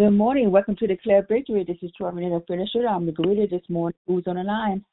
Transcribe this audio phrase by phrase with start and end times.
[0.00, 0.52] Good morning.
[0.52, 1.64] Welcome to Declare Victory.
[1.64, 2.86] This is Troy Renita Finisher.
[2.86, 3.98] I'm the greeter this morning.
[4.06, 4.84] Who's on the line?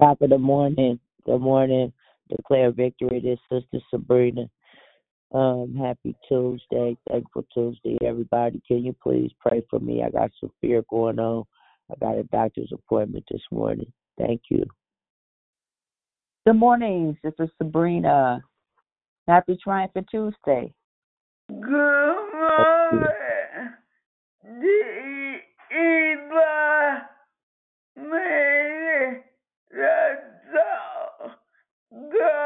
[0.00, 1.00] Top of the morning.
[1.26, 1.92] Good morning.
[2.28, 3.20] Declare victory.
[3.20, 4.42] This is Sister Sabrina.
[5.34, 6.96] Um, happy Tuesday.
[7.10, 8.62] Thankful Tuesday, everybody.
[8.68, 10.04] Can you please pray for me?
[10.04, 11.42] I got some fear going on.
[11.90, 13.92] I got a doctor's appointment this morning.
[14.18, 14.64] Thank you.
[16.46, 18.40] Good morning, Sister Sabrina.
[19.26, 20.72] Happy Triumphant Tuesday.
[21.48, 23.74] Good morning.
[24.42, 25.40] The
[25.72, 27.08] Eva
[27.96, 29.22] made
[29.70, 30.18] the
[30.52, 31.30] soul
[32.10, 32.42] go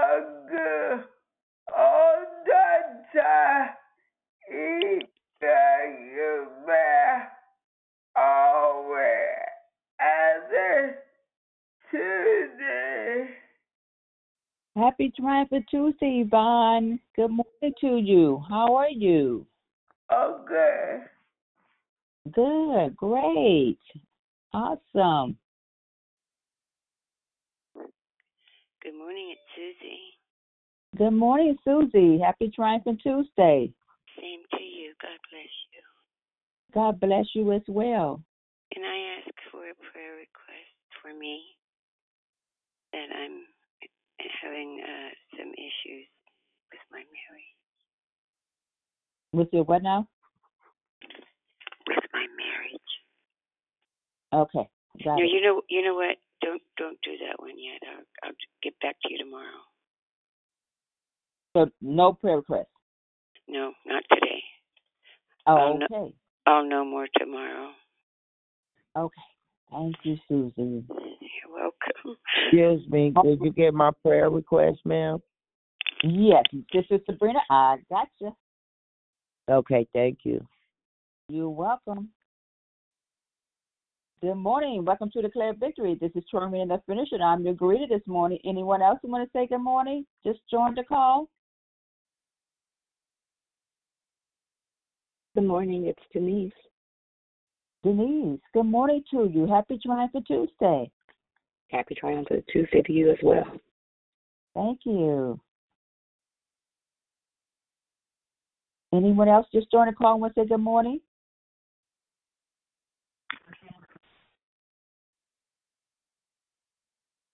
[14.76, 17.00] Happy Triumphant Tuesday, Yvonne.
[17.16, 18.42] Good morning to you.
[18.46, 19.46] How are you?
[20.10, 20.98] Oh, okay.
[22.30, 22.94] Good.
[22.94, 23.78] Great.
[24.52, 25.38] Awesome.
[28.82, 30.12] Good morning, it's Susie.
[30.98, 32.20] Good morning, Susie.
[32.22, 33.72] Happy Triumphant Tuesday.
[34.20, 34.92] Same to you.
[35.00, 35.82] God bless you.
[36.74, 38.22] God bless you as well.
[38.74, 41.40] Can I ask for a prayer request for me?
[42.92, 43.55] That I'm
[44.42, 46.06] having uh, some issues
[46.72, 47.50] with my marriage.
[49.32, 50.08] With your what now?
[51.88, 52.90] With my marriage.
[54.32, 54.68] Okay.
[55.04, 55.30] Got No, it.
[55.30, 56.16] you know, you know what?
[56.42, 57.80] Don't don't do that one yet.
[57.88, 59.60] I'll, I'll get back to you tomorrow.
[61.56, 62.68] So no prayer request.
[63.48, 64.42] No, not today.
[65.46, 65.86] Oh, Oh, no.
[65.86, 66.14] okay.
[66.46, 67.70] I'll know more tomorrow.
[68.96, 69.22] Okay.
[69.76, 70.86] Thank you, Susan.
[70.88, 72.16] You're welcome.
[72.44, 73.12] Excuse me.
[73.22, 75.18] Did you get my prayer request, ma'am?
[76.02, 78.34] Yes, this is Sabrina, I got you.
[79.50, 80.42] Okay, thank you.
[81.28, 82.08] You're welcome.
[84.22, 84.82] Good morning.
[84.82, 85.98] Welcome to Declare Victory.
[86.00, 87.22] This is Troy and the Finisher.
[87.22, 88.38] I'm your greeter this morning.
[88.46, 90.06] Anyone else who want to say good morning?
[90.24, 91.28] Just join the call.
[95.34, 96.52] Good morning, it's Denise.
[97.86, 99.46] Denise, good morning to you.
[99.46, 100.90] Happy Triumphant Tuesday.
[101.70, 103.44] Happy Triumphant Tuesday to you as well.
[104.56, 105.38] Thank you.
[108.92, 111.00] Anyone else just join the call and want to say good morning?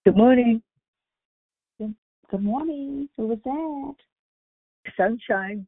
[0.05, 0.63] Good morning,
[1.79, 3.09] Good morning.
[3.17, 3.95] Who was that?
[4.99, 5.67] sunshine.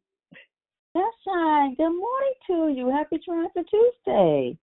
[0.93, 1.75] Sunshine.
[1.77, 2.91] Good morning to you.
[2.91, 4.59] Happy Triumphant Tuesday.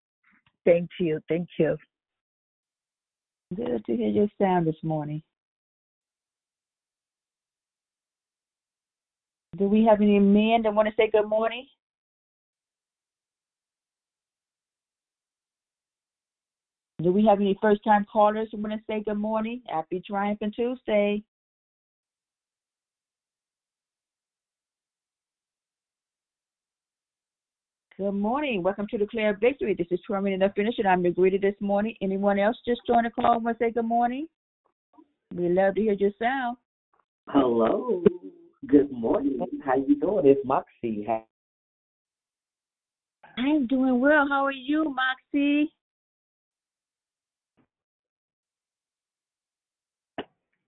[0.64, 1.76] Thank you, thank you.
[3.54, 5.22] Good to hear your sound this morning.
[9.58, 11.66] Do we have any men that want to say good morning?
[17.02, 19.60] Do we have any first time callers who want to say good morning?
[19.68, 21.22] Happy Triumphant Tuesday.
[27.98, 28.62] Good morning.
[28.62, 29.74] Welcome to Declare Victory.
[29.74, 30.88] This is Truman and the Finisher.
[30.88, 31.94] I'm your greeter this morning.
[32.00, 34.26] Anyone else just join the call and want to say good morning?
[35.34, 36.56] We love to hear your sound.
[37.28, 38.02] Hello.
[38.66, 39.46] Good morning.
[39.62, 40.26] How you doing?
[40.26, 41.04] It's Moxie.
[41.06, 41.26] How-
[43.36, 44.26] I'm doing well.
[44.26, 45.70] How are you, Moxie?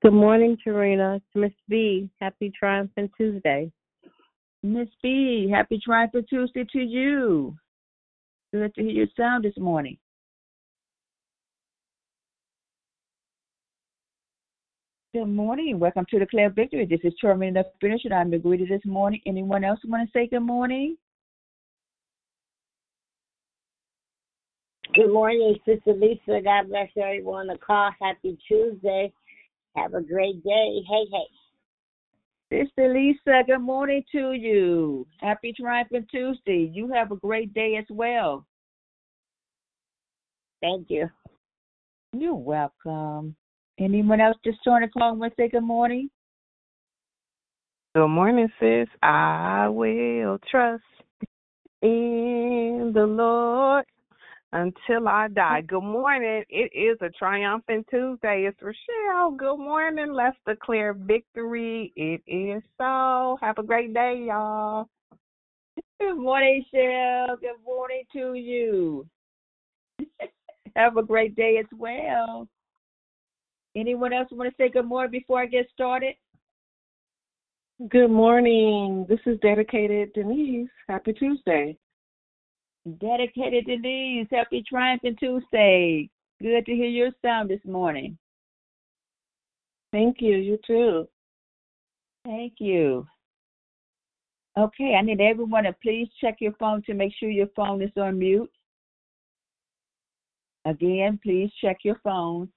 [0.02, 1.16] Good morning, Tarina.
[1.16, 2.10] It's Miss B.
[2.20, 3.72] Happy Triumphant Tuesday.
[4.64, 7.54] Miss B, happy Triumphant Tuesday to you.
[8.50, 9.98] Good to hear your sound this morning.
[15.12, 15.78] Good morning.
[15.78, 16.86] Welcome to the Declare Victory.
[16.86, 18.14] This is Truman the Finisher.
[18.14, 19.20] I'm the greeter this morning.
[19.26, 20.96] Anyone else want to say good morning?
[24.94, 26.40] Good morning, Sister Lisa.
[26.42, 27.90] God bless everyone on the call.
[28.00, 29.12] Happy Tuesday.
[29.76, 30.80] Have a great day.
[30.88, 31.43] Hey, hey.
[32.54, 35.04] Sister Lisa, good morning to you.
[35.20, 36.70] Happy Triumphant Tuesday.
[36.72, 38.46] You have a great day as well.
[40.62, 41.10] Thank you.
[42.12, 43.34] You're welcome.
[43.80, 46.08] Anyone else just join the call and say good morning?
[47.96, 48.86] Good morning, sis.
[49.02, 50.84] I will trust
[51.82, 53.84] in the Lord
[54.54, 55.62] until I die.
[55.62, 56.44] Good morning.
[56.48, 58.48] It is a triumphant Tuesday.
[58.48, 59.32] It's Rochelle.
[59.32, 60.12] Good morning.
[60.12, 61.92] Let's declare victory.
[61.96, 63.36] It is so.
[63.40, 64.88] Have a great day, y'all.
[66.00, 67.36] Good morning, Shell.
[67.40, 69.06] Good morning to you.
[70.76, 72.48] Have a great day as well.
[73.76, 76.14] Anyone else want to say good morning before I get started?
[77.88, 79.04] Good morning.
[79.08, 80.70] This is dedicated Denise.
[80.88, 81.76] Happy Tuesday.
[82.98, 86.10] Dedicated Denise, happy triumphant Tuesday.
[86.42, 88.18] Good to hear your sound this morning.
[89.90, 90.36] Thank you.
[90.36, 91.08] You too.
[92.24, 93.06] Thank you.
[94.58, 97.90] Okay, I need everyone to please check your phone to make sure your phone is
[97.96, 98.50] on mute.
[100.66, 102.48] Again, please check your phone.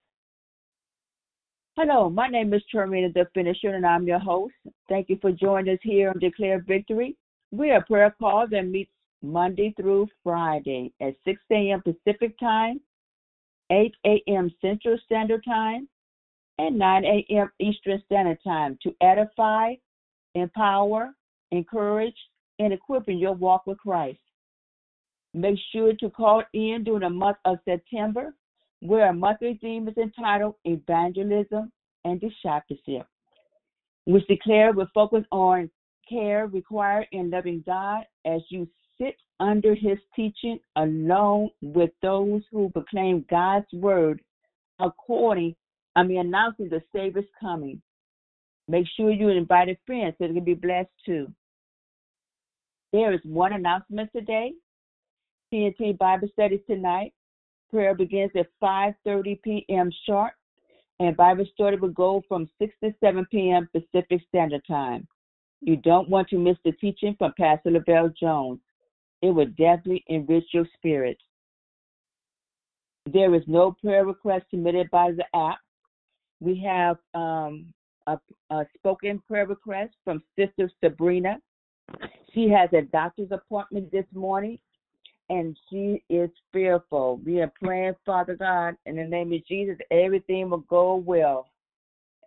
[1.77, 4.53] Hello, my name is Termina the Finisher, and I'm your host.
[4.89, 7.15] Thank you for joining us here on Declare Victory.
[7.51, 8.91] We are prayer call that meets
[9.21, 11.81] Monday through Friday at 6 a.m.
[11.81, 12.79] Pacific Time,
[13.71, 14.51] 8 a.m.
[14.61, 15.87] Central Standard Time,
[16.59, 17.51] and 9 a.m.
[17.59, 19.73] Eastern Standard Time to edify,
[20.35, 21.13] empower,
[21.51, 22.15] encourage,
[22.59, 24.19] and equip in your walk with Christ.
[25.33, 28.33] Make sure to call in during the month of September,
[28.81, 31.71] where our monthly theme is entitled Evangelism
[32.05, 33.07] and Discipleship,
[34.05, 35.69] which declare will focus on
[36.07, 38.67] care required in loving God as you
[38.99, 44.21] sit under his teaching alone with those who proclaim God's word
[44.79, 45.55] according,
[45.95, 47.81] I mean, announcing the Savior's coming.
[48.67, 51.31] Make sure you invite a friend so they can be blessed too.
[52.91, 54.53] There is one announcement today.
[55.53, 57.13] TNT Bible studies tonight.
[57.71, 59.89] Prayer begins at 5:30 p.m.
[60.05, 60.33] sharp,
[60.99, 63.69] and Bible study will go from 6 to 7 p.m.
[63.73, 65.07] Pacific Standard Time.
[65.61, 68.59] You don't want to miss the teaching from Pastor Lavelle Jones.
[69.21, 71.17] It will definitely enrich your spirit.
[73.11, 75.59] There is no prayer request submitted by the app.
[76.39, 77.73] We have um,
[78.05, 78.19] a,
[78.49, 81.37] a spoken prayer request from Sister Sabrina.
[82.33, 84.59] She has a doctor's appointment this morning
[85.29, 87.19] and she is fearful.
[87.25, 91.49] We are praying, Father God, in the name of Jesus, everything will go well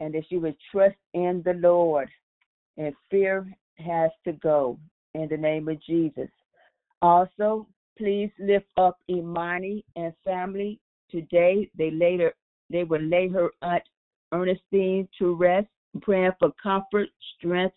[0.01, 2.09] and that she would trust in the Lord.
[2.77, 4.79] And fear has to go
[5.15, 6.29] in the name of Jesus.
[7.03, 7.67] Also,
[7.97, 10.79] please lift up Imani and family
[11.11, 11.71] today.
[11.77, 12.35] They later
[12.71, 13.83] they will lay her aunt
[14.33, 15.67] Ernestine to rest,
[16.03, 17.75] praying for comfort, strength,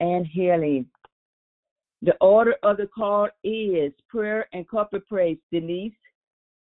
[0.00, 0.86] and healing.
[2.02, 5.38] The order of the call is prayer and corporate praise.
[5.50, 5.94] Denise,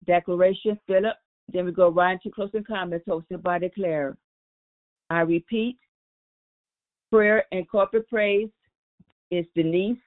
[0.05, 1.15] declaration, Philip.
[1.53, 4.17] Then we go right into closing comments hosted by Declare.
[5.09, 5.77] I repeat,
[7.09, 8.49] prayer and corporate praise
[9.31, 9.97] is Denise.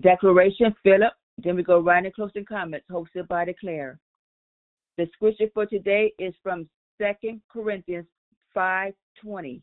[0.00, 1.12] Declaration, Philip.
[1.38, 3.98] Then we go right into closing comments hosted by Declare.
[4.98, 6.68] The scripture for today is from
[6.98, 8.06] Second Corinthians
[8.54, 9.62] 5:20.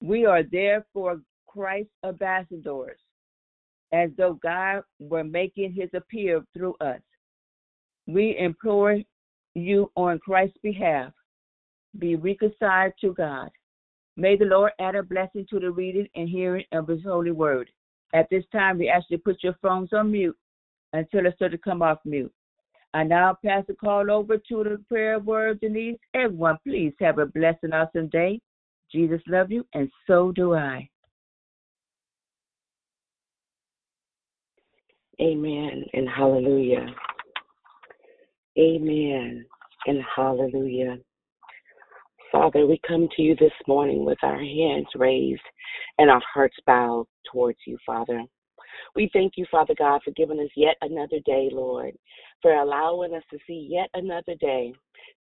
[0.00, 2.98] We are therefore Christ's ambassadors,
[3.92, 7.00] as though God were making his appeal through us.
[8.06, 8.98] We implore
[9.54, 11.12] you on Christ's behalf,
[11.98, 13.50] be reconciled to God.
[14.16, 17.70] May the Lord add a blessing to the reading and hearing of his holy word.
[18.12, 20.36] At this time, we ask you to put your phones on mute
[20.92, 22.32] until it's to come off mute.
[22.94, 25.98] I now pass the call over to the prayer word, Denise.
[26.12, 28.40] Everyone, please have a blessed and awesome day.
[28.90, 30.88] Jesus love you, and so do I.
[35.20, 36.86] Amen and hallelujah.
[38.58, 39.46] Amen
[39.86, 40.98] and hallelujah.
[42.32, 45.42] Father, we come to you this morning with our hands raised
[45.98, 48.22] and our hearts bowed towards you, Father.
[48.96, 51.92] We thank you, Father God, for giving us yet another day, Lord,
[52.40, 54.72] for allowing us to see yet another day.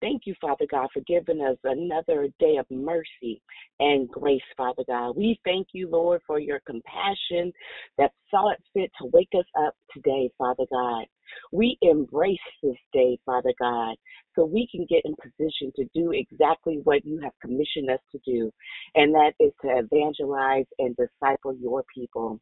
[0.01, 3.43] Thank you, Father God, for giving us another day of mercy
[3.81, 5.17] and grace, Father God.
[5.17, 7.53] We thank you, Lord, for your compassion
[7.99, 11.07] that saw it fit to wake us up today, Father God.
[11.53, 13.97] We embrace this day, Father God,
[14.35, 18.19] so we can get in position to do exactly what you have commissioned us to
[18.25, 18.51] do,
[18.95, 22.41] and that is to evangelize and disciple your people.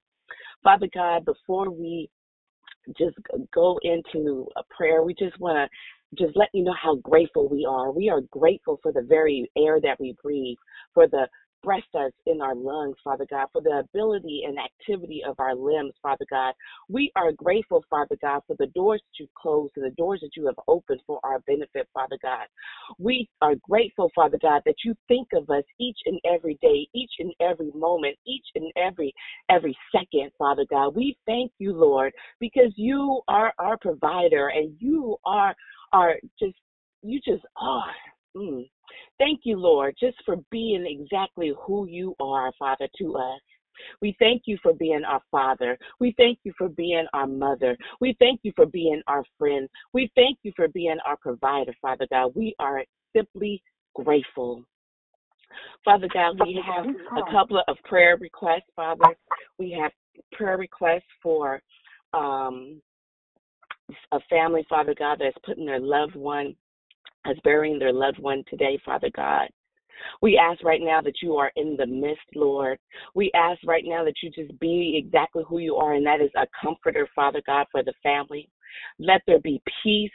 [0.62, 2.08] Father God, before we
[2.96, 3.16] just
[3.54, 7.66] go into a prayer, we just want to just let you know how grateful we
[7.68, 7.92] are.
[7.92, 10.56] We are grateful for the very air that we breathe,
[10.94, 11.28] for the
[11.62, 15.94] breath that's in our lungs, Father God, for the ability and activity of our limbs,
[16.02, 16.54] Father God.
[16.88, 20.30] We are grateful, Father God, for the doors that you've closed and the doors that
[20.36, 22.46] you have opened for our benefit, Father God.
[22.98, 27.12] We are grateful, Father God, that you think of us each and every day, each
[27.18, 29.12] and every moment, each and every
[29.50, 30.94] every second, Father God.
[30.94, 35.54] We thank you, Lord, because you are our provider and you are
[35.92, 36.56] are just
[37.02, 37.94] you just are.
[38.36, 38.68] Mm.
[39.18, 43.40] Thank you, Lord, just for being exactly who you are, Father, to us.
[44.02, 45.78] We thank you for being our father.
[46.00, 47.76] We thank you for being our mother.
[48.00, 49.68] We thank you for being our friend.
[49.92, 52.32] We thank you for being our provider, Father God.
[52.34, 52.82] We are
[53.16, 53.62] simply
[53.94, 54.64] grateful.
[55.84, 59.16] Father God, we have a couple of prayer requests, Father.
[59.58, 59.92] We have
[60.32, 61.62] prayer requests for
[62.12, 62.80] um,
[64.12, 66.54] a family, Father God, that's putting their loved one,
[67.26, 69.48] is burying their loved one today, Father God.
[70.22, 72.78] We ask right now that you are in the midst, Lord.
[73.14, 76.30] We ask right now that you just be exactly who you are, and that is
[76.36, 78.48] a comforter, Father God, for the family.
[78.98, 80.10] Let there be peace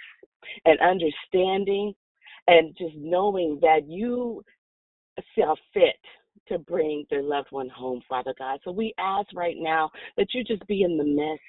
[0.65, 1.93] and understanding
[2.48, 4.43] and just knowing that you
[5.36, 6.00] saw fit
[6.48, 8.60] to bring their loved one home, Father God.
[8.63, 11.41] So we ask right now that you just be in the midst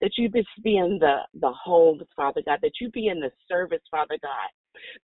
[0.00, 3.30] that you just be in the, the homes, Father God, that you be in the
[3.48, 4.50] service, Father God,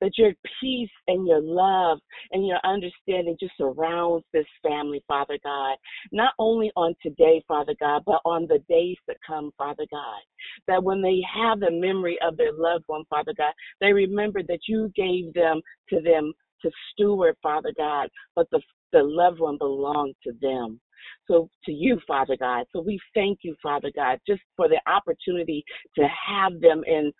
[0.01, 1.99] that your peace and your love
[2.31, 5.77] and your understanding just surrounds this family, Father God,
[6.11, 10.21] not only on today, Father God, but on the days that come, Father God.
[10.67, 14.59] That when they have the memory of their loved one, Father God, they remember that
[14.67, 18.61] you gave them to them to steward, Father God, but the
[18.93, 20.79] the loved one belonged to them.
[21.27, 22.65] So to you, Father God.
[22.73, 25.63] So we thank you, Father God, just for the opportunity
[25.95, 27.11] to have them in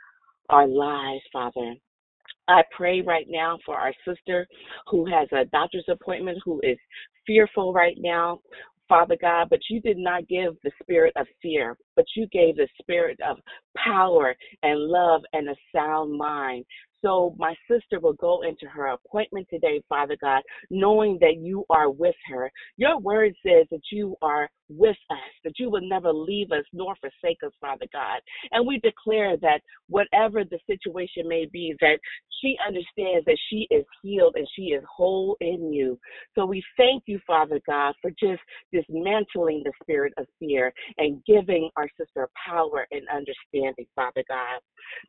[0.50, 1.76] our lives, Father.
[2.48, 4.48] I pray right now for our sister
[4.90, 6.78] who has a doctor's appointment, who is
[7.26, 8.40] fearful right now,
[8.88, 12.68] Father God, but you did not give the spirit of fear, but you gave the
[12.80, 13.38] spirit of
[13.76, 16.66] power and love and a sound mind.
[17.04, 21.90] So my sister will go into her appointment today, Father God, knowing that you are
[21.90, 22.52] with her.
[22.78, 26.96] Your word says that you are with us, that you will never leave us nor
[26.96, 28.20] forsake us, Father God.
[28.52, 32.00] And we declare that whatever the situation may be, that
[32.42, 36.00] she understands that she is healed and she is whole in you.
[36.36, 41.70] So we thank you, Father God, for just dismantling the spirit of fear and giving
[41.78, 44.60] our sister power and understanding, Father God.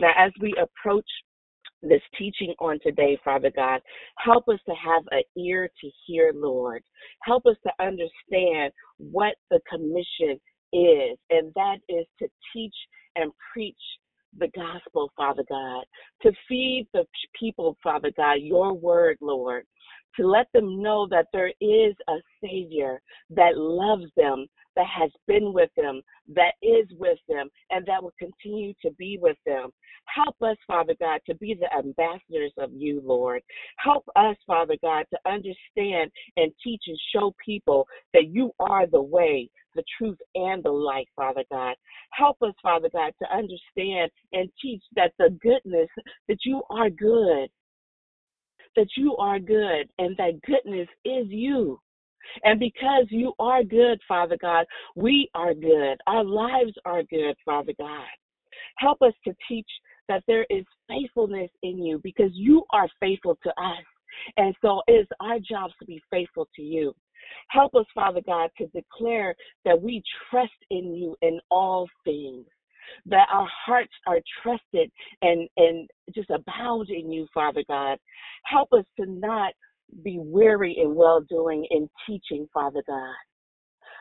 [0.00, 1.08] Now, as we approach
[1.82, 3.80] this teaching on today, Father God.
[4.18, 6.82] Help us to have an ear to hear, Lord.
[7.22, 10.40] Help us to understand what the commission
[10.72, 12.74] is, and that is to teach
[13.16, 13.76] and preach
[14.38, 15.84] the gospel, Father God,
[16.22, 17.04] to feed the
[17.38, 19.64] people, Father God, your word, Lord,
[20.16, 23.00] to let them know that there is a Savior
[23.30, 24.46] that loves them,
[24.76, 26.02] that has been with them,
[26.34, 29.70] that is with them, and that will continue to be with them.
[30.06, 33.42] Help us, Father God, to be the ambassadors of you, Lord.
[33.78, 39.02] Help us, Father God, to understand and teach and show people that you are the
[39.02, 41.74] way, the truth, and the light, Father God.
[42.12, 45.88] Help us, Father God, to understand and teach that the goodness,
[46.28, 47.48] that you are good,
[48.76, 51.80] that you are good, and that goodness is you.
[52.44, 55.96] And because you are good, Father God, we are good.
[56.06, 58.06] Our lives are good, Father God.
[58.78, 59.68] Help us to teach
[60.08, 63.84] that there is faithfulness in you because you are faithful to us.
[64.36, 66.94] And so it is our jobs to be faithful to you.
[67.50, 69.34] Help us, Father God, to declare
[69.64, 72.46] that we trust in you in all things,
[73.06, 74.90] that our hearts are trusted
[75.22, 77.98] and, and just abound in you, Father God.
[78.44, 79.52] Help us to not
[80.02, 83.14] be weary in well doing in teaching, Father God.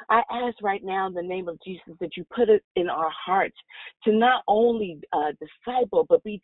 [0.10, 3.12] I ask right now in the name of Jesus that you put it in our
[3.26, 3.56] hearts
[4.04, 6.42] to not only uh, disciple, but be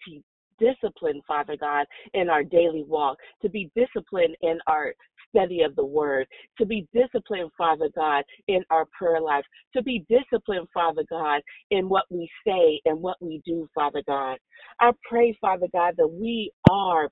[0.60, 4.94] disciplined, Father God, in our daily walk, to be disciplined in our
[5.30, 9.46] study of the word, to be disciplined, Father God, in our prayer life,
[9.76, 14.38] to be disciplined, Father God, in what we say and what we do, Father God.
[14.80, 17.10] I pray, Father God, that we are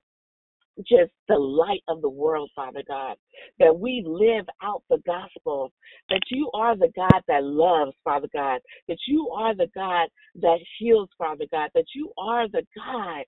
[0.78, 3.16] just the light of the world, Father God,
[3.58, 5.72] that we live out the gospel,
[6.08, 10.58] that you are the God that loves, Father God, that you are the God that
[10.78, 13.24] heals, Father God, that you are the God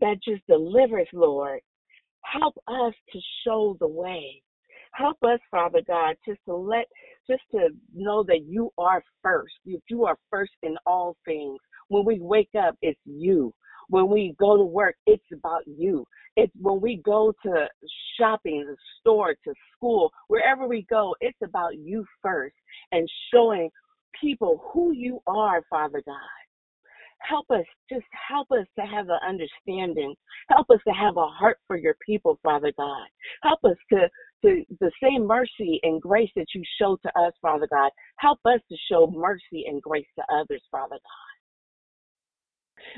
[0.00, 1.60] that just delivers, Lord.
[2.24, 4.42] Help us to show the way.
[4.94, 6.86] Help us, Father God, just to let,
[7.28, 9.54] just to know that you are first.
[9.64, 11.58] You are first in all things.
[11.88, 13.52] When we wake up, it's you.
[13.88, 16.06] When we go to work, it's about you.
[16.36, 17.66] It's when we go to
[18.18, 22.54] shopping, the store, to school, wherever we go, it's about you first
[22.92, 23.70] and showing
[24.20, 26.16] people who you are, Father God.
[27.28, 30.14] Help us, just help us to have an understanding.
[30.50, 33.06] Help us to have a heart for your people, Father God.
[33.42, 34.08] Help us to,
[34.44, 37.90] to the same mercy and grace that you show to us, Father God.
[38.18, 41.31] Help us to show mercy and grace to others, Father God.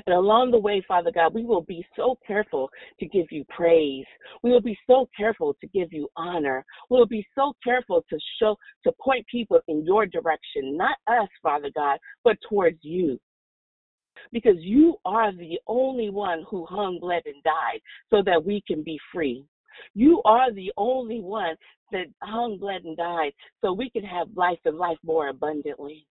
[0.05, 2.69] And along the way, Father God, we will be so careful
[2.99, 4.05] to give you praise.
[4.43, 6.65] We will be so careful to give you honor.
[6.89, 11.29] We will be so careful to show, to point people in your direction, not us,
[11.41, 13.19] Father God, but towards you.
[14.31, 18.81] Because you are the only one who hung, bled, and died so that we can
[18.81, 19.45] be free.
[19.93, 21.55] You are the only one
[21.91, 26.07] that hung, bled, and died so we can have life and life more abundantly.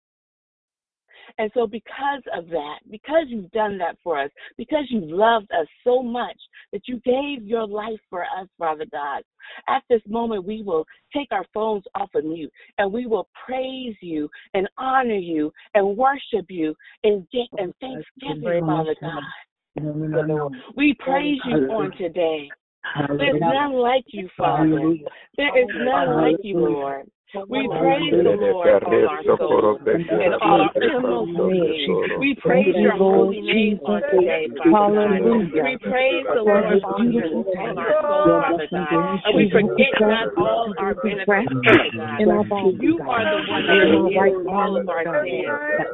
[1.37, 5.67] And so, because of that, because you've done that for us, because you've loved us
[5.83, 6.37] so much
[6.71, 9.23] that you gave your life for us, Father God,
[9.67, 13.95] at this moment we will take our phones off of mute and we will praise
[14.01, 19.23] you and honor you and worship you and, and thanksgiving, Father God.
[20.75, 22.49] We praise you on today.
[23.17, 24.79] There's none like you, Father.
[25.37, 27.09] There is none like you, Lord.
[27.31, 31.31] We praise the Lord, all our souls and all our inmost.
[32.19, 35.23] We praise your holy name on today, Father God.
[35.63, 39.23] We praise the Lord, Jesus, all our souls, Father God.
[39.23, 42.19] And we forget not all our benefits, Father God.
[42.83, 45.47] You are the one that forgives all of our sins.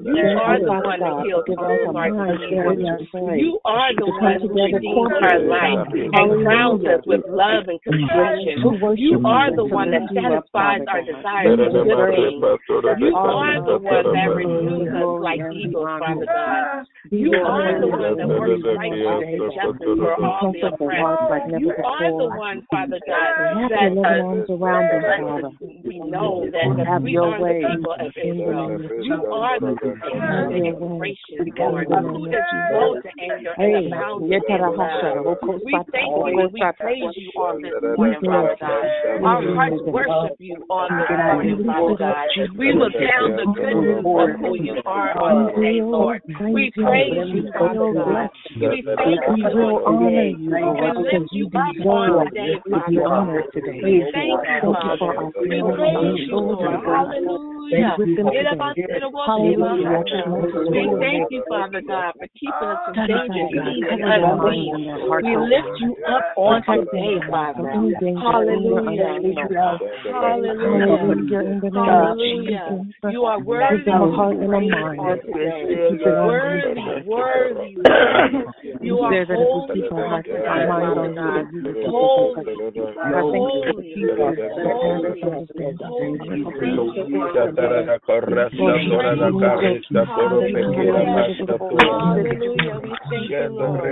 [0.10, 3.14] You are the one that heals all of our diseases.
[3.38, 8.66] You are the one who redeems our life and crowns us with love and compassion.
[8.98, 12.44] You are the one that satisfies our desires desires of good things.
[13.00, 16.86] You are the one that renews us like eagles, Father God.
[17.10, 21.60] You are the one that works righteousness and justice for all the oppressed.
[21.60, 23.96] You are the one, Father God, that
[24.50, 28.80] around us, we know that we your are way the people of Israel.
[29.04, 32.36] You are the compassionate and gracious Lord, who is
[32.70, 35.38] slow to anger and abounding in love.
[35.64, 38.86] We thank you and we praise you on this morning, Father God.
[39.24, 42.28] Our hearts worship you on this morning, Father God.
[42.58, 46.22] We will tell the goodness of who you are on today, Lord.
[46.54, 48.30] We praise you, Father God.
[48.60, 50.36] We thank you on today.
[50.38, 50.64] We
[51.04, 53.28] lift you up on today, Father God.
[53.84, 55.32] We thank you, Father.
[55.42, 56.76] We praise you, Lord.
[56.86, 57.96] Hallelujah.
[57.98, 58.16] We
[61.00, 64.74] thank you, Father God, for keeping us from danger, seen and unseen.
[65.22, 67.72] We lift you up on today, Father.
[68.22, 69.20] Hallelujah.
[70.12, 71.07] Hallelujah.
[71.08, 72.86] Hallelujah.
[73.12, 75.00] You are worthy heart and mind.
[75.00, 77.78] Worthy, worthy,
[78.82, 79.82] You are holy
[92.18, 92.80] Hallelujah.
[92.84, 93.88] We thank you, Lord.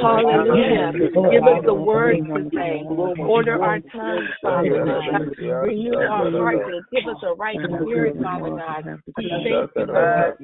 [0.00, 0.92] Hallelujah.
[1.30, 2.82] Give us the words to say.
[3.28, 5.22] Order our tongues, Father God.
[5.62, 8.84] Renew our hearts and give us a right spirit, Father God.
[9.16, 10.34] We thank you, Lord.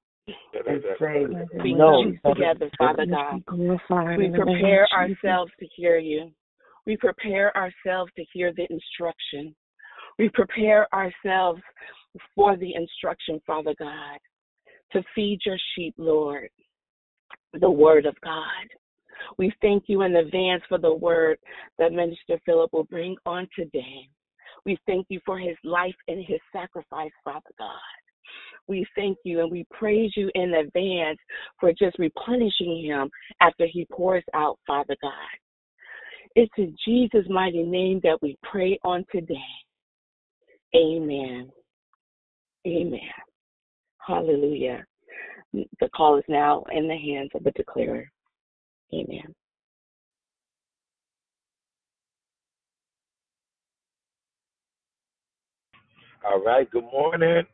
[1.62, 3.42] we come together, Father God.
[4.16, 6.30] We prepare ourselves to hear you.
[6.86, 9.54] We prepare ourselves to hear the instruction.
[10.18, 11.62] We prepare ourselves
[12.34, 14.18] for the instruction, Father God,
[14.92, 16.48] to feed your sheep, Lord,
[17.58, 18.66] the word of God.
[19.38, 21.38] We thank you in advance for the word
[21.78, 24.08] that Minister Philip will bring on today.
[24.64, 27.78] We thank you for his life and his sacrifice, Father God.
[28.68, 31.18] We thank you and we praise you in advance
[31.58, 35.12] for just replenishing him after he pours out, Father God.
[36.34, 39.34] It's in Jesus' mighty name that we pray on today.
[40.74, 41.50] Amen.
[42.66, 43.00] Amen.
[43.98, 44.84] Hallelujah.
[45.52, 48.10] The call is now in the hands of the declarer.
[48.94, 49.34] Amen.
[56.24, 56.70] All right.
[56.70, 57.44] Good morning.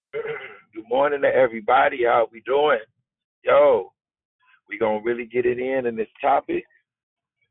[0.14, 2.04] Good morning to everybody.
[2.06, 2.78] How we doing?
[3.44, 3.92] Yo,
[4.68, 6.64] we gonna really get it in in this topic.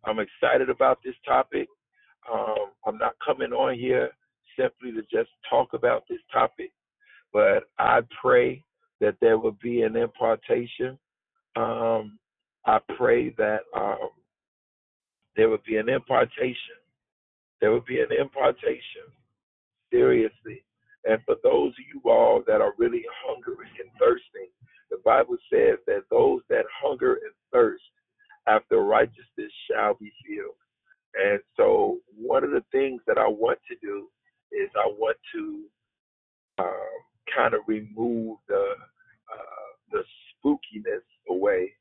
[0.06, 1.68] I'm excited about this topic.
[2.32, 4.12] Um, I'm not coming on here
[4.60, 6.72] simply to just talk about this topic,
[7.34, 8.64] but I pray
[9.02, 10.98] that there will be an impartation.
[11.58, 12.20] Um,
[12.66, 14.10] I pray that um,
[15.36, 16.78] there would be an impartation.
[17.60, 19.10] There would be an impartation.
[19.92, 20.64] Seriously.
[21.06, 24.50] And for those of you all that are really hungry and thirsting,
[24.90, 27.84] the Bible says that those that hunger and thirst
[28.48, 30.56] after righteousness shall be filled.
[31.16, 34.08] And so, one of the things that I want to do
[34.52, 35.64] is I want to
[36.60, 36.90] um,
[37.36, 38.76] kind of remove the
[39.34, 40.04] uh, the
[40.44, 41.74] spookiness away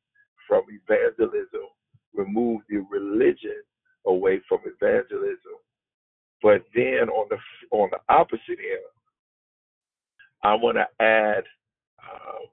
[0.50, 1.70] from evangelism,
[2.12, 3.62] remove the religion
[4.04, 5.38] away from evangelism.
[6.42, 7.36] But then on the
[7.70, 8.90] on the opposite end,
[10.42, 11.44] I want to add.
[12.02, 12.46] Um,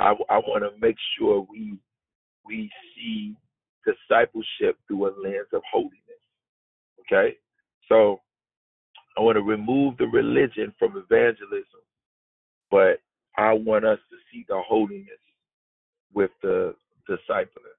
[0.00, 1.78] I, I want to make sure we
[2.44, 3.36] we see
[3.86, 5.92] discipleship through a lens of holiness.
[7.00, 7.36] Okay,
[7.88, 8.20] so
[9.16, 11.82] I want to remove the religion from evangelism,
[12.70, 13.00] but
[13.36, 15.20] I want us to see the holiness
[16.14, 16.74] with the
[17.08, 17.78] discipling.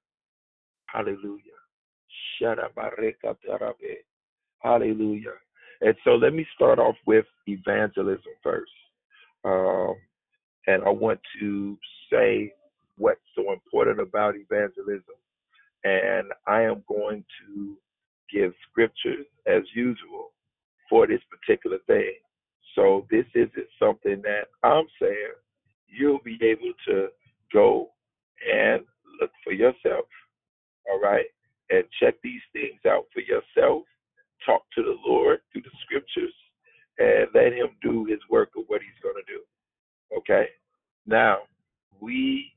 [0.87, 1.41] Hallelujah.
[4.59, 5.33] Hallelujah.
[5.81, 8.71] And so let me start off with evangelism first.
[9.45, 9.95] Um,
[10.67, 11.77] and I want to
[12.11, 12.53] say
[12.97, 15.15] what's so important about evangelism.
[15.83, 17.77] And I am going to
[18.31, 20.31] give scriptures as usual
[20.89, 22.13] for this particular thing.
[22.75, 25.33] So this isn't something that I'm saying.
[25.87, 27.07] You'll be able to
[27.53, 27.89] go
[28.53, 28.83] and
[29.19, 30.05] look for yourself.
[30.89, 31.25] All right.
[31.69, 33.83] And check these things out for yourself.
[34.45, 36.33] Talk to the Lord through the scriptures
[36.97, 39.41] and let him do his work of what he's going to do.
[40.17, 40.47] Okay.
[41.05, 41.39] Now,
[42.01, 42.51] we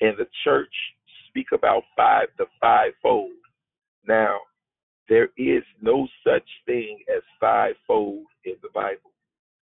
[0.00, 0.74] in the church
[1.28, 3.30] speak about five the fivefold.
[4.06, 4.38] Now,
[5.08, 9.12] there is no such thing as fivefold in the Bible.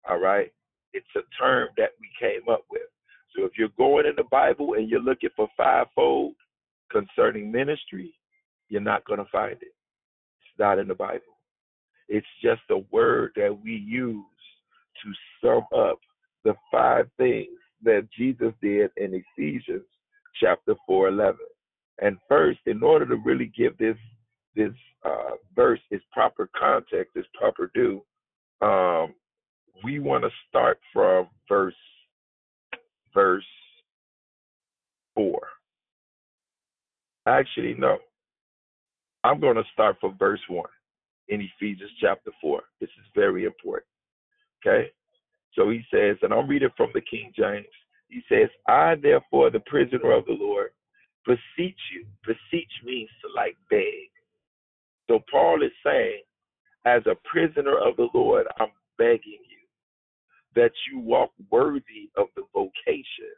[0.09, 0.51] All right?
[0.93, 2.81] It's a term that we came up with.
[3.35, 6.35] So if you're going in the Bible and you're looking for fivefold
[6.91, 8.13] concerning ministry,
[8.69, 9.73] you're not going to find it.
[9.73, 11.21] It's not in the Bible.
[12.09, 14.23] It's just a word that we use
[15.03, 15.99] to sum up
[16.43, 19.85] the five things that Jesus did in Ephesians
[20.39, 21.37] chapter 4:11.
[22.01, 23.97] And first, in order to really give this
[24.55, 28.03] this uh, verse its proper context, its proper due,
[28.61, 29.13] um,
[29.83, 31.75] we want to start from verse
[33.13, 33.45] verse
[35.15, 35.47] four.
[37.27, 37.97] Actually, no.
[39.23, 40.69] I'm going to start from verse one
[41.29, 42.63] in Ephesians chapter four.
[42.81, 43.87] This is very important.
[44.65, 44.91] Okay.
[45.53, 47.67] So he says, and I'm reading from the King James.
[48.07, 50.69] He says, I therefore, the prisoner of the Lord,
[51.25, 52.05] beseech you.
[52.25, 54.09] Beseech means to like beg.
[55.09, 56.21] So Paul is saying,
[56.85, 59.52] as a prisoner of the Lord, I'm begging you
[60.55, 63.33] that you walk worthy of the vocation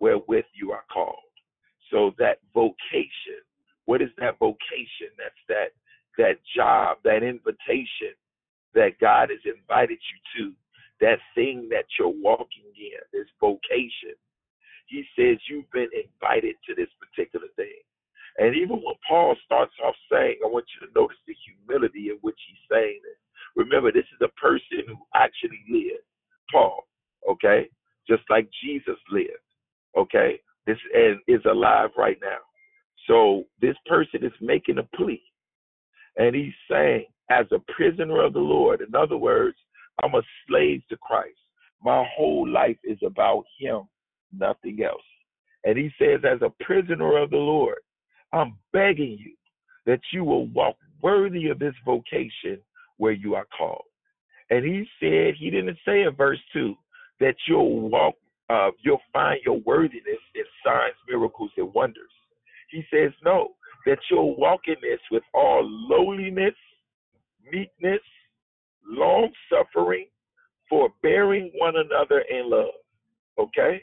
[0.00, 1.16] wherewith you are called.
[1.90, 3.42] So that vocation,
[3.84, 5.12] what is that vocation?
[5.18, 5.68] That's that
[6.18, 8.12] that job, that invitation
[8.74, 10.52] that God has invited you to,
[11.00, 14.16] that thing that you're walking in, this vocation.
[14.86, 17.80] He says you've been invited to this particular thing.
[18.38, 22.16] And even when Paul starts off saying, I want you to notice the humility in
[22.20, 23.18] which he's saying it.
[23.56, 26.08] Remember, this is a person who actually lived,
[26.52, 26.86] Paul,
[27.28, 27.68] okay?
[28.08, 29.30] Just like Jesus lived,
[29.96, 30.40] okay?
[30.66, 32.38] This and is alive right now.
[33.08, 35.22] So this person is making a plea.
[36.16, 39.56] And he's saying, as a prisoner of the Lord, in other words,
[40.02, 41.38] I'm a slave to Christ.
[41.82, 43.82] My whole life is about him,
[44.32, 45.02] nothing else.
[45.64, 47.78] And he says, as a prisoner of the Lord,
[48.32, 49.34] I'm begging you
[49.86, 52.58] that you will walk worthy of this vocation
[52.98, 53.84] where you are called.
[54.52, 56.74] And he said, he didn't say in verse 2
[57.20, 58.16] that you'll walk,
[58.50, 62.10] uh, you'll find your worthiness in signs, miracles, and wonders.
[62.68, 63.52] He says, no,
[63.86, 66.52] that you'll walk in this with all lowliness,
[67.50, 68.02] meekness,
[68.86, 70.08] long suffering,
[70.68, 72.74] forbearing one another in love.
[73.38, 73.80] Okay?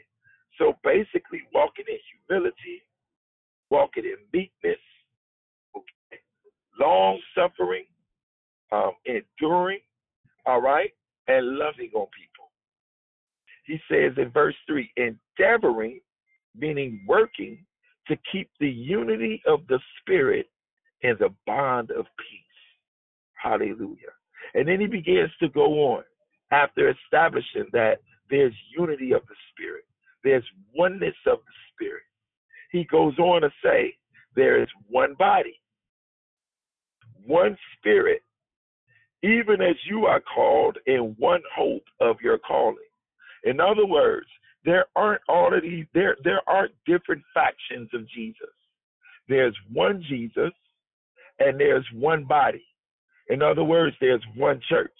[0.56, 2.84] So basically, walking in humility,
[3.70, 4.78] walking in meekness,
[5.76, 6.20] okay,
[6.78, 7.86] long suffering,
[8.70, 9.80] um, enduring,
[10.46, 10.90] all right,
[11.28, 12.50] and loving on people.
[13.66, 16.00] He says in verse 3 endeavoring,
[16.56, 17.64] meaning working,
[18.08, 20.50] to keep the unity of the Spirit
[21.02, 22.40] in the bond of peace.
[23.34, 24.12] Hallelujah.
[24.54, 26.02] And then he begins to go on
[26.50, 29.84] after establishing that there's unity of the Spirit,
[30.24, 32.02] there's oneness of the Spirit.
[32.72, 33.94] He goes on to say,
[34.36, 35.60] there is one body,
[37.24, 38.22] one Spirit,
[39.22, 42.76] even as you are called in one hope of your calling.
[43.44, 44.26] In other words,
[44.64, 45.22] there aren't
[45.62, 48.50] these, there, there aren't different factions of Jesus.
[49.28, 50.52] There's one Jesus
[51.38, 52.64] and there's one body.
[53.28, 54.90] In other words, there's one church.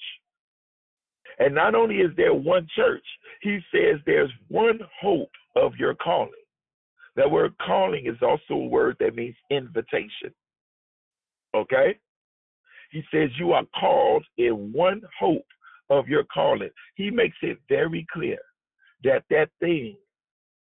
[1.38, 3.04] And not only is there one church,
[3.42, 6.30] he says there's one hope of your calling.
[7.16, 10.32] That word calling is also a word that means invitation.
[11.54, 11.98] Okay?
[12.90, 15.46] He says you are called in one hope
[15.90, 16.70] of your calling.
[16.96, 18.38] He makes it very clear
[19.04, 19.96] that that thing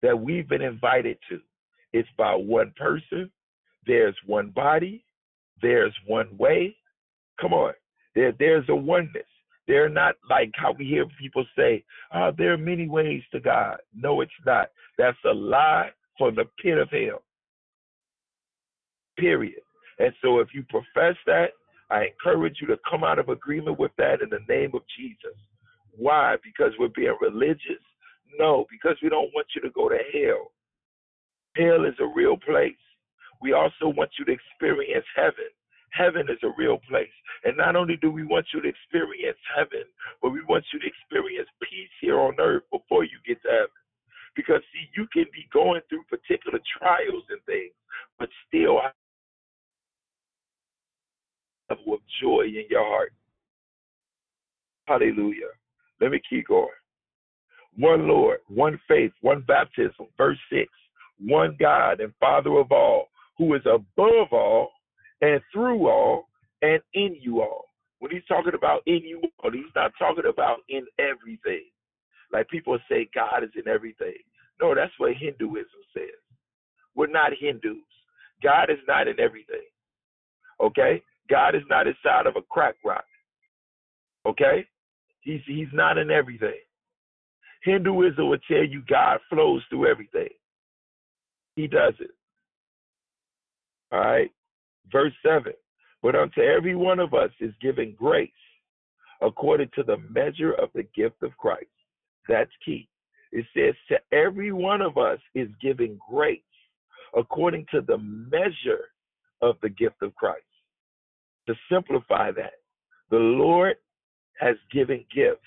[0.02, 1.40] that we've been invited to.
[1.92, 3.30] It's by one person,
[3.86, 5.04] there's one body,
[5.60, 6.76] there's one way.
[7.40, 7.74] Come on.
[8.14, 9.24] There, there's a oneness.
[9.68, 13.78] They're not like how we hear people say, oh, there are many ways to God.
[13.94, 14.68] No, it's not.
[14.98, 17.22] That's a lie from the pit of hell.
[19.18, 19.60] Period.
[19.98, 21.50] And so if you profess that,
[21.92, 25.36] I encourage you to come out of agreement with that in the name of Jesus.
[25.94, 26.36] Why?
[26.42, 27.84] Because we're being religious?
[28.38, 30.52] No, because we don't want you to go to hell.
[31.54, 32.80] Hell is a real place.
[33.42, 35.52] We also want you to experience heaven.
[35.90, 37.12] Heaven is a real place.
[37.44, 39.84] And not only do we want you to experience heaven,
[40.22, 43.82] but we want you to experience peace here on earth before you get to heaven.
[44.34, 47.76] Because, see, you can be going through particular trials and things,
[48.18, 48.80] but still
[51.72, 53.12] level of joy in your heart.
[54.86, 55.50] Hallelujah.
[56.00, 56.68] Let me keep going.
[57.76, 60.06] One Lord, one faith, one baptism.
[60.18, 60.68] Verse 6
[61.20, 63.08] One God and Father of all,
[63.38, 64.72] who is above all
[65.20, 66.28] and through all
[66.60, 67.66] and in you all.
[68.00, 71.64] When he's talking about in you all, he's not talking about in everything.
[72.32, 74.16] Like people say God is in everything.
[74.60, 76.04] No, that's what Hinduism says.
[76.94, 77.76] We're not Hindus.
[78.42, 79.66] God is not in everything.
[80.60, 81.02] Okay?
[81.28, 83.04] God is not inside of a crack rock.
[84.26, 84.66] Okay?
[85.20, 86.60] He's he's not in everything.
[87.62, 90.28] Hinduism will tell you God flows through everything.
[91.54, 92.10] He does it.
[93.92, 94.30] All right.
[94.90, 95.52] Verse 7
[96.02, 98.30] But unto every one of us is given grace
[99.20, 101.66] according to the measure of the gift of Christ.
[102.28, 102.88] That's key.
[103.30, 106.40] It says, To every one of us is given grace
[107.16, 108.88] according to the measure
[109.40, 110.44] of the gift of Christ.
[111.52, 112.54] To simplify that,
[113.10, 113.76] the Lord
[114.40, 115.40] has given gifts,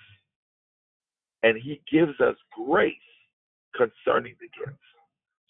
[1.41, 2.94] and He gives us grace
[3.76, 4.78] concerning the gifts.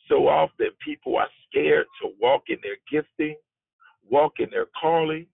[0.07, 3.35] So often people are scared to walk in their gifting,
[4.09, 5.25] walk in their calling,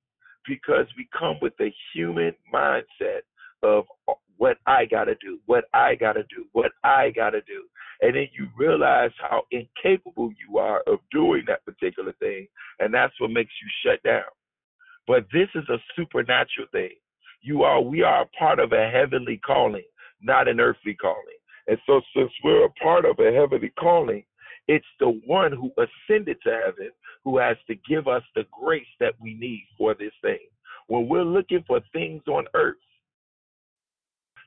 [0.47, 3.21] because we come with a human mindset
[3.61, 7.29] of oh, what I got to do, what I got to do, what I got
[7.31, 7.65] to do.
[8.01, 12.47] And then you realize how incapable you are of doing that particular thing.
[12.79, 14.23] And that's what makes you shut down.
[15.07, 16.91] But this is a supernatural thing.
[17.41, 19.83] You are, we are a part of a heavenly calling,
[20.21, 21.17] not an earthly calling.
[21.67, 24.23] And so, since we're a part of a heavenly calling,
[24.67, 26.91] it's the one who ascended to heaven
[27.23, 30.39] who has to give us the grace that we need for this thing.
[30.87, 32.77] When we're looking for things on earth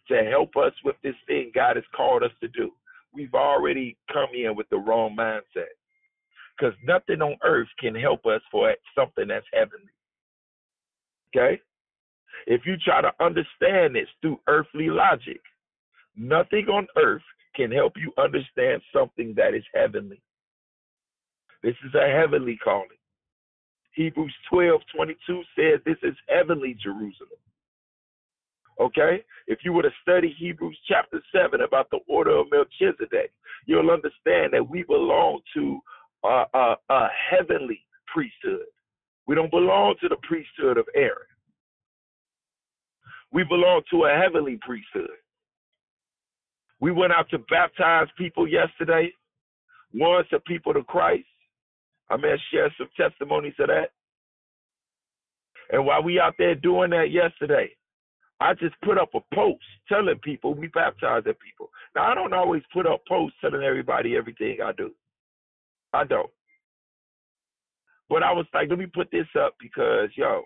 [0.08, 2.72] to help us with this thing God has called us to do,
[3.12, 5.72] we've already come in with the wrong mindset.
[6.56, 9.93] Because nothing on earth can help us for something that's heavenly.
[11.34, 11.60] Okay?
[12.46, 15.40] If you try to understand this through earthly logic,
[16.16, 17.22] nothing on earth
[17.56, 20.20] can help you understand something that is heavenly.
[21.62, 22.88] This is a heavenly calling.
[23.94, 27.40] Hebrews 12 22 says this is heavenly Jerusalem.
[28.80, 29.24] Okay?
[29.46, 33.32] If you were to study Hebrews chapter 7 about the order of Melchizedek,
[33.66, 35.78] you'll understand that we belong to
[36.24, 37.80] a, a, a heavenly
[38.12, 38.66] priesthood.
[39.26, 41.26] We don't belong to the priesthood of Aaron.
[43.32, 45.10] We belong to a heavenly priesthood.
[46.80, 49.12] We went out to baptize people yesterday,
[49.94, 51.26] won some people to Christ.
[52.10, 53.90] I may share some testimonies of that.
[55.72, 57.70] And while we out there doing that yesterday,
[58.40, 61.70] I just put up a post telling people we baptize their people.
[61.94, 64.90] Now I don't always put up posts telling everybody everything I do.
[65.92, 66.30] I don't.
[68.14, 70.44] But I was like, let me put this up because yo,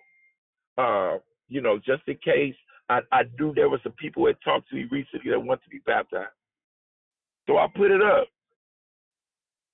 [0.79, 2.55] uh, you know, just in case
[2.89, 5.69] I, I knew there were some people that talked to me recently that want to
[5.69, 6.31] be baptized.
[7.47, 8.29] So I put it up.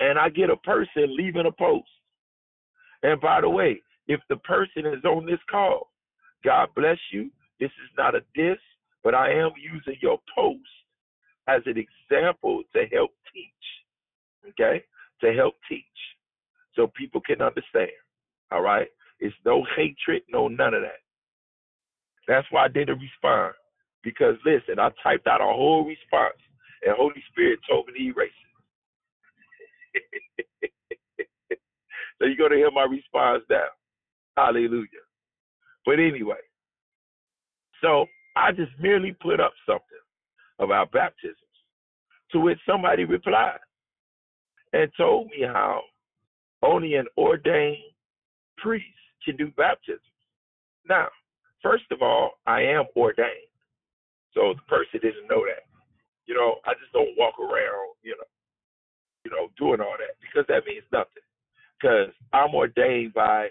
[0.01, 1.87] And I get a person leaving a post.
[3.05, 5.93] And by the way, if the person is on this call,
[6.45, 7.31] God bless you.
[7.61, 8.59] This is not a diss,
[9.05, 10.59] but I am using your post
[11.47, 14.51] as an example to help teach.
[14.51, 14.83] Okay?
[15.21, 15.85] To help teach.
[16.77, 17.91] So people can understand.
[18.51, 18.89] All right?
[19.21, 21.01] It's no hatred, no none of that.
[22.27, 23.55] That's why I didn't respond.
[24.03, 26.37] Because listen, I typed out a whole response,
[26.85, 28.33] and Holy Spirit told me to erase
[29.95, 30.79] it.
[32.19, 33.69] so you're gonna hear my response now.
[34.37, 34.89] Hallelujah.
[35.87, 36.43] But anyway,
[37.81, 38.07] so
[38.37, 39.85] I just merely put up something
[40.59, 41.37] about baptisms,
[42.33, 43.59] to which somebody replied
[44.73, 45.83] and told me how
[46.65, 47.79] only an ordained
[48.59, 48.85] priest
[49.25, 50.01] can do baptism.
[50.89, 51.09] Now,
[51.65, 53.49] First of all, I am ordained.
[54.35, 55.65] So the person didn't know that.
[56.27, 58.27] You know, I just don't walk around, you know.
[59.25, 61.25] you know, doing all that because that means nothing.
[61.81, 63.49] Because I'm ordained by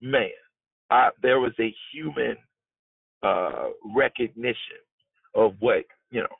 [0.00, 0.30] man.
[0.90, 2.36] I, there was a human
[3.22, 4.80] uh, recognition
[5.34, 6.36] of what you know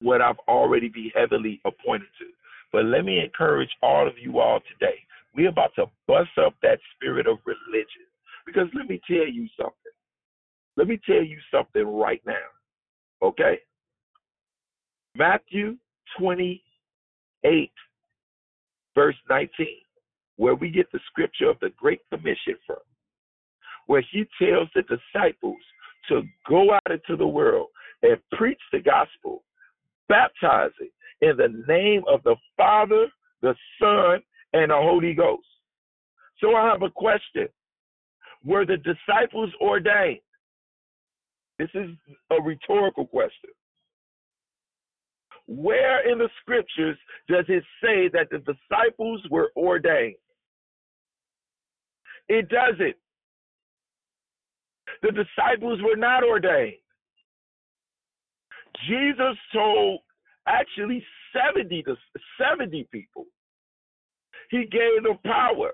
[0.00, 2.26] what I've already been heavily appointed to.
[2.72, 4.96] But let me encourage all of you all today.
[5.34, 8.06] We're about to bust up that spirit of religion.
[8.46, 9.76] Because let me tell you something.
[10.76, 12.32] Let me tell you something right now.
[13.22, 13.58] Okay?
[15.14, 15.76] Matthew
[16.18, 17.70] 28,
[18.94, 19.66] verse 19,
[20.36, 22.78] where we get the scripture of the Great Commission from,
[23.86, 25.60] where he tells the disciples
[26.08, 27.68] to go out into the world
[28.02, 29.44] and preach the gospel,
[30.08, 30.90] baptizing
[31.22, 33.06] in the name of the Father,
[33.40, 34.20] the Son,
[34.52, 35.46] and the Holy Ghost.
[36.40, 37.48] So I have a question.
[38.44, 40.18] Were the disciples ordained?
[41.58, 41.90] This is
[42.30, 43.50] a rhetorical question.
[45.46, 50.16] Where in the scriptures does it say that the disciples were ordained?
[52.28, 52.96] It doesn't.
[55.02, 56.74] The disciples were not ordained.
[58.88, 60.00] Jesus told
[60.46, 61.96] actually 70 to
[62.38, 63.26] 70 people.
[64.50, 65.70] He gave them power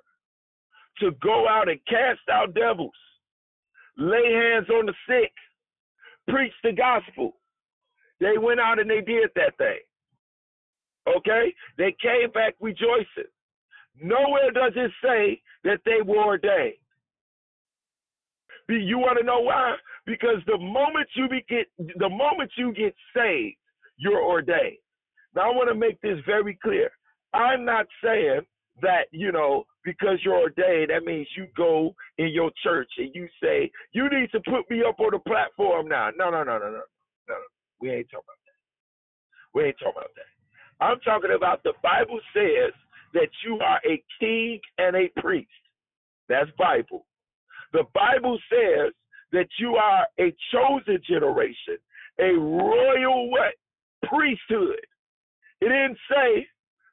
[1.00, 2.90] to go out and cast out devils,
[3.96, 5.32] lay hands on the sick,
[6.28, 7.36] preach the gospel.
[8.20, 9.80] They went out and they did that thing.
[11.16, 11.54] Okay?
[11.76, 13.30] They came back rejoicing.
[14.00, 16.74] Nowhere does it say that they were ordained.
[18.68, 19.76] You want to know why?
[20.04, 21.66] Because the moment you get
[21.98, 23.56] the moment you get saved,
[23.98, 24.78] you're ordained.
[25.34, 26.90] Now I want to make this very clear.
[27.34, 28.40] I'm not saying
[28.80, 33.28] that, you know, because you're ordained, that means you go in your church and you
[33.42, 36.10] say, you need to put me up on the platform now.
[36.16, 36.70] No, no, no, no, no.
[36.70, 37.36] No, no.
[37.80, 39.54] We ain't talking about that.
[39.54, 40.84] We ain't talking about that.
[40.84, 42.72] I'm talking about the Bible says
[43.14, 45.48] that you are a king and a priest.
[46.28, 47.06] That's Bible.
[47.72, 48.92] The Bible says
[49.32, 51.78] that you are a chosen generation,
[52.18, 53.54] a royal what?
[54.04, 54.80] Priesthood.
[55.60, 56.46] It didn't say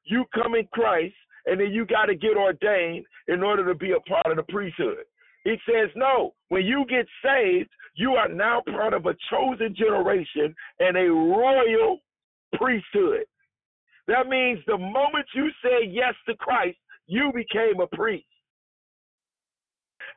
[0.06, 3.92] you come in Christ and then you got to get ordained in order to be
[3.92, 5.06] a part of the priesthood.
[5.46, 10.56] It says, no, when you get saved, you are now part of a chosen generation
[10.80, 12.00] and a royal
[12.56, 13.26] priesthood.
[14.08, 16.78] That means the moment you say yes to Christ,
[17.08, 18.26] you became a priest.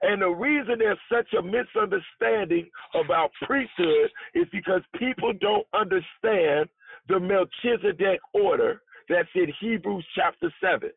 [0.03, 6.69] And the reason there's such a misunderstanding about priesthood is because people don't understand
[7.09, 10.91] the Melchizedek order that's in Hebrews chapter 7.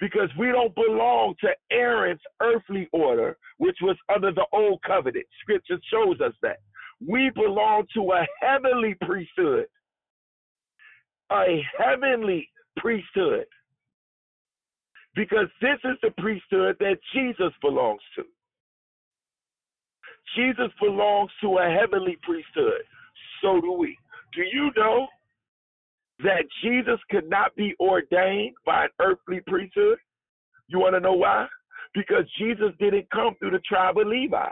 [0.00, 5.24] Because we don't belong to Aaron's earthly order, which was under the old covenant.
[5.42, 6.58] Scripture shows us that.
[7.06, 9.66] We belong to a heavenly priesthood.
[11.30, 13.46] A heavenly priesthood.
[15.14, 18.24] Because this is the priesthood that Jesus belongs to.
[20.36, 22.82] Jesus belongs to a heavenly priesthood.
[23.40, 23.96] So do we.
[24.34, 25.06] Do you know
[26.20, 29.98] that Jesus could not be ordained by an earthly priesthood?
[30.68, 31.46] You want to know why?
[31.94, 34.48] Because Jesus didn't come through the tribe of Levi.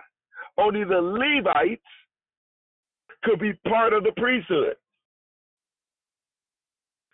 [0.56, 1.82] Only the Levites
[3.22, 4.76] could be part of the priesthood.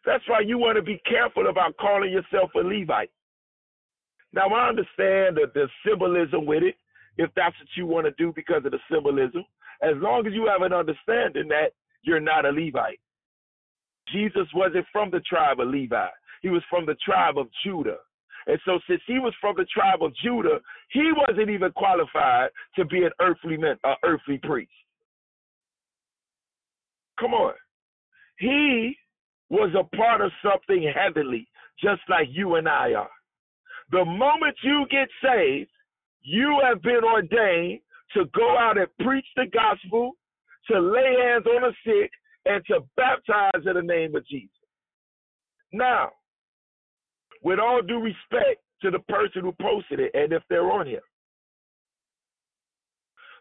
[0.05, 3.11] That's why you want to be careful about calling yourself a Levite.
[4.33, 6.77] Now, I understand that the symbolism with it,
[7.19, 9.45] if that's what you want to do because of the symbolism,
[9.83, 11.73] as long as you have an understanding that
[12.03, 13.01] you're not a Levite.
[14.13, 16.09] Jesus wasn't from the tribe of Levi.
[16.43, 17.99] He was from the tribe of Judah.
[18.47, 22.85] And so since he was from the tribe of Judah, he wasn't even qualified to
[22.85, 24.71] be an earthly man, an earthly priest.
[27.19, 27.53] Come on.
[28.39, 28.97] He
[29.51, 31.47] was a part of something heavenly,
[31.83, 33.11] just like you and I are.
[33.91, 35.71] The moment you get saved,
[36.23, 37.81] you have been ordained
[38.15, 40.13] to go out and preach the gospel,
[40.71, 42.11] to lay hands on the sick,
[42.47, 44.51] and to baptize in the name of Jesus.
[45.73, 46.11] Now,
[47.43, 51.01] with all due respect to the person who posted it, and if they're on here,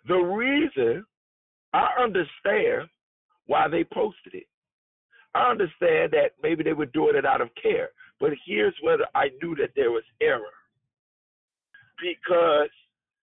[0.08, 1.06] the reason
[1.74, 2.90] I understand
[3.46, 4.48] why they posted it.
[5.36, 7.90] I understand that maybe they were doing it out of care,
[8.20, 10.42] but here's where I knew that there was error.
[12.02, 12.70] Because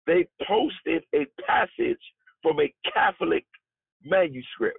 [0.07, 2.01] they posted a passage
[2.43, 3.45] from a Catholic
[4.05, 4.79] manuscript.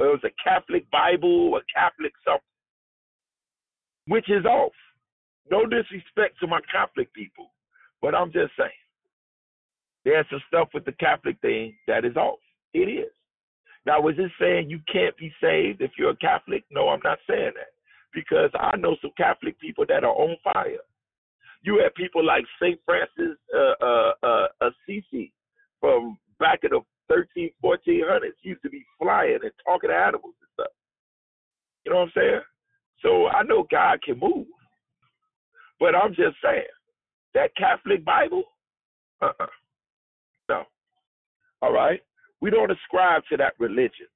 [0.00, 2.40] It was a Catholic Bible, a Catholic something,
[4.08, 4.72] which is off.
[5.50, 7.52] No disrespect to my Catholic people,
[8.02, 8.70] but I'm just saying.
[10.04, 12.38] There's some stuff with the Catholic thing that is off.
[12.74, 13.10] It is.
[13.86, 16.64] Now, was it saying you can't be saved if you're a Catholic?
[16.70, 17.72] No, I'm not saying that.
[18.14, 20.78] because I know some Catholic people that are on fire.
[21.62, 22.80] You have people like St.
[22.86, 25.32] Francis uh, uh, uh, Assisi
[25.80, 30.48] from back in the 13, 1400s used to be flying and talking to animals and
[30.54, 30.72] stuff.
[31.84, 32.40] You know what I'm saying?
[33.02, 34.46] So I know God can move.
[35.78, 36.64] But I'm just saying,
[37.34, 38.44] that Catholic Bible,
[39.20, 39.46] uh-uh.
[40.48, 40.64] No.
[41.62, 42.00] All right?
[42.40, 44.06] We don't ascribe to that religion.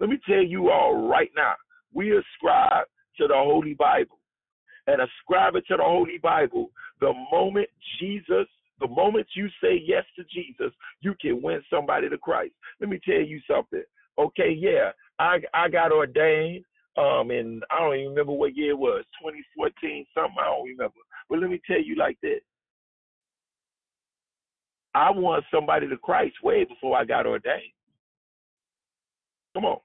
[0.00, 1.54] Let me tell you all right now,
[1.92, 2.86] we ascribe
[3.18, 4.18] to the Holy Bible.
[4.86, 6.70] And ascribe it to the Holy Bible.
[7.00, 7.68] The moment
[7.98, 8.46] Jesus,
[8.84, 10.70] the moment you say yes to Jesus,
[11.00, 12.52] you can win somebody to Christ.
[12.80, 13.82] Let me tell you something.
[14.18, 16.64] Okay, yeah, I I got ordained
[16.98, 21.00] um and I don't even remember what year it was, 2014, something I don't remember.
[21.30, 22.40] But let me tell you like this.
[24.94, 27.72] I won somebody to Christ way before I got ordained.
[29.54, 29.78] Come on.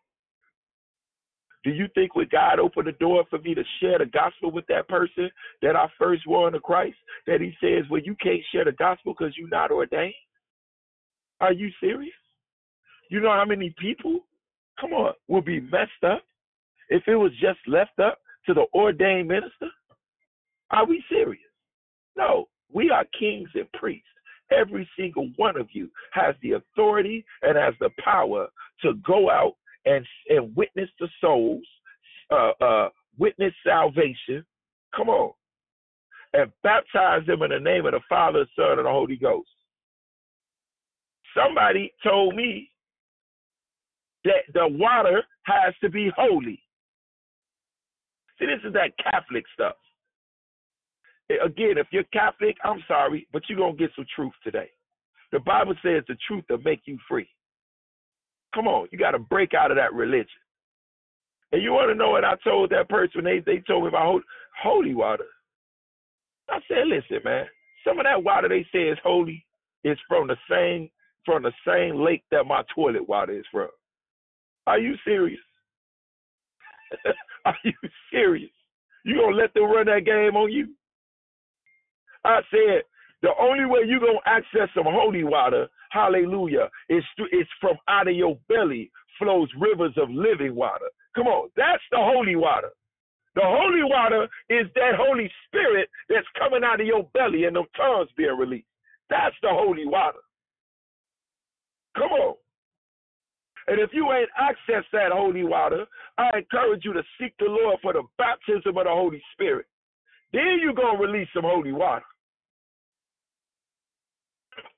[1.63, 4.65] Do you think when God opened the door for me to share the gospel with
[4.67, 5.29] that person
[5.61, 6.95] that I first won to Christ,
[7.27, 10.13] that he says, well, you can't share the gospel because you're not ordained?
[11.41, 12.13] Are you serious?
[13.09, 14.21] You know how many people,
[14.79, 16.23] come on, will be messed up
[16.89, 19.69] if it was just left up to the ordained minister?
[20.71, 21.43] Are we serious?
[22.15, 24.05] No, we are kings and priests.
[24.51, 28.47] Every single one of you has the authority and has the power
[28.81, 29.55] to go out
[29.85, 31.65] and and witness the souls,
[32.31, 34.45] uh, uh, witness salvation.
[34.95, 35.33] Come on,
[36.33, 39.49] and baptize them in the name of the Father, Son, and the Holy Ghost.
[41.35, 42.71] Somebody told me
[44.25, 46.61] that the water has to be holy.
[48.37, 49.75] See, this is that Catholic stuff.
[51.29, 54.69] Again, if you're Catholic, I'm sorry, but you're going to get some truth today.
[55.31, 57.29] The Bible says the truth will make you free.
[58.53, 60.27] Come on, you got to break out of that religion.
[61.51, 63.23] And you want to know what I told that person?
[63.23, 64.21] They they told me about
[64.61, 65.25] holy water.
[66.49, 67.45] I said, listen, man,
[67.85, 69.45] some of that water they say is holy
[69.83, 70.89] is from the same
[71.25, 73.69] from the same lake that my toilet water is from.
[74.67, 75.39] Are you serious?
[77.45, 77.73] Are you
[78.11, 78.51] serious?
[79.03, 80.69] You gonna let them run that game on you?
[82.25, 82.83] I said,
[83.21, 88.07] the only way you're going to access some holy water, hallelujah, is, is from out
[88.07, 90.85] of your belly flows rivers of living water.
[91.15, 92.69] Come on, that's the holy water.
[93.35, 97.63] The holy water is that Holy Spirit that's coming out of your belly and the
[97.75, 98.67] tongues being released.
[99.09, 100.19] That's the holy water.
[101.95, 102.35] Come on.
[103.67, 105.85] And if you ain't accessed that holy water,
[106.17, 109.67] I encourage you to seek the Lord for the baptism of the Holy Spirit.
[110.33, 112.05] Then you're going to release some holy water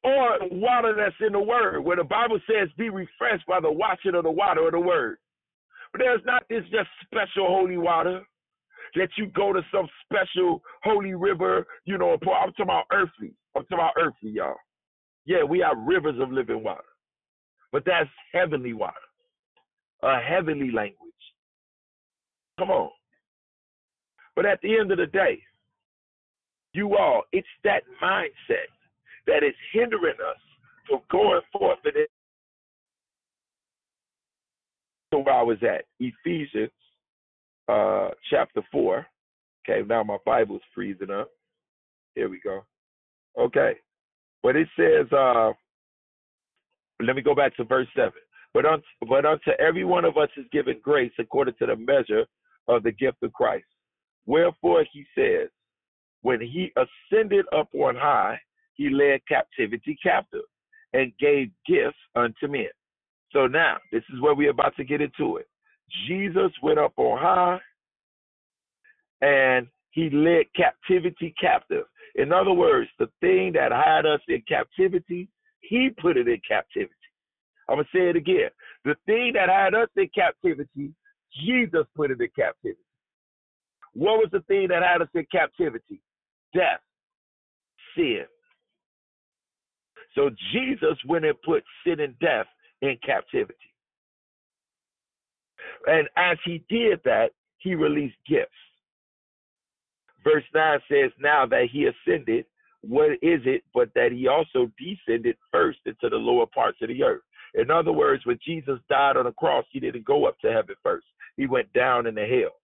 [0.03, 4.15] or water that's in the word, where the Bible says, be refreshed by the washing
[4.15, 5.17] of the water of the word.
[5.91, 8.21] But there's not this just special holy water
[8.95, 13.33] that you go to some special holy river, you know, I'm talking about earthly.
[13.55, 14.55] I'm talking about earthly, y'all.
[15.25, 16.81] Yeah, we have rivers of living water.
[17.71, 18.93] But that's heavenly water,
[20.03, 20.97] a heavenly language.
[22.59, 22.89] Come on.
[24.35, 25.41] But at the end of the day,
[26.73, 28.69] you all, it's that mindset
[29.27, 30.39] that is hindering us
[30.87, 32.09] from going forth in it.
[35.13, 36.71] So where I was at, Ephesians
[37.67, 39.05] uh, chapter 4.
[39.69, 41.29] Okay, now my Bible's freezing up.
[42.15, 42.65] Here we go.
[43.39, 43.73] Okay.
[44.43, 45.51] But it says, uh,
[47.01, 48.11] let me go back to verse 7.
[48.53, 52.25] But unto, but unto every one of us is given grace according to the measure
[52.67, 53.65] of the gift of Christ.
[54.25, 55.49] Wherefore he says,
[56.21, 58.39] when he ascended up on high,
[58.73, 60.43] he led captivity captive
[60.93, 62.69] and gave gifts unto men.
[63.31, 65.47] So now, this is where we're about to get into it.
[66.07, 67.59] Jesus went up on high
[69.21, 71.85] and he led captivity captive.
[72.15, 75.29] In other words, the thing that had us in captivity,
[75.61, 76.93] he put it in captivity.
[77.69, 78.49] I'm going to say it again.
[78.83, 80.91] The thing that had us in captivity,
[81.45, 82.81] Jesus put it in captivity.
[83.93, 86.01] What was the thing that had us in captivity?
[86.53, 86.81] Death,
[87.95, 88.25] sin,
[90.15, 92.47] so Jesus went and put sin and death
[92.81, 93.55] in captivity.
[95.87, 98.51] And as he did that, he released gifts.
[100.23, 102.45] Verse 9 says, Now that he ascended,
[102.81, 107.03] what is it but that he also descended first into the lower parts of the
[107.03, 107.21] earth?
[107.53, 110.75] In other words, when Jesus died on the cross, he didn't go up to heaven
[110.81, 111.05] first.
[111.37, 112.55] He went down into hell.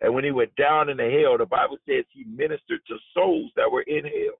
[0.00, 3.70] And when he went down into hell, the Bible says he ministered to souls that
[3.70, 4.38] were in hell.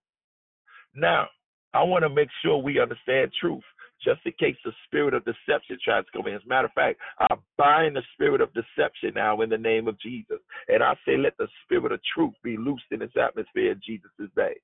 [0.95, 1.29] Now,
[1.73, 3.63] I want to make sure we understand truth.
[4.03, 6.35] just in case the spirit of deception tries to come in.
[6.35, 9.89] As a matter of fact, I bind the spirit of deception now in the name
[9.89, 10.39] of Jesus.
[10.69, 14.31] And I say, let the spirit of truth be loosed in this atmosphere in Jesus'
[14.37, 14.55] name.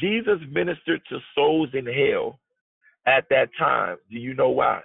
[0.00, 2.38] Jesus ministered to souls in hell
[3.06, 3.96] at that time.
[4.10, 4.80] Do you know why?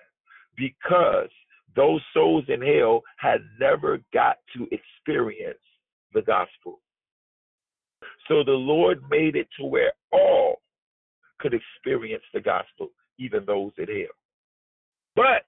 [0.58, 1.30] Because
[1.76, 5.60] those souls in hell had never got to experience
[6.14, 6.80] the gospel.
[8.30, 10.62] So the Lord made it to where all
[11.40, 14.16] could experience the gospel, even those in hell.
[15.16, 15.46] But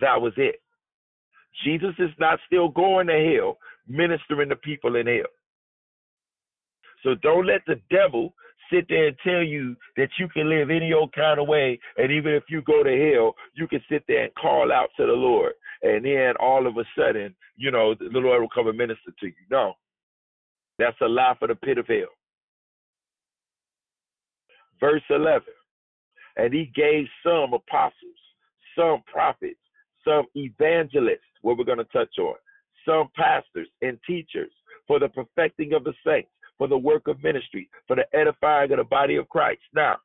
[0.00, 0.56] that was it.
[1.64, 5.30] Jesus is not still going to hell, ministering to people in hell.
[7.02, 8.34] So don't let the devil
[8.72, 12.10] sit there and tell you that you can live any old kind of way, and
[12.10, 15.12] even if you go to hell, you can sit there and call out to the
[15.12, 19.12] Lord, and then all of a sudden, you know, the Lord will come and minister
[19.20, 19.32] to you.
[19.50, 19.74] No,
[20.78, 22.12] that's a lie for the pit of hell.
[24.80, 25.42] Verse 11,
[26.36, 27.94] and he gave some apostles,
[28.76, 29.58] some prophets,
[30.04, 32.34] some evangelists, what we're going to touch on,
[32.86, 34.50] some pastors and teachers
[34.86, 38.78] for the perfecting of the saints for the work of ministry, for the edifying of
[38.78, 39.60] the body of Christ.
[39.74, 39.96] Now,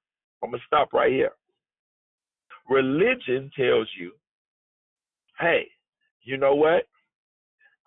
[0.43, 1.31] I'm going to stop right here.
[2.69, 4.11] Religion tells you,
[5.39, 5.67] hey,
[6.23, 6.87] you know what?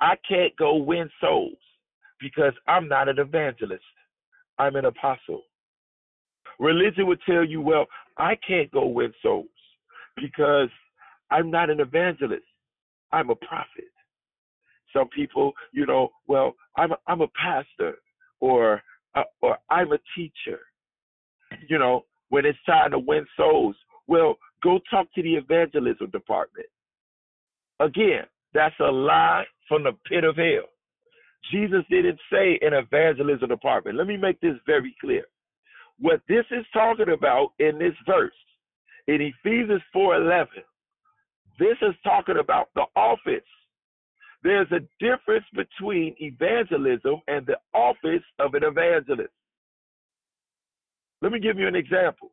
[0.00, 1.58] I can't go win souls
[2.22, 3.82] because I'm not an evangelist.
[4.58, 5.42] I'm an apostle.
[6.58, 7.86] Religion would tell you, well,
[8.18, 9.46] I can't go win souls
[10.16, 10.68] because
[11.30, 12.44] I'm not an evangelist.
[13.10, 13.90] I'm a prophet.
[14.94, 17.96] Some people, you know, well, I'm a, I'm a pastor
[18.40, 18.82] or
[19.14, 20.60] uh, or I'm a teacher.
[21.68, 26.66] You know, when it's time to win souls, well, go talk to the evangelism department.
[27.80, 30.68] Again, that's a lie from the pit of hell.
[31.50, 33.96] Jesus didn't say an evangelism department.
[33.96, 35.24] Let me make this very clear.
[35.98, 38.32] What this is talking about in this verse,
[39.08, 40.46] in Ephesians 4:11,
[41.58, 43.42] this is talking about the office
[44.42, 49.30] there's a difference between evangelism and the office of an evangelist.
[51.20, 52.32] Let me give you an example.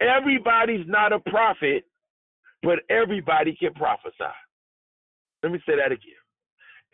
[0.00, 1.84] Everybody's not a prophet,
[2.62, 4.34] but everybody can prophesy.
[5.42, 6.21] Let me say that again.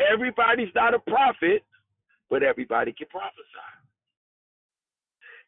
[0.01, 1.65] Everybody's not a prophet,
[2.31, 3.69] but everybody can prophesy.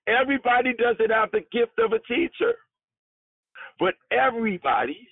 [0.07, 2.55] Everybody doesn't have the gift of a teacher,
[3.78, 5.07] but everybody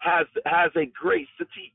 [0.00, 1.72] has has a grace to teach.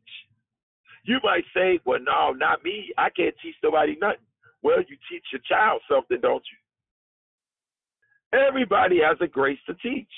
[1.04, 2.94] You might say, "Well, no, not me.
[2.98, 4.26] I can't teach nobody nothing."
[4.62, 8.40] Well, you teach your child something, don't you?
[8.40, 10.12] Everybody has a grace to teach,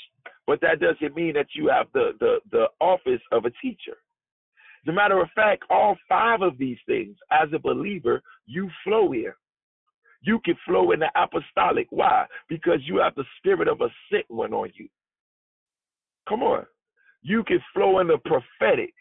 [0.46, 3.98] but that doesn't mean that you have the the the office of a teacher.
[4.86, 9.12] As a matter of fact, all five of these things, as a believer, you flow
[9.12, 9.38] here.
[10.22, 11.88] You can flow in the apostolic.
[11.90, 12.26] Why?
[12.50, 14.88] Because you have the spirit of a sick one on you.
[16.28, 16.66] Come on
[17.26, 18.94] you can flow in the prophetic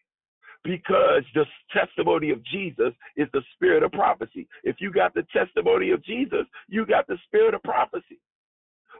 [0.64, 4.48] because the testimony of Jesus is the spirit of prophecy.
[4.62, 8.18] If you got the testimony of Jesus, you got the spirit of prophecy.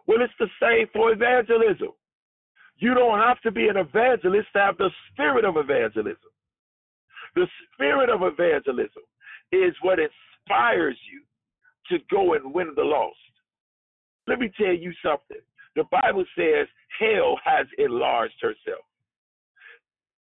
[0.07, 1.93] Well, it's the same for evangelism.
[2.77, 6.19] You don't have to be an evangelist to have the spirit of evangelism.
[7.35, 9.03] The spirit of evangelism
[9.53, 11.23] is what inspires you
[11.91, 13.17] to go and win the lost.
[14.27, 15.43] Let me tell you something.
[15.77, 16.67] The Bible says
[16.99, 18.85] hell has enlarged herself.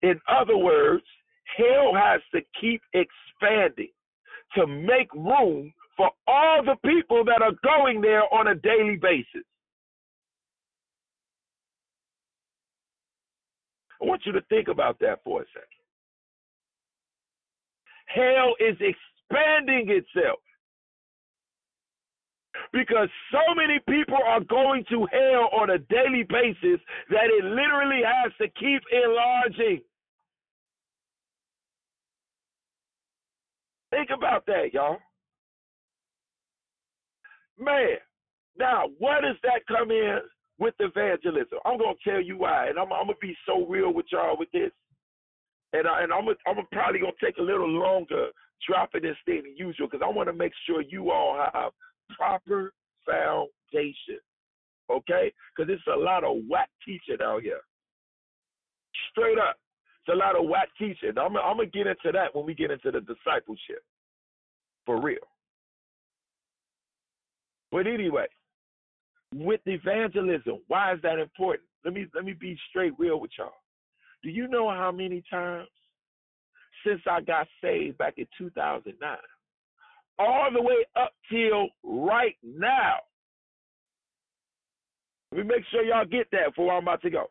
[0.01, 1.03] In other words,
[1.57, 3.91] hell has to keep expanding
[4.55, 9.45] to make room for all the people that are going there on a daily basis.
[14.01, 15.80] I want you to think about that for a second.
[18.13, 20.39] Hell is expanding itself
[22.73, 28.01] because so many people are going to hell on a daily basis that it literally
[28.05, 29.81] has to keep enlarging.
[33.91, 34.97] Think about that, y'all.
[37.59, 37.97] Man,
[38.57, 40.19] now what does that come in
[40.59, 41.59] with evangelism?
[41.65, 44.51] I'm gonna tell you why, and I'm, I'm gonna be so real with y'all with
[44.51, 44.71] this,
[45.73, 48.27] and I, and I'm I'm probably gonna take a little longer
[48.67, 51.71] dropping this thing than usual because I want to make sure you all have
[52.15, 52.73] proper
[53.05, 54.19] foundation,
[54.89, 55.31] okay?
[55.55, 57.61] Because it's a lot of whack teaching out here,
[59.11, 59.57] straight up.
[60.05, 61.17] It's a lot of whack teaching.
[61.17, 63.83] I'm, I'm gonna get into that when we get into the discipleship,
[64.85, 65.19] for real.
[67.71, 68.27] But anyway,
[69.33, 71.67] with evangelism, why is that important?
[71.85, 73.53] Let me let me be straight real with y'all.
[74.23, 75.67] Do you know how many times
[76.85, 79.17] since I got saved back in 2009,
[80.19, 82.95] all the way up till right now?
[85.31, 87.29] Let me make sure y'all get that before I'm about to go.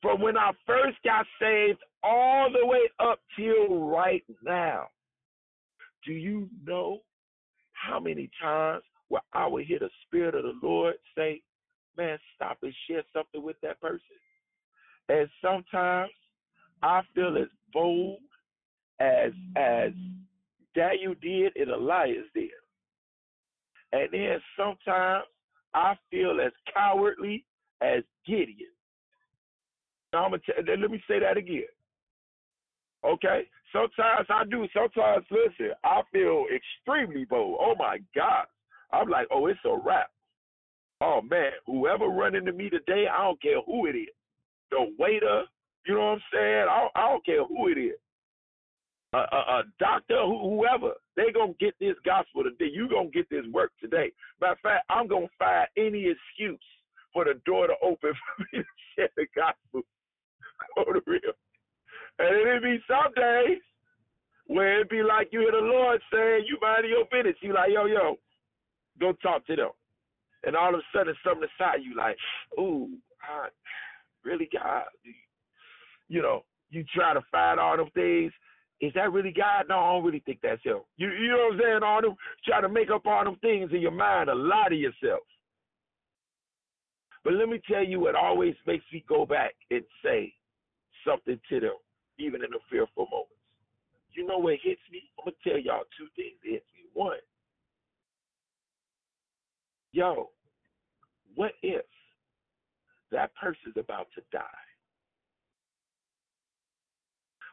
[0.00, 4.86] From when I first got saved all the way up till right now,
[6.04, 6.98] do you know
[7.72, 11.42] how many times where I would hear the Spirit of the Lord say,
[11.96, 14.00] Man, stop and share something with that person?
[15.08, 16.10] And sometimes
[16.82, 18.18] I feel as bold
[19.00, 19.92] as as
[20.74, 22.50] Daniel did and Elias did.
[23.92, 25.24] And then sometimes
[25.74, 27.44] I feel as cowardly
[27.82, 28.70] as Gideon.
[30.12, 31.64] Now I'm gonna t- let me say that again.
[33.04, 33.48] Okay?
[33.72, 34.66] Sometimes I do.
[34.74, 37.58] Sometimes, listen, I feel extremely bold.
[37.60, 38.46] Oh my God.
[38.92, 40.10] I'm like, oh, it's a wrap.
[41.00, 44.08] Oh man, whoever run into me today, I don't care who it is.
[44.72, 45.44] The waiter,
[45.86, 46.66] you know what I'm saying?
[46.68, 47.98] I I don't care who it is.
[49.14, 52.72] A, a, a doctor, whoever, they gonna get this gospel today.
[52.72, 54.10] You gonna get this work today.
[54.40, 56.58] Matter of fact, I'm gonna find any excuse
[57.12, 58.64] for the door to open for me to
[58.96, 59.82] share the gospel.
[60.76, 61.36] Go to real.
[62.18, 63.60] And it'd be some days
[64.46, 67.36] where it'd be like you hear the Lord saying, You mind your business.
[67.42, 68.16] You like, yo, yo,
[69.00, 69.70] go talk to them.
[70.44, 72.16] And all of a sudden something inside you like,
[72.58, 72.88] ooh,
[73.22, 73.48] I,
[74.24, 74.84] really God.
[76.08, 78.32] You know, you try to find all them things.
[78.80, 79.66] Is that really God?
[79.68, 80.80] No, I don't really think that's him.
[80.96, 81.82] You you know what I'm saying?
[81.84, 84.74] All them try to make up all them things in your mind a lie to
[84.74, 85.20] yourself.
[87.24, 90.32] But let me tell you what always makes me go back and say
[91.06, 91.76] something to them,
[92.18, 93.28] even in the fearful moments.
[94.12, 95.02] You know what hits me?
[95.18, 96.82] I'm gonna tell y'all two things that hits me.
[96.92, 97.18] One,
[99.92, 100.30] yo,
[101.34, 101.84] what if
[103.12, 104.42] that person's about to die?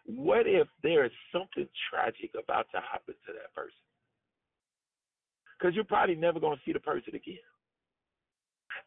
[0.06, 3.78] What if there is something tragic about to happen to that person?
[5.58, 7.38] Because you're probably never going to see the person again.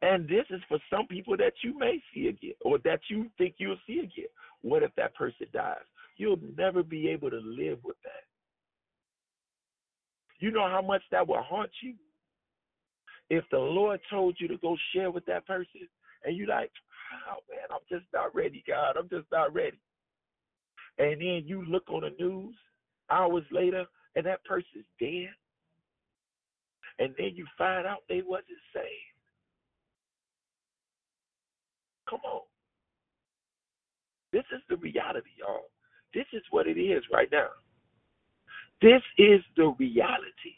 [0.01, 3.55] And this is for some people that you may see again or that you think
[3.59, 4.31] you'll see again.
[4.63, 5.77] What if that person dies?
[6.17, 8.25] You'll never be able to live with that.
[10.41, 11.95] You know how much that will haunt you?
[13.31, 15.89] If the Lord told you to go share with that person
[16.25, 16.71] and you like,
[17.31, 18.97] oh man, I'm just not ready, God.
[18.99, 19.81] I'm just not ready.
[20.99, 22.55] And then you look on the news
[23.11, 23.85] hours later
[24.17, 25.31] and that person's dead.
[26.99, 28.87] And then you find out they wasn't saved.
[32.09, 32.43] Come on.
[34.33, 35.71] This is the reality, y'all.
[36.15, 37.49] This is what it is right now.
[38.81, 40.57] This is the reality.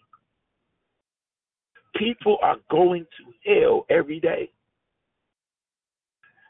[1.97, 4.51] People are going to hell every day.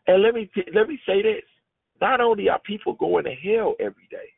[0.07, 1.43] And let me let me say this:
[2.01, 4.29] not only are people going to hell every day,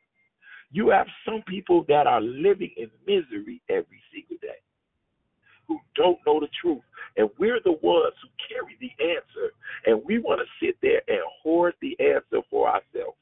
[0.71, 4.59] you have some people that are living in misery every single day,
[5.67, 6.81] who don't know the truth,
[7.17, 9.53] and we're the ones who carry the answer,
[9.85, 13.17] and we want to sit there and hoard the answer for ourselves.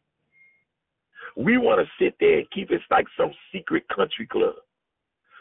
[1.35, 4.55] We want to sit there and keep it like some secret country club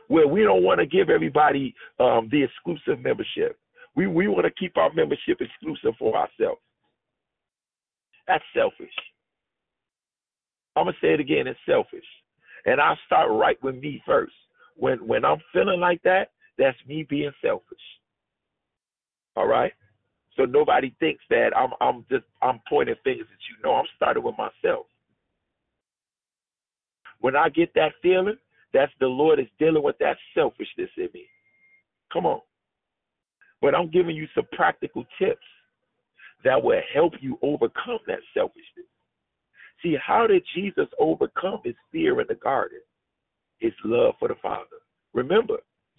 [0.09, 3.59] where we don't want to give everybody um, the exclusive membership.
[3.97, 6.61] We we want to keep our membership exclusive for ourselves.
[8.27, 8.95] That's selfish.
[10.77, 11.47] I'm gonna say it again.
[11.47, 12.05] It's selfish,
[12.67, 14.35] and I start right with me first.
[14.77, 17.79] When when I'm feeling like that, that's me being selfish.
[19.37, 19.73] All right.
[20.37, 23.57] So nobody thinks that I'm I'm just I'm pointing fingers at you.
[23.63, 24.87] No, I'm starting with myself.
[27.21, 28.37] When I get that feeling,
[28.73, 31.27] that's the Lord is dealing with that selfishness in me.
[32.13, 32.41] Come on.
[33.61, 35.47] But I'm giving you some practical tips
[36.45, 38.87] that will help you overcome that selfishness.
[39.83, 42.81] See, how did Jesus overcome his fear in the garden?
[43.59, 44.65] His love for the Father.
[45.15, 45.57] Remember,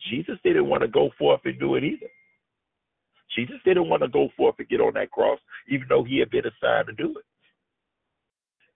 [0.10, 2.08] Jesus didn't want to go forth and do it either.
[3.36, 6.30] Jesus didn't want to go forth and get on that cross, even though he had
[6.30, 7.26] been assigned to do it.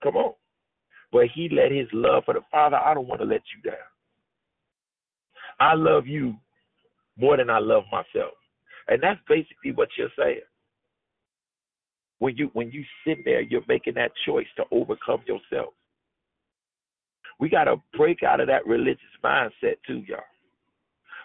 [0.03, 0.33] Come on.
[1.11, 3.79] But he let his love for the Father, I don't want to let you down.
[5.59, 6.35] I love you
[7.17, 8.33] more than I love myself.
[8.87, 10.41] And that's basically what you're saying
[12.19, 15.73] when you when you sit there, you're making that choice to overcome yourself.
[17.39, 20.19] We got to break out of that religious mindset too, y'all,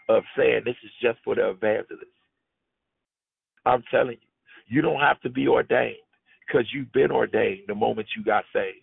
[0.08, 2.06] of saying this is just for the evangelists.
[3.66, 5.96] I'm telling you, you don't have to be ordained
[6.46, 8.78] because you've been ordained the moment you got saved.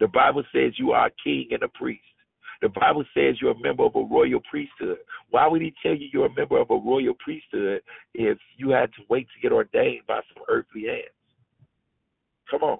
[0.00, 2.02] The Bible says you are a king and a priest.
[2.62, 4.98] The Bible says you're a member of a royal priesthood.
[5.30, 7.80] Why would he tell you you're a member of a royal priesthood
[8.14, 11.14] if you had to wait to get ordained by some earthly hands?
[12.50, 12.78] Come on.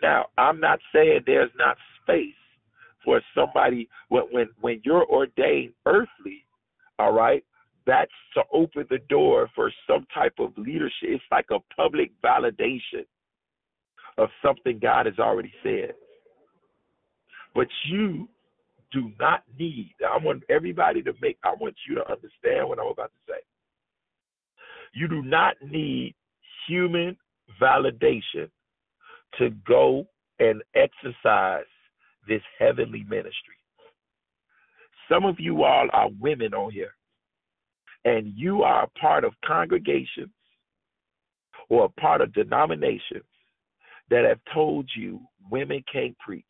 [0.00, 2.34] Now, I'm not saying there's not space
[3.04, 6.46] for somebody when when when you're ordained earthly,
[6.98, 7.44] all right?
[7.86, 10.92] that's to open the door for some type of leadership.
[11.02, 13.04] It's like a public validation
[14.18, 15.94] of something God has already said.
[17.54, 18.28] But you
[18.92, 22.86] do not need, I want everybody to make, I want you to understand what I'm
[22.86, 23.40] about to say.
[24.94, 26.14] You do not need
[26.68, 27.16] human
[27.60, 28.50] validation
[29.38, 30.06] to go
[30.38, 31.64] and exercise
[32.28, 33.56] this heavenly ministry.
[35.08, 36.94] Some of you all are women on here,
[38.04, 40.30] and you are a part of congregations
[41.68, 43.24] or a part of denominations
[44.10, 45.20] that have told you
[45.50, 46.44] women can't preach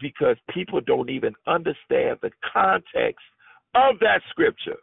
[0.00, 3.24] because people don't even understand the context
[3.74, 4.78] of that scripture.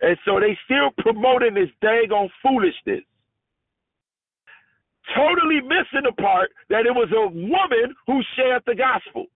[0.00, 3.04] And so they still promoting this dang on foolishness.
[5.14, 9.26] Totally missing the part that it was a woman who shared the gospel.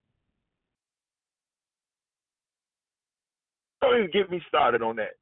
[3.80, 5.16] Don't even get me started on that.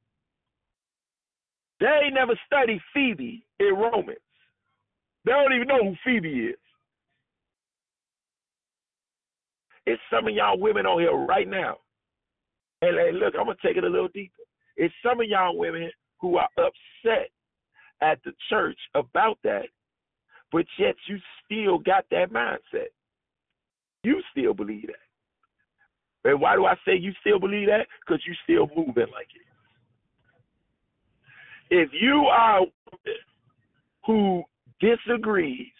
[1.79, 4.17] They never studied Phoebe in Romans.
[5.25, 6.55] They don't even know who Phoebe is.
[9.87, 11.77] It's some of y'all women on here right now.
[12.81, 14.33] And, and look, I'm gonna take it a little deeper.
[14.75, 17.29] It's some of y'all women who are upset
[18.01, 19.67] at the church about that,
[20.51, 22.89] but yet you still got that mindset.
[24.03, 26.29] You still believe that.
[26.29, 27.87] And why do I say you still believe that?
[28.05, 29.41] Because you still moving like it.
[31.69, 32.65] If you are
[34.05, 34.43] who
[34.81, 35.71] disagrees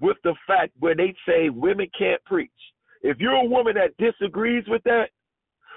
[0.00, 2.50] with the fact where they say women can't preach,
[3.02, 5.10] if you're a woman that disagrees with that,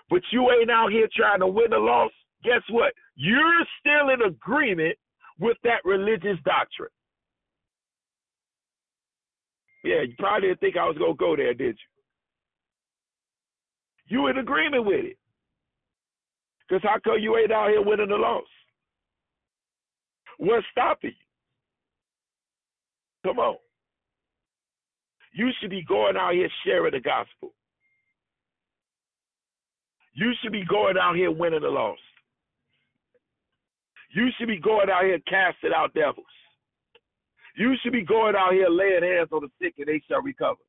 [0.10, 2.12] but you ain't out here trying to win the loss,
[2.44, 2.94] guess what?
[3.16, 4.98] You're still in agreement
[5.40, 6.90] with that religious doctrine.
[9.84, 11.78] Yeah, you probably didn't think I was gonna go there, did
[14.08, 14.18] you?
[14.18, 15.18] You in agreement with it.
[16.68, 18.44] Because how come you ain't out here winning the loss?
[20.38, 21.12] What's stopping
[23.24, 23.30] you?
[23.30, 23.58] Come on.
[25.36, 27.52] You should be going out here sharing the gospel.
[30.14, 32.00] You should be going out here winning the lost.
[34.16, 36.26] You should be going out here casting out devils.
[37.58, 40.62] You should be going out here laying hands on the sick and they shall recover.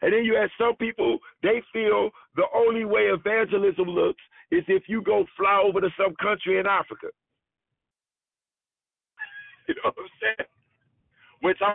[0.00, 4.84] And then you have some people, they feel the only way evangelism looks is if
[4.88, 7.08] you go fly over to some country in Africa.
[9.66, 10.48] You know what I'm saying?
[11.40, 11.74] Which I'm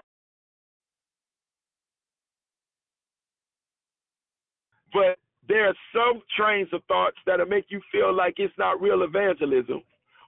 [4.93, 5.17] but
[5.47, 9.81] there are some trains of thoughts that'll make you feel like it's not real evangelism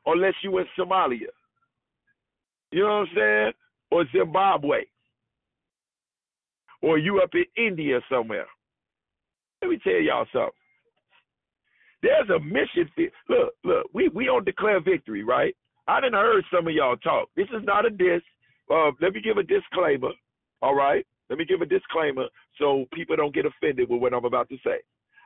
[0.06, 1.30] unless you in Somalia.
[2.72, 3.52] You know what I'm saying?
[3.92, 4.82] Or Zimbabwe.
[6.82, 8.48] Or you up in India somewhere.
[9.62, 10.52] Let me tell y'all something.
[12.02, 13.12] There's a mission field.
[13.30, 15.56] Look, look, we, we don't declare victory, right?
[15.88, 17.30] I didn't heard some of y'all talk.
[17.36, 18.22] This is not a diss.
[18.74, 20.12] Uh, let me give a disclaimer,
[20.62, 21.06] all right?
[21.30, 22.26] Let me give a disclaimer
[22.62, 24.78] so people don't get offended with what I'm about to say.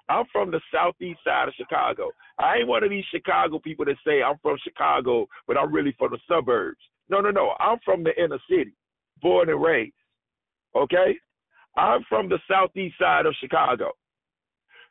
[0.07, 2.11] I'm from the southeast side of Chicago.
[2.39, 5.95] I ain't one of these Chicago people that say I'm from Chicago, but I'm really
[5.97, 6.77] from the suburbs.
[7.09, 7.55] No, no, no.
[7.59, 8.73] I'm from the inner city,
[9.21, 9.93] born and raised.
[10.75, 11.17] Okay?
[11.75, 13.91] I'm from the southeast side of Chicago.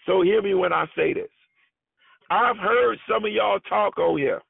[0.07, 1.31] So hear me when I say this.
[2.31, 4.43] I've heard some of y'all talk on here.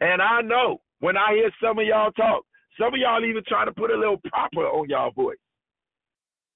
[0.00, 2.44] And I know when I hear some of y'all talk,
[2.78, 5.38] some of y'all even try to put a little proper on y'all voice.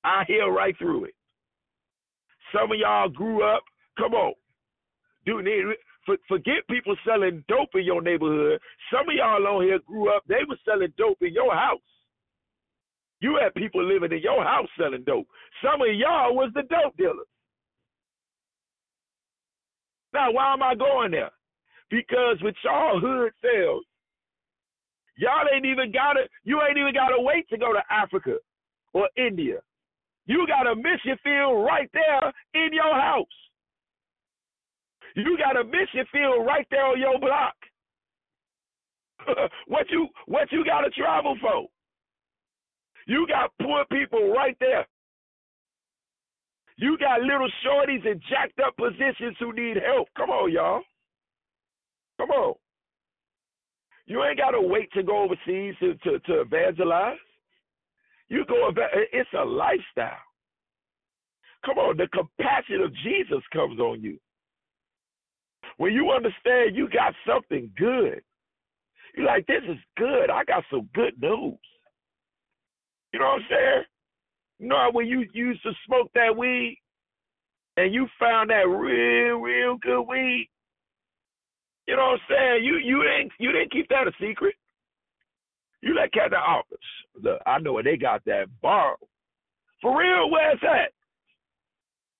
[0.05, 1.14] I hear right through it.
[2.53, 3.62] Some of y'all grew up.
[3.98, 4.34] Come on,
[5.26, 5.46] dude.
[6.26, 8.61] Forget people selling dope in your neighborhood.
[8.90, 10.24] Some of y'all on here grew up.
[10.26, 11.78] They were selling dope in your house.
[13.20, 15.28] You had people living in your house selling dope.
[15.62, 17.28] Some of y'all was the dope dealers.
[20.12, 21.30] Now, why am I going there?
[21.90, 23.84] Because with y'all hood sales,
[25.16, 26.22] y'all ain't even got to.
[26.42, 28.36] You ain't even got to wait to go to Africa
[28.94, 29.61] or India.
[30.31, 33.26] You got a mission field right there in your house.
[35.16, 37.55] You got a mission field right there on your block.
[39.66, 41.66] what you what you got to travel for?
[43.09, 44.87] You got poor people right there.
[46.76, 50.07] You got little shorties in jacked up positions who need help.
[50.16, 50.83] Come on, y'all.
[52.20, 52.55] Come on.
[54.07, 57.18] You ain't got to wait to go overseas to, to, to evangelize.
[58.31, 60.16] You go, about it it's a lifestyle.
[61.66, 64.18] Come on, the compassion of Jesus comes on you.
[65.76, 68.22] When you understand you got something good,
[69.14, 70.31] you're like, this is good.
[70.31, 71.59] I got some good news.
[73.12, 73.83] You know what I'm saying?
[74.61, 76.78] You know when you used to smoke that weed
[77.76, 80.49] and you found that real, real good weed,
[81.89, 82.64] you know what I'm saying?
[82.64, 84.55] You you didn't you didn't keep that a secret.
[85.83, 86.78] You let the office.
[87.22, 88.99] Look, I know where they got that borrowed.
[89.81, 90.93] For real, where's that?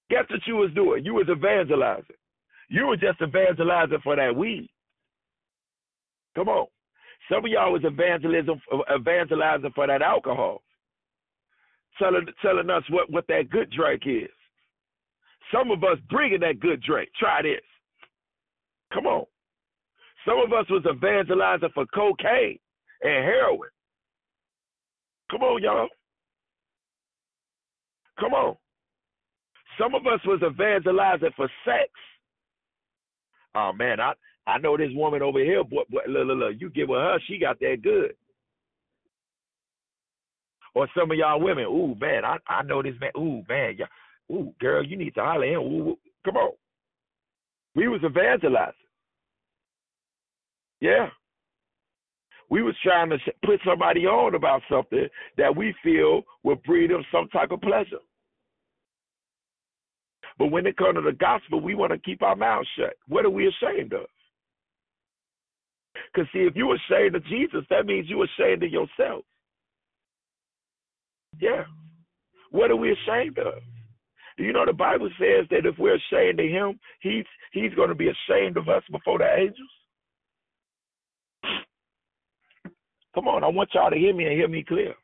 [0.09, 1.05] Guess what you was doing?
[1.05, 2.17] You was evangelizing.
[2.69, 4.71] You were just evangelizing for that weed.
[6.35, 6.67] Come on.
[7.31, 8.61] Some of y'all was evangelism
[8.93, 10.63] evangelizing for that alcohol.
[11.99, 14.31] Telling telling us what, what that good drink is.
[15.53, 17.11] Some of us bringing that good drink.
[17.19, 17.61] Try this.
[18.93, 19.27] Come on.
[20.27, 22.59] Some of us was evangelizing for cocaine
[23.03, 23.69] and heroin.
[25.31, 25.89] Come on, y'all.
[28.19, 28.57] Come on.
[29.79, 31.89] Some of us was evangelizing for sex.
[33.55, 34.13] Oh man, I
[34.47, 35.65] I know this woman over here.
[35.65, 38.15] Boy, boy, look, look, look, you give her her, she got that good.
[40.75, 43.11] Or some of y'all women, ooh man, I I know this man.
[43.17, 43.87] Ooh man, yeah,
[44.31, 45.57] ooh girl, you need to holler in.
[45.57, 46.53] Ooh, come on.
[47.75, 48.75] We was evangelizing.
[50.81, 51.09] Yeah.
[52.51, 55.07] We was trying to put somebody on about something
[55.39, 58.01] that we feel will breed them some type of pleasure.
[60.37, 62.95] But when it comes to the gospel, we want to keep our mouths shut.
[63.07, 64.07] What are we ashamed of?
[66.13, 69.25] Because, see, if you're ashamed of Jesus, that means you're ashamed of yourself.
[71.41, 71.65] Yeah.
[72.51, 73.63] What are we ashamed of?
[74.37, 77.91] Do you know the Bible says that if we're ashamed of him, he's he's going
[77.91, 79.69] to be ashamed of us before the angels?
[83.15, 84.95] Come on, I want y'all to hear me and hear me clear.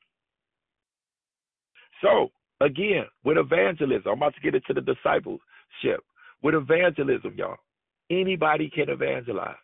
[2.02, 2.30] So,
[2.60, 6.04] again, with evangelism, I'm about to get into the discipleship.
[6.42, 7.56] With evangelism, y'all,
[8.10, 9.56] anybody can evangelize.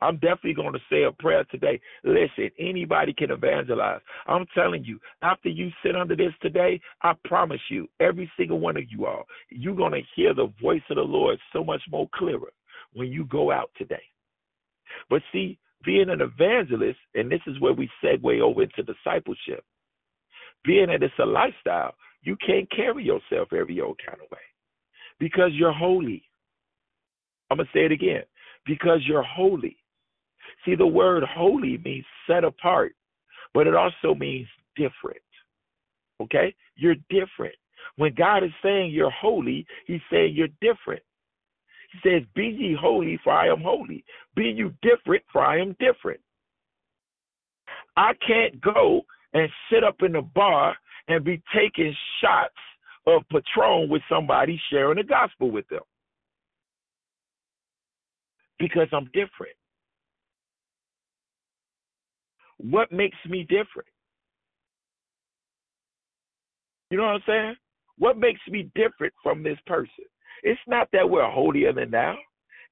[0.00, 1.78] I'm definitely going to say a prayer today.
[2.04, 4.00] Listen, anybody can evangelize.
[4.26, 8.78] I'm telling you, after you sit under this today, I promise you, every single one
[8.78, 12.08] of you all, you're going to hear the voice of the Lord so much more
[12.14, 12.50] clearer
[12.94, 14.02] when you go out today.
[15.10, 19.64] But see, being an evangelist, and this is where we segue over into discipleship,
[20.64, 24.38] being that it's a lifestyle, you can't carry yourself every old kind of way
[25.18, 26.22] because you're holy.
[27.50, 28.22] I'm going to say it again
[28.66, 29.76] because you're holy.
[30.64, 32.94] See, the word holy means set apart,
[33.54, 35.22] but it also means different.
[36.20, 36.54] Okay?
[36.76, 37.54] You're different.
[37.96, 41.02] When God is saying you're holy, He's saying you're different.
[41.92, 44.04] He says, Be ye holy, for I am holy.
[44.36, 46.20] Be you different, for I am different.
[47.96, 50.76] I can't go and sit up in a bar
[51.08, 52.54] and be taking shots
[53.06, 55.80] of Patron with somebody sharing the gospel with them
[58.58, 59.56] because I'm different.
[62.58, 63.88] What makes me different?
[66.90, 67.54] You know what I'm saying?
[67.98, 70.04] What makes me different from this person?
[70.42, 72.16] It's not that we're holier than thou.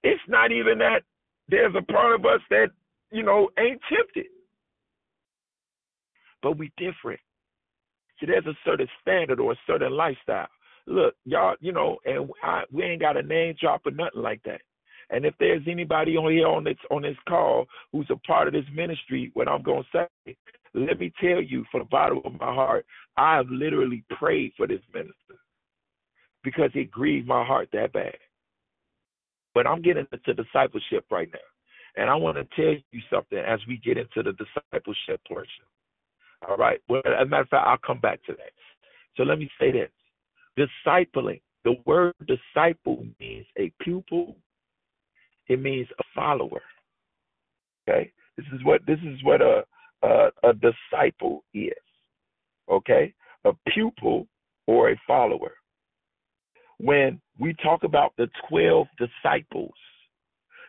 [0.03, 1.03] It's not even that
[1.49, 2.71] there's a part of us that,
[3.11, 4.31] you know, ain't tempted.
[6.43, 7.21] But we different.
[8.21, 10.49] See, there's a certain standard or a certain lifestyle.
[10.87, 14.43] Look, y'all, you know, and I, we ain't got a name drop or nothing like
[14.45, 14.61] that.
[15.11, 18.53] And if there's anybody on here on this on this call who's a part of
[18.53, 20.37] this ministry, what I'm gonna say,
[20.75, 22.85] let me tell you from the bottom of my heart,
[23.17, 25.39] I have literally prayed for this minister
[26.45, 28.17] because it grieved my heart that bad.
[29.55, 31.39] But I'm getting into discipleship right now.
[31.97, 35.65] And I want to tell you something as we get into the discipleship portion.
[36.49, 36.81] All right.
[36.89, 38.53] Well, as a matter of fact, I'll come back to that.
[39.17, 39.91] So let me say this
[40.87, 44.37] discipling, the word disciple means a pupil
[45.49, 46.63] it means a follower.
[47.89, 49.65] Okay, this is what this is what a
[50.03, 51.73] a, a disciple is.
[52.71, 53.15] Okay,
[53.45, 54.27] a pupil
[54.67, 55.53] or a follower.
[56.79, 59.75] When we talk about the twelve disciples,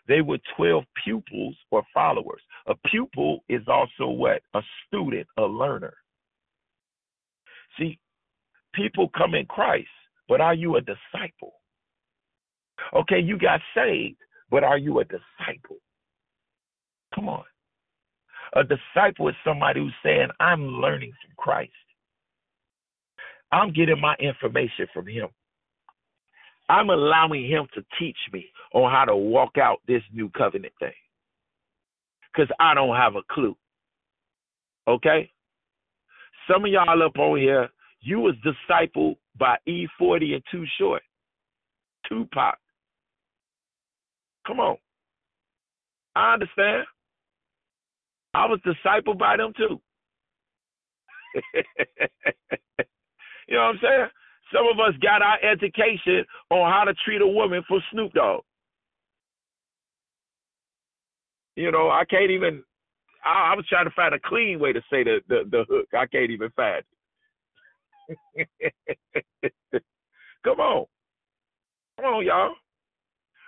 [0.08, 2.42] they were 12 pupils or followers.
[2.68, 4.42] A pupil is also what?
[4.56, 5.94] A student, a learner.
[7.78, 8.00] See,
[8.74, 9.88] people come in Christ,
[10.28, 11.54] but are you a disciple?
[12.96, 14.18] Okay, you got saved,
[14.50, 15.78] but are you a disciple?
[17.14, 17.44] Come on.
[18.56, 21.72] A disciple is somebody who's saying, I'm learning from Christ.
[23.52, 25.30] I'm getting my information from him.
[26.70, 30.94] I'm allowing him to teach me on how to walk out this new covenant thing.
[32.32, 33.58] Because I don't have a clue.
[34.88, 35.32] Okay?
[36.50, 37.70] Some of y'all up on here,
[38.02, 41.02] you was discipled by E40 and Too Short,
[42.08, 42.58] Tupac,
[44.50, 44.78] Come on.
[46.16, 46.86] I understand.
[48.34, 49.80] I was discipled by them too.
[53.48, 54.08] you know what I'm saying?
[54.54, 58.42] Some of us got our education on how to treat a woman for Snoop Dogg.
[61.56, 62.64] You know, I can't even.
[63.24, 65.88] I, I was trying to find a clean way to say the the, the hook.
[65.94, 66.84] I can't even find
[68.38, 68.52] it.
[70.44, 70.86] Come on,
[71.98, 72.56] come on, y'all.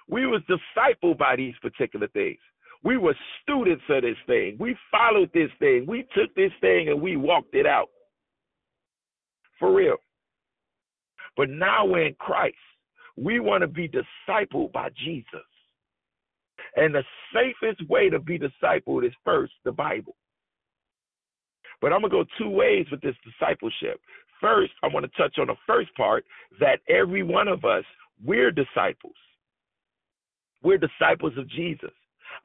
[0.09, 2.39] We was discipled by these particular things.
[2.83, 4.57] We were students of this thing.
[4.59, 5.85] We followed this thing.
[5.87, 7.89] We took this thing and we walked it out.
[9.59, 9.95] For real.
[11.37, 12.55] But now we're in Christ.
[13.17, 15.25] We want to be discipled by Jesus.
[16.75, 17.03] And the
[17.33, 20.15] safest way to be discipled is first the Bible.
[21.81, 23.99] But I'm going to go two ways with this discipleship.
[24.39, 26.25] First, I want to touch on the first part
[26.59, 27.83] that every one of us,
[28.23, 29.15] we're disciples.
[30.63, 31.91] We're disciples of Jesus.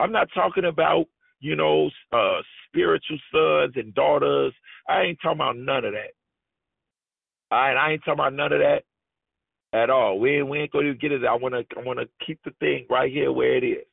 [0.00, 1.06] I'm not talking about,
[1.40, 4.52] you know, uh, spiritual sons and daughters.
[4.88, 6.12] I ain't talking about none of that.
[7.56, 8.82] All right, I ain't talking about none of that
[9.72, 10.20] at all.
[10.20, 11.24] We ain't, we ain't going to get it.
[11.24, 13.86] I want to I want to keep the thing right here where it is.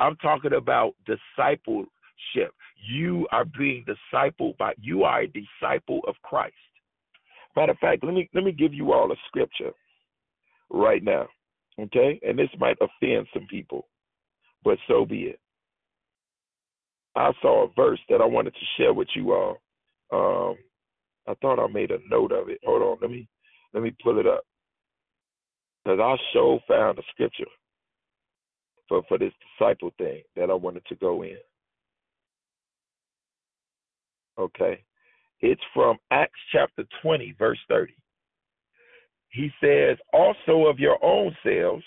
[0.00, 2.52] I'm talking about discipleship.
[2.90, 6.56] You are being discipled by you are a disciple of Christ.
[7.54, 9.70] Matter of fact, let me let me give you all a scripture
[10.68, 11.28] right now.
[11.78, 12.18] Okay?
[12.26, 13.86] And this might offend some people,
[14.64, 15.38] but so be it.
[17.14, 19.58] I saw a verse that I wanted to share with you all.
[20.12, 20.56] Um,
[21.28, 22.58] I thought I made a note of it.
[22.64, 23.28] Hold on, let me
[23.74, 24.42] let me pull it up.
[25.84, 27.44] Because I sure found a scripture
[28.88, 31.36] for, for this disciple thing that I wanted to go in.
[34.38, 34.82] Okay.
[35.40, 37.94] It's from Acts chapter 20, verse 30.
[39.30, 41.84] He says, Also of your own selves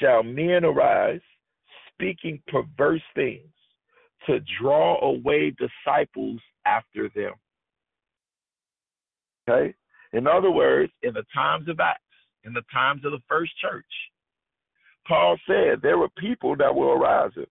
[0.00, 1.20] shall men arise,
[1.92, 3.48] speaking perverse things,
[4.26, 7.32] to draw away disciples after them.
[9.48, 9.74] Okay?
[10.12, 12.00] In other words, in the times of Acts,
[12.44, 13.84] in the times of the first church,
[15.06, 17.46] Paul said there were people that were arising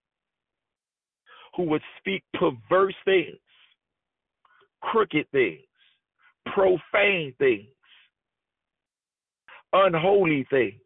[1.55, 3.37] who would speak perverse things,
[4.81, 5.61] crooked things,
[6.53, 7.67] profane things,
[9.73, 10.79] unholy things.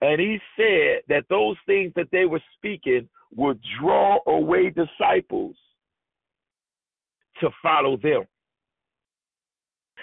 [0.00, 5.56] And he said that those things that they were speaking would draw away disciples
[7.40, 8.24] to follow them.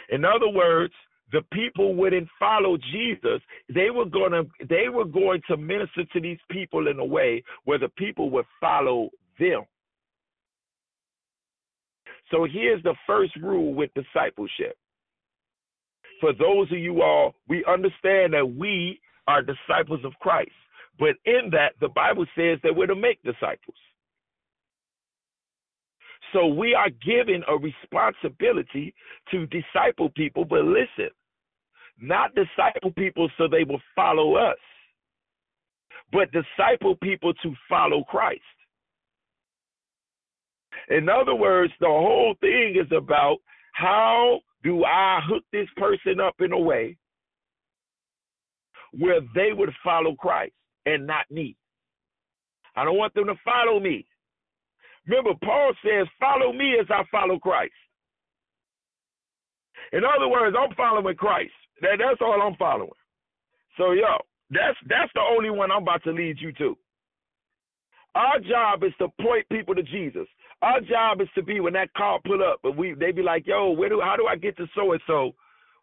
[0.09, 0.93] In other words,
[1.31, 3.41] the people wouldn't follow Jesus.
[3.73, 7.79] They were gonna they were going to minister to these people in a way where
[7.79, 9.63] the people would follow them.
[12.31, 14.77] So here's the first rule with discipleship.
[16.19, 20.51] For those of you all, we understand that we are disciples of Christ.
[20.97, 23.75] But in that, the Bible says that we're to make disciples.
[26.35, 28.93] So we are given a responsibility
[29.31, 31.09] to disciple people, but listen,
[31.97, 34.57] not disciple people so they will follow us,
[36.11, 38.41] but disciple people to follow Christ.
[40.89, 43.37] In other words, the whole thing is about
[43.71, 46.97] how do I hook this person up in a way
[48.91, 50.53] where they would follow Christ
[50.85, 51.55] and not me?
[52.75, 54.05] I don't want them to follow me.
[55.07, 57.73] Remember, Paul says, Follow me as I follow Christ.
[59.93, 61.53] In other words, I'm following Christ.
[61.81, 62.91] That, that's all I'm following.
[63.77, 64.17] So, yo,
[64.51, 66.77] that's that's the only one I'm about to lead you to.
[68.15, 70.27] Our job is to point people to Jesus.
[70.61, 73.45] Our job is to be when that car pull up, but we they be like,
[73.47, 75.35] yo, where do how do I get to so and so?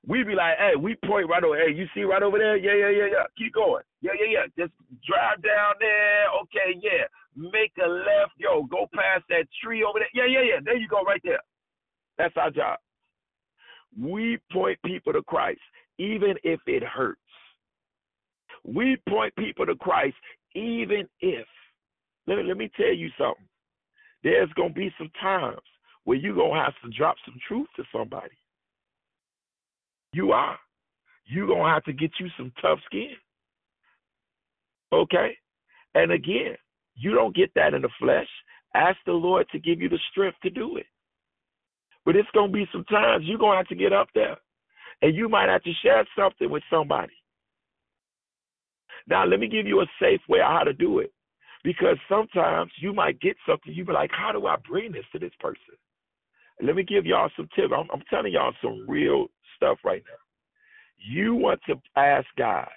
[0.07, 1.57] We be like, hey, we point right over.
[1.59, 2.57] Hey, you see right over there?
[2.57, 3.25] Yeah, yeah, yeah, yeah.
[3.39, 3.85] Keep going.
[4.03, 4.47] Yeah, yeah, yeah.
[4.65, 4.73] Just
[5.07, 6.27] drive down there.
[6.43, 7.07] Okay, yeah.
[7.37, 8.33] Make a left.
[8.37, 10.09] Yo, go past that tree over there.
[10.15, 10.61] Yeah, yeah, yeah.
[10.65, 11.41] There you go, right there.
[12.19, 12.79] That's our job.
[13.99, 15.61] We point people to Christ,
[15.99, 17.21] even if it hurts.
[18.65, 20.17] We point people to Christ,
[20.55, 21.47] even if.
[22.27, 23.49] Let me, let me tell you something.
[24.23, 25.59] There's going to be some times
[26.05, 28.35] where you're going to have to drop some truth to somebody.
[30.13, 30.59] You are.
[31.25, 33.15] You're going to have to get you some tough skin.
[34.93, 35.37] Okay?
[35.95, 36.57] And again,
[36.95, 38.29] you don't get that in the flesh.
[38.75, 40.87] Ask the Lord to give you the strength to do it.
[42.05, 44.37] But it's going to be some times you're going to have to get up there.
[45.03, 47.13] And you might have to share something with somebody.
[49.09, 51.13] Now, let me give you a safe way on how to do it.
[51.65, 55.19] Because sometimes you might get something, you be like, how do I bring this to
[55.19, 55.77] this person?
[56.61, 57.73] Let me give y'all some tips.
[57.77, 59.27] I'm, I'm telling y'all some real
[59.57, 60.19] stuff right now.
[60.99, 62.69] You want to ask God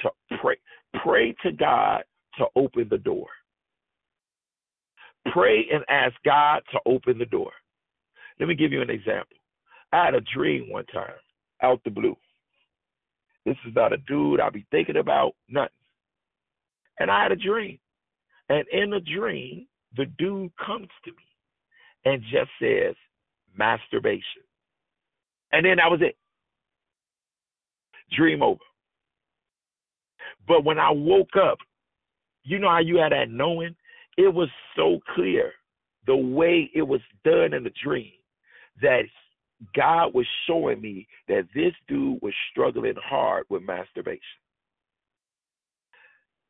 [0.00, 0.10] to
[0.40, 0.56] pray.
[1.04, 2.02] Pray to God
[2.40, 3.26] to open the door.
[5.32, 7.52] Pray and ask God to open the door.
[8.38, 9.36] Let me give you an example.
[9.92, 11.12] I had a dream one time,
[11.62, 12.16] out the blue.
[13.44, 15.68] This is not a dude I be thinking about, nothing.
[16.98, 17.78] And I had a dream.
[18.48, 19.66] And in the dream,
[19.96, 21.24] the dude comes to me
[22.04, 22.94] and just says,
[23.56, 24.42] masturbation.
[25.52, 26.16] And then that was it.
[28.16, 28.60] Dream over.
[30.48, 31.58] But when I woke up,
[32.44, 33.74] you know how you had that knowing?
[34.16, 35.52] It was so clear
[36.06, 38.12] the way it was done in the dream
[38.82, 39.02] that
[39.74, 44.20] God was showing me that this dude was struggling hard with masturbation.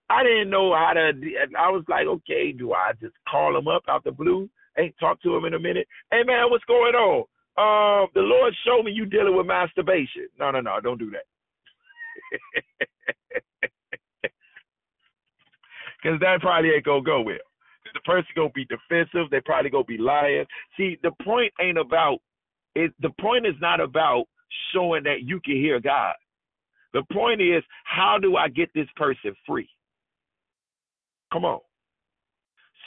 [0.08, 1.12] I didn't know how to.
[1.58, 4.48] I was like, okay, do I just call him up out the blue?
[4.78, 5.86] Ain't talk to him in a minute.
[6.10, 7.24] Hey man, what's going on?
[7.58, 10.28] Um, the Lord showed me you dealing with masturbation.
[10.38, 11.26] No, no, no, don't do that.
[16.02, 17.36] Because that probably ain't gonna go well.
[17.92, 19.30] The person gonna be defensive.
[19.30, 20.44] They probably gonna be lying.
[20.76, 22.18] See, the point ain't about
[22.74, 22.92] it.
[23.00, 24.26] The point is not about
[24.72, 26.14] showing that you can hear God.
[26.92, 29.68] The point is, how do I get this person free?
[31.32, 31.60] Come on.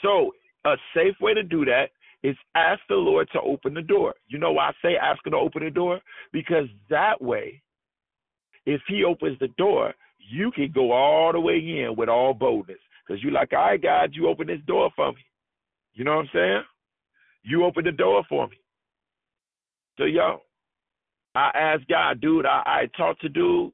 [0.02, 0.32] So,
[0.66, 1.86] a safe way to do that
[2.22, 4.14] is ask the Lord to open the door.
[4.28, 6.00] You know why I say ask him to open the door?
[6.32, 7.62] Because that way,
[8.66, 12.78] if he opens the door, you can go all the way in with all boldness.
[13.06, 15.18] Because you're like, all right, God, you open this door for me.
[15.92, 16.62] You know what I'm saying?
[17.42, 18.56] You open the door for me.
[19.98, 20.40] So, yo,
[21.34, 23.72] I asked God, dude, I, I talked to dude.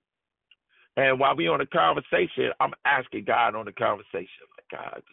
[0.96, 4.26] And while we on the conversation, I'm asking God on the conversation,
[4.56, 5.04] like, God, could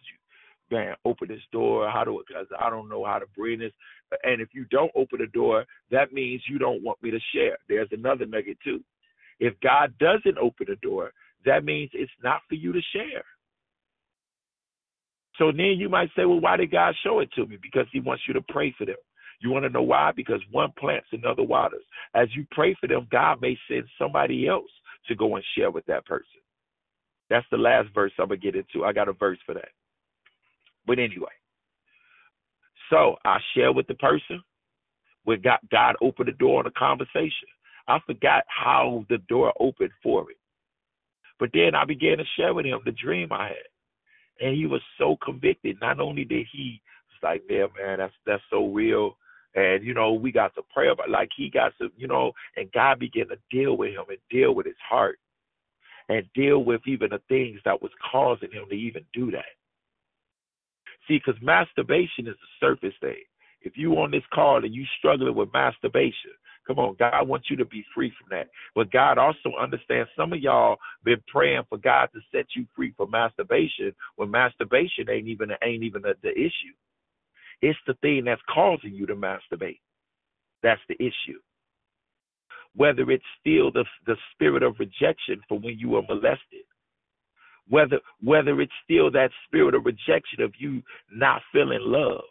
[0.72, 1.90] you, man, open this door?
[1.90, 3.72] How do, because I don't know how to bring this.
[4.24, 7.58] And if you don't open the door, that means you don't want me to share.
[7.70, 8.84] There's another nugget, too.
[9.40, 11.12] If God doesn't open the door,
[11.46, 13.24] that means it's not for you to share.
[15.38, 17.58] So then you might say, well, why did God show it to me?
[17.62, 18.96] Because he wants you to pray for them.
[19.40, 20.12] You want to know why?
[20.16, 21.84] Because one plants, another waters.
[22.16, 24.70] As you pray for them, God may send somebody else
[25.08, 26.26] to go and share with that person.
[27.30, 28.86] That's the last verse I'm going to get into.
[28.86, 29.70] I got a verse for that.
[30.88, 31.28] But anyway,
[32.90, 34.42] so I share with the person.
[35.26, 37.50] When God, God opened the door on a conversation.
[37.88, 40.38] I forgot how the door opened for it.
[41.38, 43.77] But then I began to share with him the dream I had
[44.40, 45.78] and he was so convicted.
[45.82, 49.18] Not only did he was like, yeah, man, that's that's so real.
[49.56, 52.72] And you know, we got to pray about like he got to, you know, and
[52.72, 55.20] God began to deal with him and deal with his heart
[56.10, 59.46] and deal with even the things that was causing him to even do that.
[61.08, 63.24] See, because masturbation is a surface thing.
[63.62, 66.32] If you on this call and you struggling with masturbation,
[66.68, 68.50] Come on, God wants you to be free from that.
[68.76, 72.94] But God also understands some of y'all been praying for God to set you free
[72.98, 76.76] from masturbation when masturbation ain't even ain't even the, the issue.
[77.62, 79.80] It's the thing that's causing you to masturbate.
[80.64, 81.40] That's the issue.
[82.76, 86.66] Whether it's still the the spirit of rejection for when you were molested,
[87.70, 92.24] whether whether it's still that spirit of rejection of you not feeling loved.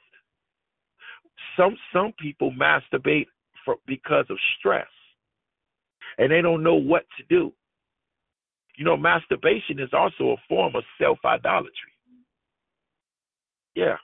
[1.57, 3.27] Some some people masturbate
[3.67, 4.87] for, because of stress.
[6.17, 7.53] And they don't know what to do.
[8.79, 11.93] You know, masturbation is also a form of self idolatry.
[13.75, 13.97] Yeah.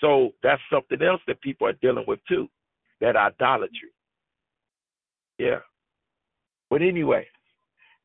[0.00, 2.48] So that's something else that people are dealing with too
[3.00, 3.92] that idolatry.
[5.38, 5.58] Yeah.
[6.70, 7.26] But anyway,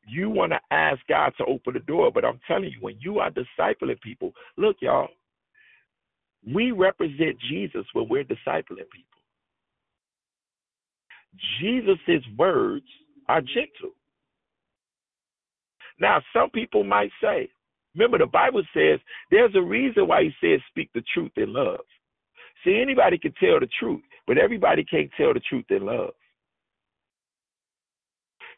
[0.07, 3.19] you want to ask God to open the door, but I'm telling you, when you
[3.19, 5.07] are discipling people, look, y'all,
[6.53, 9.18] we represent Jesus when we're discipling people.
[11.59, 12.85] Jesus' words
[13.27, 13.95] are gentle.
[15.99, 17.49] Now, some people might say,
[17.95, 18.99] remember the Bible says
[19.31, 21.81] there's a reason why he says speak the truth in love.
[22.63, 26.11] See, anybody can tell the truth, but everybody can't tell the truth in love.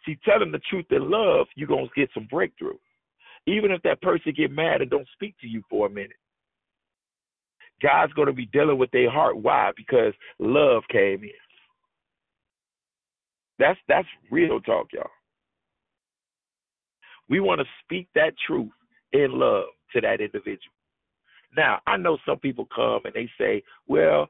[0.06, 2.78] See, telling the truth in love, you're going to get some breakthrough.
[3.48, 6.12] Even if that person get mad and don't speak to you for a minute.
[7.82, 9.38] God's going to be dealing with their heart.
[9.38, 9.72] Why?
[9.76, 11.30] Because love came in.
[13.62, 15.06] That's that's real talk, y'all.
[17.30, 18.72] We want to speak that truth
[19.14, 20.74] in love to that individual.
[21.56, 24.28] Now, I know some people come and they say, well,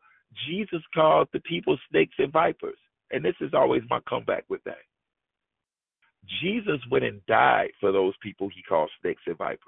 [0.48, 2.78] Jesus called the people snakes and vipers.
[3.12, 4.84] And this is always my comeback with that.
[6.42, 9.60] Jesus went and died for those people he called snakes and vipers.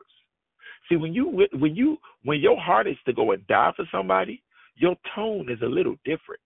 [0.90, 4.44] See, when you when you when your heart is to go and die for somebody,
[4.76, 6.42] your tone is a little different.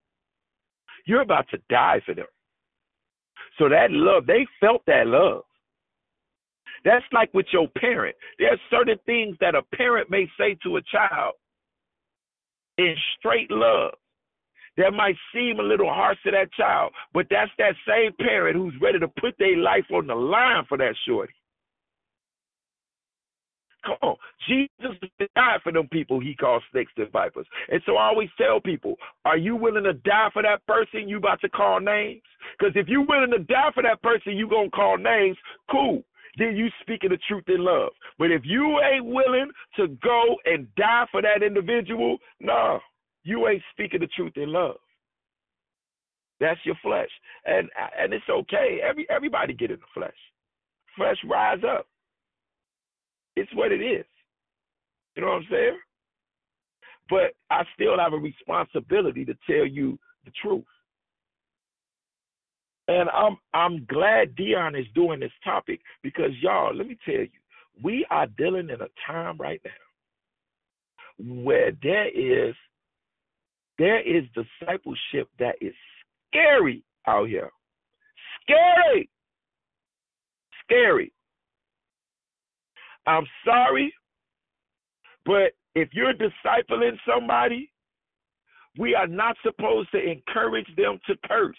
[1.06, 2.28] You're about to die for them.
[3.58, 5.44] So that love, they felt that love.
[6.86, 8.16] That's like with your parent.
[8.40, 11.34] There are certain things that a parent may say to a child
[12.78, 13.94] in straight love
[14.78, 18.76] that might seem a little harsh to that child, but that's that same parent who's
[18.80, 21.34] ready to put their life on the line for that shorty.
[23.88, 23.98] On.
[24.02, 24.16] Oh,
[24.48, 24.98] Jesus
[25.36, 27.48] died for them people he calls snakes and vipers.
[27.70, 28.96] And so I always tell people,
[29.26, 32.22] are you willing to die for that person you about to call names?
[32.58, 35.38] Because if you're willing to die for that person you going to call names,
[35.72, 36.04] cool.
[36.38, 37.90] Then you speaking the truth in love.
[38.20, 42.80] But if you ain't willing to go and die for that individual, no,
[43.24, 44.78] you ain't speaking the truth in love.
[46.40, 47.10] That's your flesh.
[47.46, 47.70] And
[48.00, 48.80] and it's okay.
[48.88, 50.14] Every everybody get in the flesh.
[50.96, 51.88] Flesh rise up.
[53.38, 54.06] It's what it is.
[55.16, 55.78] You know what I'm saying?
[57.08, 60.66] But I still have a responsibility to tell you the truth.
[62.88, 67.30] And I'm I'm glad Dion is doing this topic because y'all, let me tell you,
[67.84, 72.56] we are dealing in a time right now where there is
[73.78, 75.74] there is discipleship that is
[76.28, 77.52] scary out here.
[78.42, 79.10] Scary.
[80.64, 81.12] Scary.
[83.08, 83.94] I'm sorry,
[85.26, 87.72] but if you're discipling somebody,
[88.78, 91.56] we are not supposed to encourage them to curse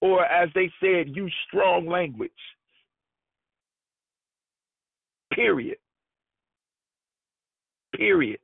[0.00, 2.30] or, as they said, use strong language.
[5.32, 5.78] Period.
[7.94, 8.40] Period.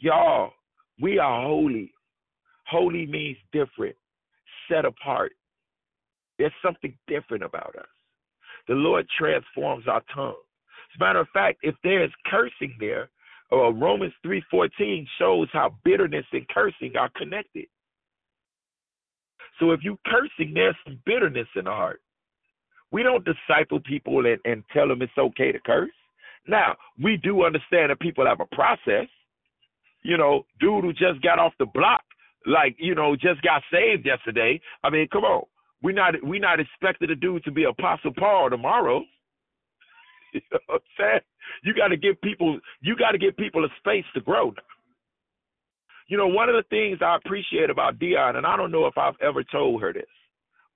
[0.00, 0.52] Y'all,
[1.00, 1.92] we are holy.
[2.66, 3.96] Holy means different,
[4.68, 5.32] set apart.
[6.38, 7.99] There's something different about us.
[8.68, 10.34] The Lord transforms our tongue.
[10.92, 13.10] As a matter of fact, if there is cursing there,
[13.52, 17.66] uh, Romans 3.14 shows how bitterness and cursing are connected.
[19.58, 22.00] So if you're cursing, there's some bitterness in the heart.
[22.92, 25.90] We don't disciple people and, and tell them it's okay to curse.
[26.48, 29.06] Now, we do understand that people have a process.
[30.02, 32.02] You know, dude who just got off the block,
[32.46, 34.60] like, you know, just got saved yesterday.
[34.82, 35.44] I mean, come on.
[35.82, 39.02] We're not we not expected a dude to be Apostle Paul tomorrow.
[40.34, 41.20] you know what I'm saying?
[41.64, 44.54] You gotta give people you gotta give people a space to grow.
[46.08, 48.98] You know, one of the things I appreciate about Dion, and I don't know if
[48.98, 50.04] I've ever told her this,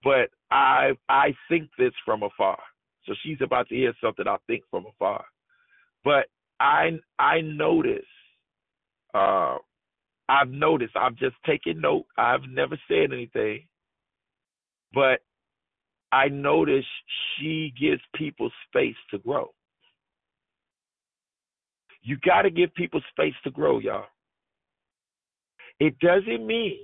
[0.03, 2.59] but I I think this from afar.
[3.07, 5.25] So she's about to hear something I think from afar.
[6.05, 6.27] But
[6.61, 8.07] I I notice
[9.15, 9.59] uh
[10.29, 13.67] I've noticed, I've just taken note, I've never said anything,
[14.95, 15.21] but
[16.13, 16.85] I notice
[17.37, 19.53] she gives people space to grow.
[22.03, 24.07] You got to give people space to grow, y'all.
[25.81, 26.79] It doesn't mean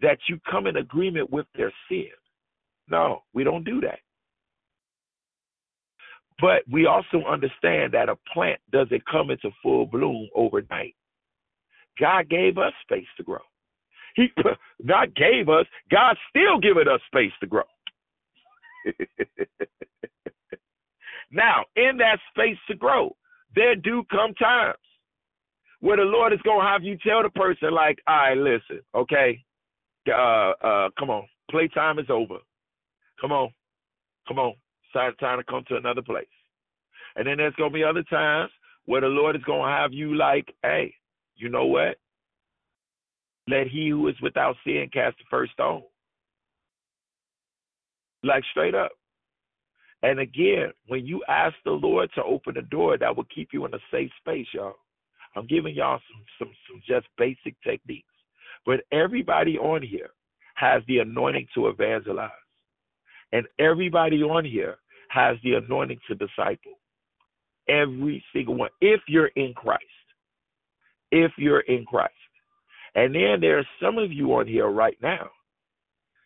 [0.00, 2.08] that you come in agreement with their sin.
[2.88, 3.98] No, we don't do that.
[6.40, 10.94] But we also understand that a plant doesn't come into full bloom overnight.
[12.00, 13.38] God gave us space to grow.
[14.14, 14.28] He
[14.86, 17.62] God gave us, God's still giving us space to grow.
[21.30, 23.16] now, in that space to grow,
[23.54, 24.76] there do come times
[25.80, 29.42] where the Lord is gonna have you tell the person, like, all right, listen, okay,
[30.08, 32.38] uh, uh, come on, playtime is over.
[33.20, 33.50] Come on,
[34.28, 34.54] come on,
[34.94, 36.26] it's time to come to another place.
[37.16, 38.50] And then there's gonna be other times
[38.86, 40.94] where the Lord is gonna have you like, hey,
[41.36, 41.96] you know what?
[43.48, 45.82] Let he who is without sin cast the first stone.
[48.22, 48.92] Like straight up.
[50.02, 53.64] And again, when you ask the Lord to open the door, that will keep you
[53.66, 54.74] in a safe space, y'all.
[55.36, 58.06] I'm giving y'all some some some just basic techniques.
[58.66, 60.10] But everybody on here
[60.54, 62.30] has the anointing to evangelize.
[63.32, 64.76] And everybody on here
[65.08, 66.78] has the anointing to disciple.
[67.68, 68.70] Every single one.
[68.80, 69.84] If you're in Christ.
[71.10, 72.12] If you're in Christ.
[72.94, 75.30] And then there are some of you on here right now.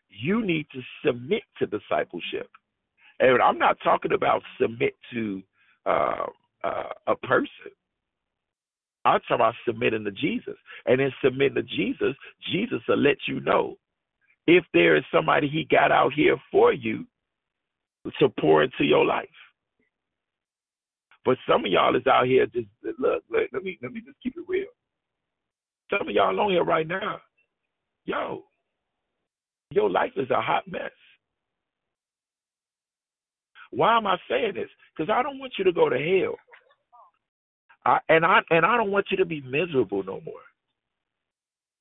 [0.09, 2.48] You need to submit to discipleship.
[3.20, 5.43] And I'm not talking about submit to
[5.86, 6.26] uh,
[6.64, 7.72] uh, a person.
[9.05, 10.56] I'm talking about submitting to Jesus.
[10.86, 12.14] And in submitting to Jesus,
[12.51, 13.76] Jesus will let you know
[14.47, 17.05] if there is somebody he got out here for you
[18.18, 19.28] to pour into your life.
[21.24, 22.68] But some of y'all is out here just
[22.98, 24.66] look, look let me let me just keep it real.
[25.90, 27.20] Some of y'all on here right now,
[28.04, 28.44] yo,
[29.70, 30.90] your life is a hot mess.
[33.70, 34.70] Why am I saying this?
[34.96, 36.36] Because I don't want you to go to hell.
[37.84, 40.34] I, and I and I don't want you to be miserable no more.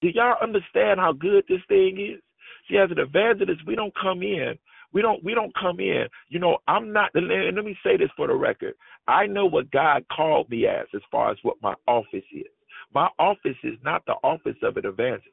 [0.01, 2.21] Do y'all understand how good this thing is?
[2.69, 4.55] See, as an evangelist, we don't come in.
[4.93, 5.23] We don't.
[5.23, 6.05] We don't come in.
[6.29, 7.09] You know, I'm not.
[7.15, 8.75] And let me say this for the record.
[9.07, 12.45] I know what God called me as, as far as what my office is.
[12.93, 15.29] My office is not the office of an evangelist.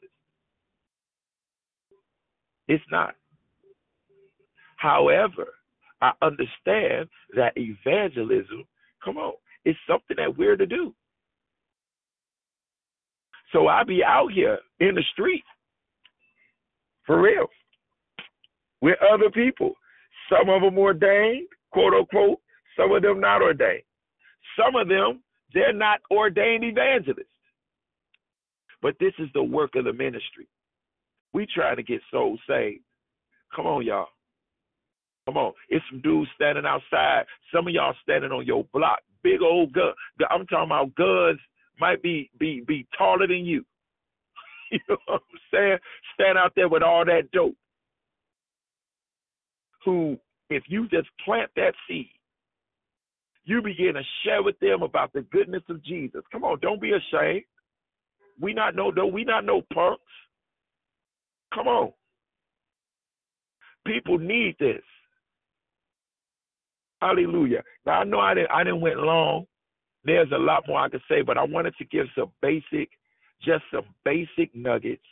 [2.69, 3.15] It's not.
[4.77, 5.47] However,
[6.01, 8.65] I understand that evangelism,
[9.05, 9.35] come on,
[9.65, 10.95] is something that we're to do.
[13.53, 15.45] So I be out here in the street,
[17.07, 17.47] for real,
[18.81, 19.74] with other people.
[20.29, 22.41] Some of them ordained, quote unquote,
[22.77, 23.83] some of them not ordained.
[24.59, 25.23] Some of them,
[25.53, 27.27] they're not ordained evangelists.
[28.83, 30.49] But this is the work of the ministry.
[31.33, 32.83] We trying to get souls saved.
[33.55, 34.09] Come on, y'all.
[35.27, 35.53] Come on.
[35.69, 37.25] It's some dudes standing outside.
[37.55, 38.99] Some of y'all standing on your block.
[39.23, 39.93] Big old gun.
[40.31, 41.39] I'm talking about guns
[41.81, 43.65] might be be be taller than you.
[44.73, 45.79] you know what I'm saying?
[46.15, 47.57] Stand out there with all that dope.
[49.85, 50.17] Who,
[50.51, 52.11] if you just plant that seed,
[53.45, 56.23] you begin to share with them about the goodness of Jesus.
[56.31, 57.45] Come on, don't be ashamed.
[58.43, 60.02] We not no no we not no punks.
[61.55, 61.93] Come on.
[63.86, 64.82] People need this.
[67.01, 67.62] Hallelujah.
[67.86, 69.47] Now I know I didn't I didn't went long.
[70.05, 72.90] There's a lot more I could say, but I wanted to give some basic,
[73.40, 75.05] just some basic nuggets,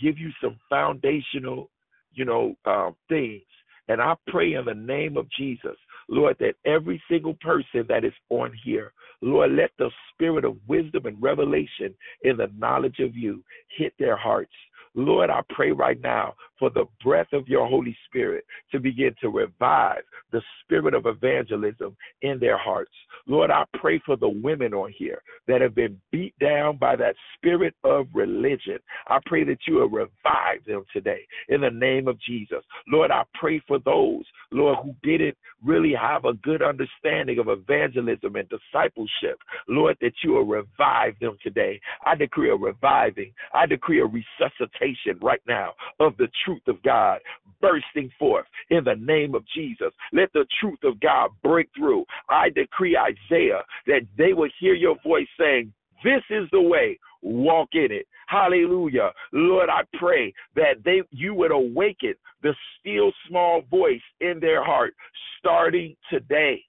[0.00, 1.70] give you some foundational,
[2.12, 3.42] you know, um, things.
[3.86, 5.76] And I pray in the name of Jesus,
[6.08, 11.06] Lord, that every single person that is on here, Lord, let the spirit of wisdom
[11.06, 13.42] and revelation in the knowledge of you
[13.76, 14.52] hit their hearts.
[14.94, 19.30] Lord, I pray right now for the breath of your Holy Spirit to begin to
[19.30, 20.02] revive
[20.32, 22.92] the spirit of evangelism in their hearts.
[23.26, 27.14] Lord, I pray for the women on here that have been beat down by that
[27.36, 28.78] spirit of religion.
[29.08, 32.62] I pray that you will revive them today in the name of Jesus.
[32.86, 38.36] Lord, I pray for those, Lord, who didn't really have a good understanding of evangelism
[38.36, 39.38] and discipleship.
[39.68, 41.80] Lord, that you will revive them today.
[42.04, 44.81] I decree a reviving, I decree a resuscitation
[45.22, 47.20] right now of the truth of God
[47.60, 49.92] bursting forth in the name of Jesus.
[50.12, 52.04] Let the truth of God break through.
[52.28, 55.72] I decree Isaiah that they will hear your voice saying,
[56.04, 58.06] This is the way, walk in it.
[58.26, 59.12] Hallelujah.
[59.32, 64.94] Lord, I pray that they you would awaken the still small voice in their heart
[65.38, 66.62] starting today.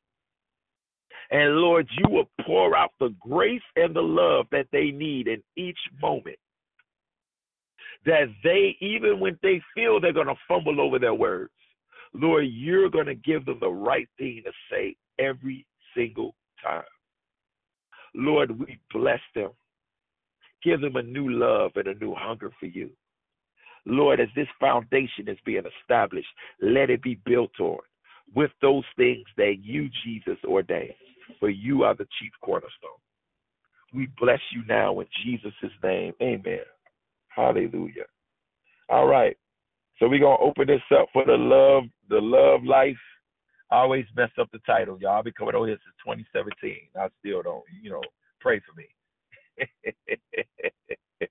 [1.32, 5.42] And Lord, you will pour out the grace and the love that they need in
[5.56, 6.38] each moment
[8.06, 11.52] that they, even when they feel they're going to fumble over their words,
[12.14, 15.66] Lord, you're going to give them the right thing to say every
[15.96, 16.84] single time.
[18.14, 19.50] Lord, we bless them.
[20.64, 22.90] Give them a new love and a new hunger for you.
[23.86, 26.28] Lord, as this foundation is being established,
[26.62, 27.80] let it be built on
[28.36, 30.94] with those things that you, Jesus, ordained.
[31.40, 32.92] For you are the chief cornerstone.
[33.94, 35.54] We bless you now in Jesus'
[35.84, 36.14] name.
[36.22, 36.60] Amen.
[37.36, 38.06] Hallelujah.
[38.90, 39.38] All right.
[40.00, 42.98] So we're gonna open this up for the love, the love life.
[43.72, 45.18] I always mess up the title, y'all.
[45.18, 45.96] I've been coming over here since
[46.34, 46.78] 2017.
[46.96, 48.02] I still don't, you know,
[48.40, 48.88] pray for me.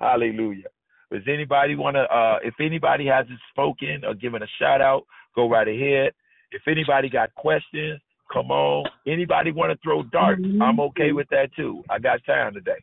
[0.00, 0.68] Hallelujah.
[1.12, 5.04] Does anybody want to, uh, if anybody hasn't spoken or given a shout out,
[5.34, 6.12] go right ahead.
[6.52, 8.00] If anybody got questions,
[8.32, 8.86] come on.
[9.06, 10.42] Anybody want to throw darts?
[10.62, 11.82] I'm okay with that too.
[11.90, 12.78] I got time today.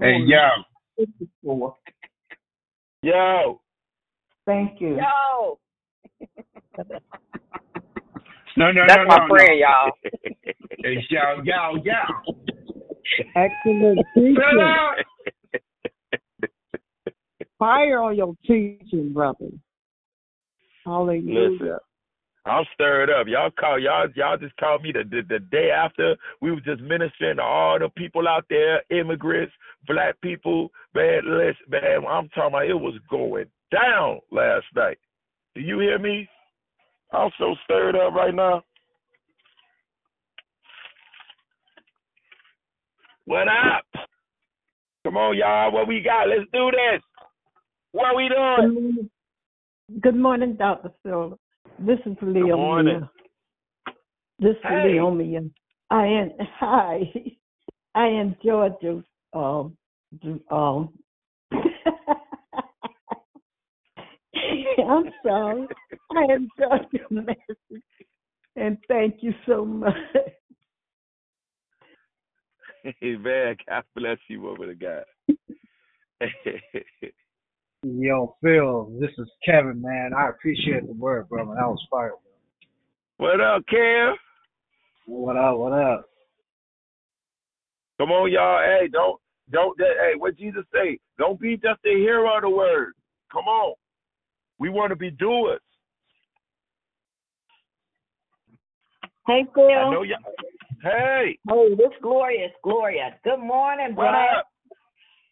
[0.00, 0.48] Hey, yo.
[3.02, 3.60] Yo.
[4.46, 4.96] Thank you.
[4.96, 5.58] Yo.
[8.56, 9.54] No, no, That's no, my no, friend, no.
[9.54, 9.92] y'all.
[10.70, 11.92] It's yo, yo, yo.
[13.36, 14.36] Excellent teaching.
[17.58, 19.50] Fire on your teaching, brother.
[20.84, 21.50] Hallelujah.
[21.50, 21.78] Listen,
[22.48, 23.26] I'm stirred up.
[23.26, 26.80] Y'all call y'all y'all just called me the, the the day after we was just
[26.80, 29.52] ministering to all the people out there, immigrants,
[29.86, 30.70] black people.
[30.94, 34.98] Man, listen, man, I'm talking about it was going down last night.
[35.54, 36.28] Do you hear me?
[37.12, 38.62] I'm so stirred up right now.
[43.24, 44.06] What up?
[45.04, 45.72] Come on, y'all.
[45.72, 46.28] What we got?
[46.28, 47.02] Let's do this.
[47.92, 49.10] What we doing?
[50.00, 50.90] Good morning, Dr.
[51.02, 51.36] Silver.
[51.78, 53.08] This is Leomia.
[54.40, 54.96] This is Hey.
[54.96, 55.50] Leomia.
[55.90, 57.12] I am hi.
[57.94, 59.76] I enjoyed your um
[60.22, 60.98] the, um
[64.32, 65.66] I'm sorry.
[66.10, 67.82] I enjoyed your message.
[68.56, 69.94] And thank you so much.
[73.02, 75.04] man, God bless you, woman of God.
[77.84, 80.10] Yo, Phil, this is Kevin, man.
[80.12, 81.54] I appreciate the word, brother.
[81.54, 82.12] That was fire.
[83.18, 84.16] what up, Cam?
[85.06, 85.58] What up?
[85.58, 86.06] What up?
[87.98, 88.60] Come on, y'all.
[88.64, 89.20] Hey, don't
[89.52, 90.98] don't that hey, what Jesus say?
[91.18, 92.94] Don't be just a hearer of the word.
[93.32, 93.74] Come on.
[94.58, 95.60] We want to be doers.
[99.28, 99.64] Hey, Phil.
[99.64, 100.18] I know y'all.
[100.82, 101.38] Hey.
[101.48, 102.48] Hey, this Gloria.
[102.64, 103.14] Gloria.
[103.22, 104.18] Good morning, brother.
[104.18, 104.46] What up?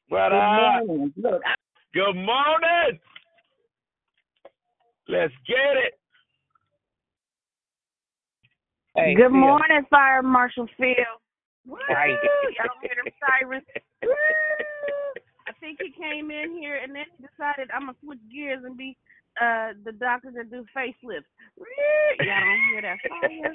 [0.08, 0.86] What Good up?
[0.86, 1.12] morning.
[1.16, 1.54] Look, I,
[1.96, 3.00] Good morning.
[5.08, 5.94] Let's get it.
[8.94, 9.40] Hey, Good Phil.
[9.40, 10.92] morning, Fire Marshal Phil.
[11.66, 11.78] Woo!
[11.88, 13.64] Y'all hear them sirens?
[14.04, 14.10] Woo!
[15.48, 18.76] I think he came in here and then he decided I'm gonna switch gears and
[18.76, 18.94] be
[19.40, 21.24] uh the doctor that do facelifts.
[21.56, 21.64] Woo!
[22.20, 23.54] Y'all don't hear that fire?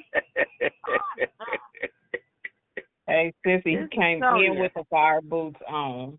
[3.06, 4.52] Hey, Sissy, he came Sonya.
[4.52, 6.18] in with the fire boots on.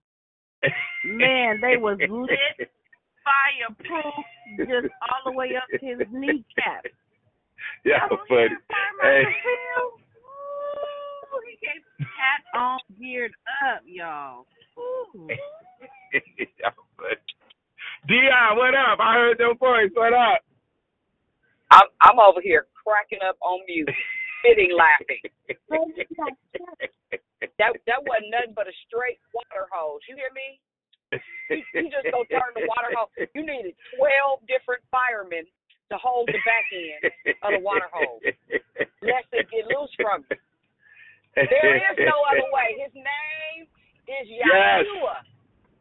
[1.05, 2.69] Man, they was lit,
[3.23, 4.25] fireproof,
[4.59, 6.85] just all the way up to his kneecap.
[7.85, 8.55] Yeah, Y'all don't hear funny.
[8.69, 9.23] that Hey.
[9.83, 13.33] Ooh, he came hat on, geared
[13.65, 14.45] up, y'all.
[14.79, 15.27] Ooh.
[16.13, 17.15] yeah, funny.
[18.07, 18.99] Dion, what up?
[18.99, 19.91] I heard your voice.
[19.95, 20.41] What up?
[21.71, 23.89] I'm I'm over here cracking up on mute,
[24.43, 25.23] spitting laughing.
[27.61, 30.01] That that wasn't nothing but a straight water hose.
[30.09, 30.57] You hear me?
[31.51, 33.13] You, you just go turn the water hose.
[33.35, 35.45] You needed twelve different firemen
[35.91, 37.13] to hold the back end
[37.45, 38.23] of the water hose.
[39.05, 40.39] Lest it get loose from you.
[41.35, 42.79] There is no other way.
[42.79, 43.67] His name
[44.09, 44.87] is Yes.
[44.87, 45.21] Yahshua.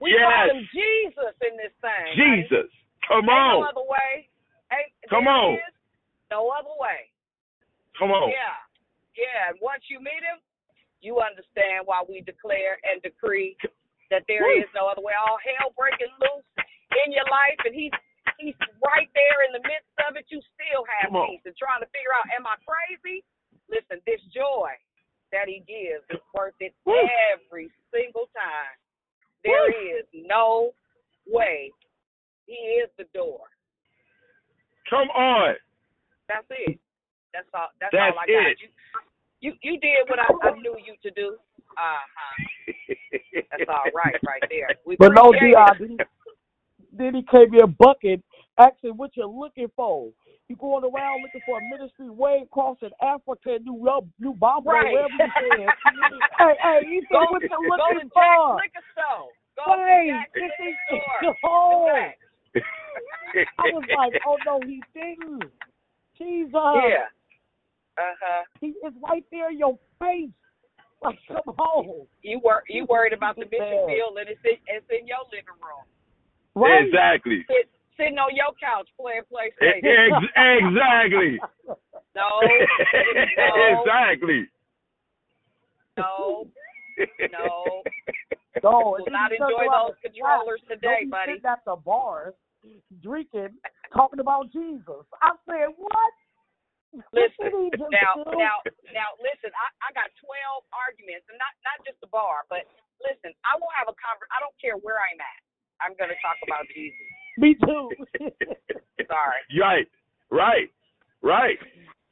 [0.03, 0.21] We Yes.
[0.21, 2.11] call him Jesus in this thing.
[2.19, 2.69] Jesus.
[3.09, 3.65] Come Ain't on.
[3.65, 4.29] no other way.
[4.75, 5.57] Ain't, Come on.
[6.31, 7.09] no other way.
[7.99, 8.31] Come on.
[8.31, 8.59] Yeah.
[9.17, 9.53] Yeah.
[9.53, 10.41] And once you meet him,
[11.03, 13.59] you understand why we declare and decree
[14.09, 15.13] that there is no other way.
[15.19, 16.47] All hell breaking loose
[17.05, 17.95] in your life and he's
[18.39, 20.27] he's right there in the midst of it.
[20.31, 23.27] You still have peace and trying to figure out, am I crazy?
[23.67, 24.71] Listen, this joy
[25.33, 26.95] that he gives is worth it Woo.
[27.33, 28.77] every single time.
[29.43, 30.71] There is no
[31.27, 31.73] way.
[32.47, 33.49] He is the door.
[34.89, 35.55] Come on.
[36.29, 36.79] That's it.
[37.35, 37.69] That's all.
[37.81, 38.47] That's, That's all I got.
[38.53, 38.59] it.
[38.61, 38.69] You,
[39.41, 41.37] you, you did what I, I knew you to do.
[41.77, 42.37] Uh huh.
[43.51, 44.77] That's all right, right there.
[44.87, 45.81] We But no, appreciate Dion, it.
[45.81, 46.01] then he,
[46.93, 48.23] then he came here bucking,
[48.59, 50.11] asking what you're looking for.
[50.49, 54.67] You going around looking for a ministry way across in Africa, New York, New Bamba,
[54.67, 54.87] Right.
[54.91, 55.75] wherever you said.
[56.39, 58.57] hey, hey, you said Go, what you go to looking Jack's for.
[58.57, 59.33] liquor store.
[59.57, 61.35] Go Hey, to Jack's this liquor is store.
[61.45, 62.15] oh.
[63.59, 65.51] I was like, oh no, he didn't.
[66.19, 66.53] Jesus.
[66.75, 67.09] Yeah.
[67.99, 68.43] Uh huh.
[68.61, 70.31] He is right there in your face.
[71.03, 72.07] Like, come on.
[72.23, 73.87] You were you worried about the mission Yeah.
[73.87, 75.85] field and it's in, it's in your living room.
[76.55, 76.87] Right?
[76.87, 77.45] Exactly.
[77.49, 79.83] Sit, sitting on your couch playing PlayStation.
[79.83, 80.33] ex-
[80.63, 81.39] exactly.
[82.15, 82.29] No.
[82.41, 83.83] No.
[83.83, 84.47] exactly.
[85.99, 86.47] No.
[87.33, 87.83] No.
[88.63, 90.81] No, Will not he turned enjoy those controllers laughed.
[90.81, 91.33] today, Don't buddy.
[91.37, 92.35] sitting at the bars,
[93.03, 93.49] drinking,
[93.95, 95.05] talking about Jesus.
[95.23, 96.13] I said, what?
[97.17, 98.57] Listen, What did he just now, now,
[98.93, 99.49] now, listen.
[99.49, 102.69] I, I got twelve arguments, and not not just the bar, but
[103.01, 103.33] listen.
[103.49, 105.41] I will have a conver I don't care where I'm at.
[105.81, 107.01] I'm going to talk about Jesus.
[107.41, 107.89] Me too.
[109.09, 109.41] Sorry.
[109.57, 109.89] Right.
[110.29, 110.69] Right.
[111.25, 111.59] Right.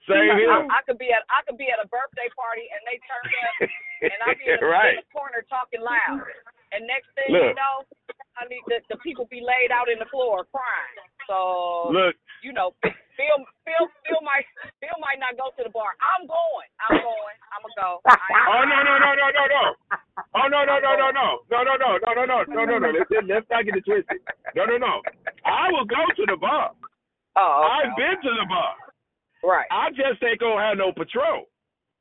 [0.08, 0.50] Same I, here.
[0.50, 3.68] I could be at I could be at a birthday party and they turn up,
[4.00, 4.96] and I be in the, right.
[4.96, 6.24] in the corner talking loud,
[6.72, 7.84] and next thing you know,
[8.40, 10.96] I mean the, the people be laid out in the floor crying.
[11.30, 12.18] So Look.
[12.42, 14.42] you know, Phil, Phil, Phil might,
[14.82, 15.94] Phil might not go to the bar.
[16.02, 16.68] I'm going.
[16.82, 17.36] I'm going.
[17.54, 17.90] I'm gonna go.
[18.02, 18.18] I
[18.50, 19.62] Oh no no no no no no.
[20.34, 22.76] Oh no no no no no no no no no no no no no no
[22.82, 22.90] no.
[22.90, 24.18] Let's let's not get it twisted.
[24.58, 25.06] No no no.
[25.46, 26.74] I will go to the bar.
[27.38, 27.70] Oh, okay.
[27.78, 28.74] I've been to the bar.
[29.46, 29.70] Right.
[29.70, 31.46] I just ain't gonna have no Patron.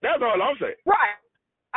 [0.02, 0.82] That's all I'm saying.
[0.90, 1.22] Right.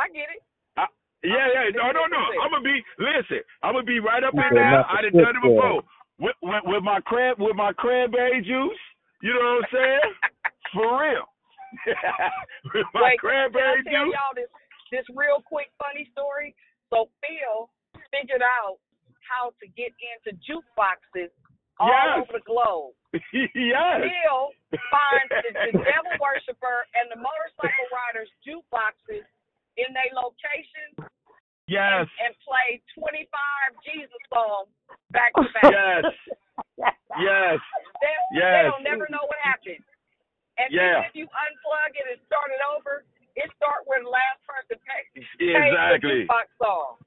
[0.01, 0.41] I get it.
[0.73, 0.89] I,
[1.21, 2.23] yeah, yeah, no, no, no.
[2.41, 3.45] I'm gonna be listen.
[3.61, 4.81] I'm gonna be right up He in there.
[4.89, 5.85] I done done it before
[6.19, 8.83] with, with with my crab with my cranberry juice.
[9.21, 10.09] You know what I'm saying?
[10.73, 11.25] For real.
[12.73, 14.15] with my Wait, cranberry can I tell juice.
[14.17, 14.51] y'all this
[14.91, 16.53] this real quick funny story?
[16.89, 17.69] So Phil
[18.13, 18.77] figured out
[19.25, 21.33] how to get into jukeboxes
[21.81, 22.21] all Yes.
[22.21, 22.93] over the globe.
[23.33, 23.97] yes.
[24.05, 24.41] Phil
[24.93, 29.25] finds the, the devil worshiper and the motorcycle riders jukeboxes
[29.81, 30.93] in their location
[31.67, 32.07] Yes.
[32.19, 33.23] and play 25
[33.87, 34.67] Jesus songs
[35.11, 35.71] back to back.
[35.71, 36.03] Yes.
[37.19, 37.59] Yes.
[38.01, 38.51] They, Yes.
[38.51, 39.79] they don't never know what happened.
[40.57, 41.01] And Yeah.
[41.07, 45.25] if you unplug it and start it over, it start where the last person pays.
[45.39, 46.27] Exactly.
[46.27, 46.97] Jukebox song.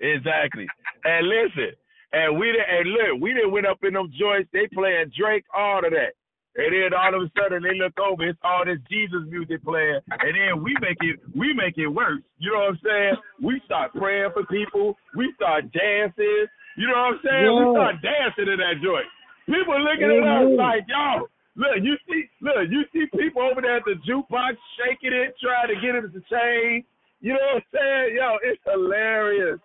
[0.00, 0.68] Exactly.
[1.04, 1.72] And listen,
[2.12, 5.44] and we didn't and look, we didn't went up in them joints, they playing Drake,
[5.54, 6.12] all of that.
[6.56, 10.00] And then all of a sudden they look over, it's all this Jesus music playing,
[10.08, 12.24] and then we make it we make it worse.
[12.38, 13.16] You know what I'm saying?
[13.42, 16.48] We start praying for people, we start dancing.
[16.76, 17.52] You know what I'm saying?
[17.56, 19.08] We start dancing in that joint.
[19.46, 20.56] People looking at us Amen.
[20.56, 25.12] like, yo, look, you see, look, you see people over there at the jukebox shaking
[25.12, 26.84] it, trying to get it to change.
[27.20, 28.16] You know what I'm saying?
[28.16, 29.60] Yo, it's hilarious.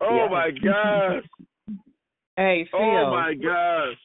[0.00, 0.28] Oh Yeah.
[0.28, 1.24] my gosh.
[2.36, 3.06] Hey, oh, Phil.
[3.06, 3.96] Oh my gosh.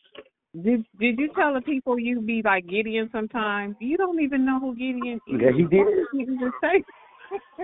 [0.56, 3.76] Did did you tell the people you be like Gideon sometimes?
[3.80, 5.40] You don't even know who Gideon is.
[5.40, 5.78] Yeah, he did.
[5.78, 6.84] What did you even say?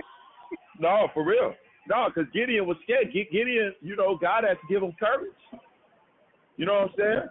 [0.78, 1.54] No, for real.
[1.88, 3.12] No, because Gideon was scared.
[3.12, 5.32] Gi- Gideon, you know, God had to give him courage.
[6.56, 7.28] You know what I'm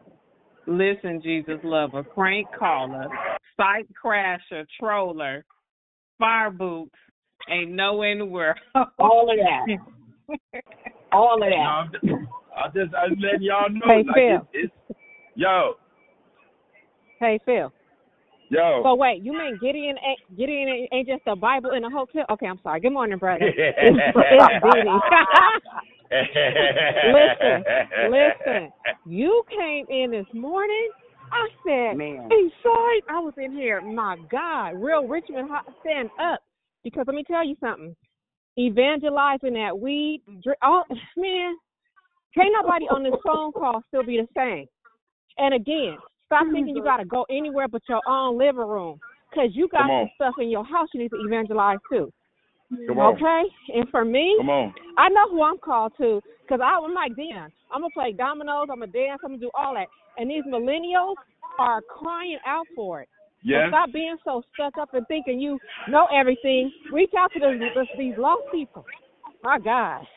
[0.67, 0.97] saying?
[0.97, 3.07] Listen, Jesus lover, prank caller,
[3.55, 5.45] site crasher, troller,
[6.17, 6.95] fire boots,
[7.49, 8.55] ain't no anywhere.
[8.97, 10.37] All of that.
[11.11, 11.55] All of No, that.
[11.55, 12.05] I'm just,
[12.57, 13.85] I'm just I'm letting y'all know.
[13.85, 14.47] Hey, like, Phil.
[14.53, 14.73] It's, it's,
[15.35, 15.73] yo,
[17.19, 17.71] Hey Phil.
[18.49, 18.81] yo.
[18.83, 22.25] So wait, you mean Gideon ain't Gideon ain't- ain't just a Bible in a hotel?
[22.29, 22.79] Okay, I'm sorry.
[22.79, 23.45] Good morning, brother.
[23.45, 23.97] It's, it's
[27.13, 27.63] listen,
[28.09, 28.71] listen.
[29.05, 30.89] You came in this morning.
[31.31, 32.29] I said, Man.
[32.29, 33.81] "Hey, sorry." I was in here.
[33.81, 36.39] My God, real Richmond, hot- stand up.
[36.83, 37.95] Because let me tell you something.
[38.57, 40.83] Evangelizing that weed, dr- oh
[41.17, 41.55] man,
[42.33, 44.67] can't nobody on this phone call still be the same.
[45.37, 48.99] And again, stop thinking you got to go anywhere but your own living room.
[49.29, 52.11] Because you got some stuff in your house you need to evangelize too.
[52.87, 53.15] Come on.
[53.15, 53.43] Okay?
[53.73, 54.73] And for me, Come on.
[54.97, 57.51] I know who I'm called to because I'm like Dan.
[57.71, 58.67] I'm going to play dominoes.
[58.71, 59.19] I'm going to dance.
[59.23, 59.87] I'm going to do all that.
[60.17, 61.15] And these millennials
[61.59, 63.09] are crying out for it.
[63.43, 63.67] So Yeah.
[63.67, 66.71] stop being so stuck up and thinking you know everything.
[66.91, 68.85] Reach out to those, those, these lost people.
[69.43, 70.07] My gosh.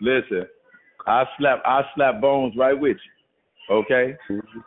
[0.00, 0.46] Listen,
[1.06, 3.19] I slap I slap bones right with you.
[3.70, 4.16] Okay?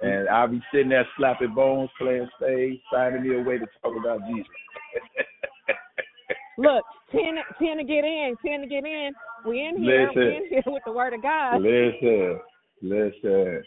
[0.02, 3.94] And I'll be sitting there slapping bones, playing stage, finding me a way to talk
[4.00, 4.48] about Jesus.
[6.58, 9.12] Look, 10, 10 to get in, 10 to get in.
[9.46, 10.08] We in here.
[10.08, 10.22] Listen.
[10.22, 11.62] We in here with the word of God.
[11.62, 12.40] listen,
[12.82, 13.64] listen.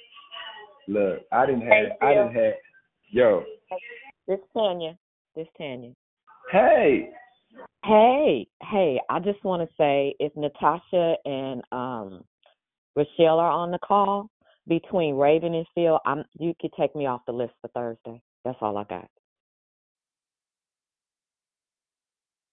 [0.89, 2.55] Look, I didn't have I didn't have
[3.11, 3.43] yo.
[4.29, 4.97] This Tanya.
[5.35, 5.93] This Tanya.
[6.51, 7.11] Hey.
[7.85, 12.25] Hey, hey, I just want to say if Natasha and um
[12.95, 14.31] Rochelle are on the call
[14.69, 18.21] between Raven and Phil, I'm you could take me off the list for Thursday.
[18.45, 19.09] That's all I got.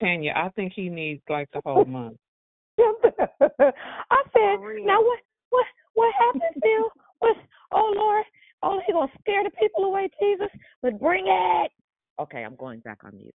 [0.01, 2.17] Tanya, I think he needs like the whole month.
[2.79, 5.19] I said, now what
[5.49, 6.89] what what happened, Phil?
[7.19, 7.37] What
[7.71, 8.25] oh Lord,
[8.63, 10.49] oh he gonna scare the people away, Jesus.
[10.81, 11.71] But bring it.
[12.19, 13.33] Okay, I'm going back on mute.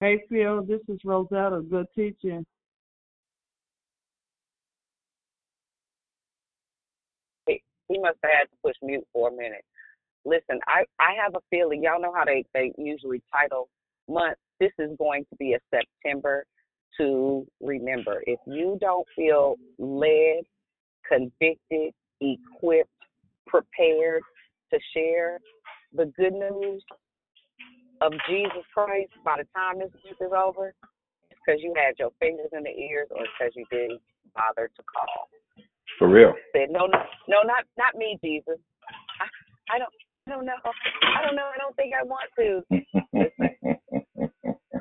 [0.00, 1.60] Hey, Phil, this is Rosetta.
[1.68, 2.46] Good teaching.
[7.88, 9.64] He, must have had to push mute for a minute.
[10.24, 13.68] Listen, I I have a feeling y'all know how they they usually title
[14.08, 14.40] months.
[14.60, 16.44] This is going to be a September
[16.98, 18.22] to remember.
[18.26, 20.42] If you don't feel led,
[21.08, 22.90] convicted, equipped,
[23.46, 24.22] prepared
[24.72, 25.38] to share
[25.94, 26.82] the good news
[28.00, 30.74] of Jesus Christ by the time this week is over,
[31.30, 34.00] it's because you had your fingers in the ears or because you didn't
[34.34, 35.28] bother to call.
[35.98, 36.32] For real.
[36.54, 36.98] Said no, no,
[37.28, 38.58] no, not not me, Jesus.
[39.20, 39.92] I, I don't,
[40.26, 40.52] I don't know.
[40.64, 41.50] I don't know.
[41.54, 42.62] I don't think I want to.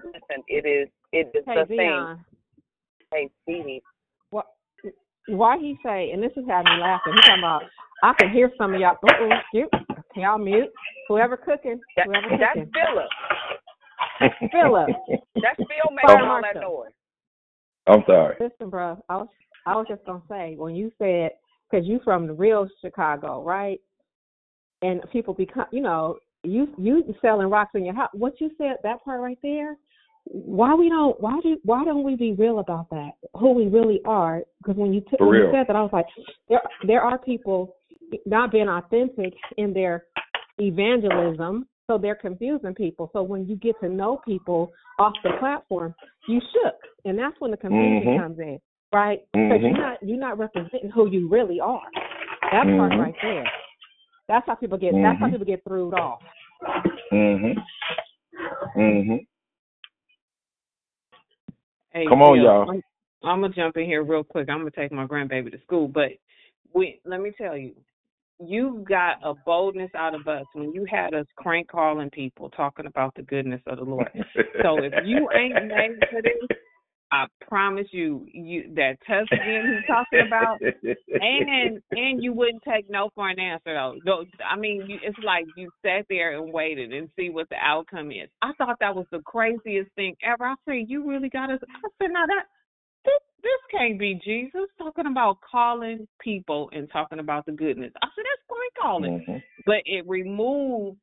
[0.04, 1.78] Listen, it is, it is Hey, the thing.
[1.78, 2.26] Dion.
[3.14, 3.84] Hey, Stevie.
[4.32, 4.46] What?
[5.28, 6.12] Why he say?
[6.12, 7.14] And this is having me laughing.
[7.14, 7.64] He talking about.
[8.04, 8.98] I can hear some of y'all.
[9.04, 9.68] Uh-uh, you,
[10.16, 10.70] y'all mute.
[11.10, 12.60] Whoever cooking, That, whoever that's.
[12.74, 13.10] Philip.
[14.52, 14.90] Philip.
[15.42, 16.62] That's Phil making Fire all that marshal.
[16.62, 16.92] noise.
[17.88, 18.36] I'm sorry.
[18.40, 18.98] Listen, bro.
[19.10, 19.28] I was
[19.68, 21.32] I was just gonna say when you said
[21.70, 23.82] because you from the real Chicago, right?
[24.82, 28.10] And people become, you know, you you selling rocks in your house.
[28.14, 29.76] What you said that part right there.
[30.24, 33.12] Why we don't why do why don't we be real about that?
[33.34, 34.44] Who we really are?
[34.60, 36.06] Because when you t- when you said that, I was like,
[36.48, 37.76] there there are people
[38.26, 40.06] not being authentic in their
[40.60, 43.10] evangelism, so they're confusing people.
[43.12, 45.94] So when you get to know people off the platform,
[46.28, 48.20] you shook, and that's when the confusion Mhm.
[48.22, 48.60] comes in,
[48.92, 49.22] right?
[49.34, 49.78] Because you're Mhm.
[49.78, 51.88] not you're not representing who you really are.
[52.52, 53.00] That part Mhm.
[53.00, 53.46] right there.
[54.28, 54.94] That's how people get.
[54.94, 55.32] That's how Mhm.
[55.32, 56.22] people get through it off.
[57.12, 57.64] Mhm.
[58.76, 59.28] Mhm.
[61.92, 62.70] Hey, Come on, Phil, y'all.
[62.70, 62.84] I'm,
[63.24, 64.50] I'm gonna jump in here real quick.
[64.50, 66.12] I'm gonna take my grandbaby to school, but
[66.74, 67.76] we let me tell you,
[68.40, 72.86] you got a boldness out of us when you had us crank calling people talking
[72.86, 74.12] about the goodness of the Lord.
[74.62, 76.58] So if you ain't made for this,
[77.12, 80.60] I promise you, you that test again he's talking about,
[81.22, 83.74] and and you wouldn't take no for an answer
[84.06, 84.26] though.
[84.46, 88.12] I mean, you, it's like you sat there and waited and see what the outcome
[88.12, 88.30] is.
[88.42, 90.46] I thought that was the craziest thing ever.
[90.46, 91.60] I said, you really got us.
[91.64, 92.44] I said, now that
[93.06, 97.94] this this can't be Jesus talking about calling people and talking about the goodness.
[98.02, 99.44] I said, that's great calling, Mhm.
[99.66, 100.98] but it removed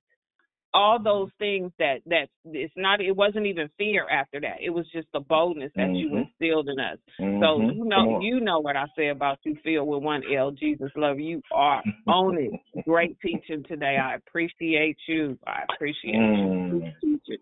[0.75, 4.87] all those things that that it's not it wasn't even fear after that it was
[4.93, 6.17] just the boldness that you Mhm.
[6.17, 6.99] instilled in us
[7.41, 7.71] so Mhm.
[7.71, 11.21] you know you know what i say about you phil with one l jesus love
[11.21, 12.55] you are on it
[12.87, 16.95] great teaching today i appreciate you i appreciate Mm.
[17.03, 17.39] you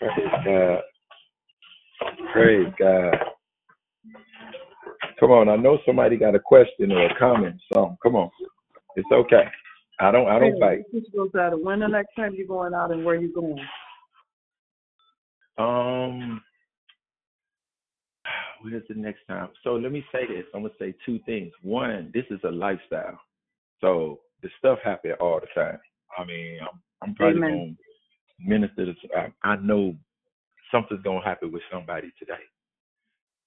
[0.00, 0.80] Praise God.
[2.32, 3.16] Praise God.
[5.20, 7.56] Come on, I know somebody got a question or a comment.
[7.72, 8.30] So come on,
[8.96, 9.44] it's okay.
[10.00, 10.28] I don't.
[10.28, 10.84] I don't fight.
[10.92, 13.58] This goes out of when the next time you're going out and where you going?
[15.58, 16.40] Um,
[18.62, 19.48] where's the next time?
[19.64, 20.44] So let me say this.
[20.54, 21.52] I'm gonna say two things.
[21.62, 23.18] One, this is a lifestyle.
[23.80, 25.78] So the stuff happen all the time.
[26.16, 27.76] I mean, I'm, I'm probably Amen.
[28.40, 28.86] to minister.
[28.86, 29.96] To, I, I know
[30.70, 32.34] something's gonna happen with somebody today.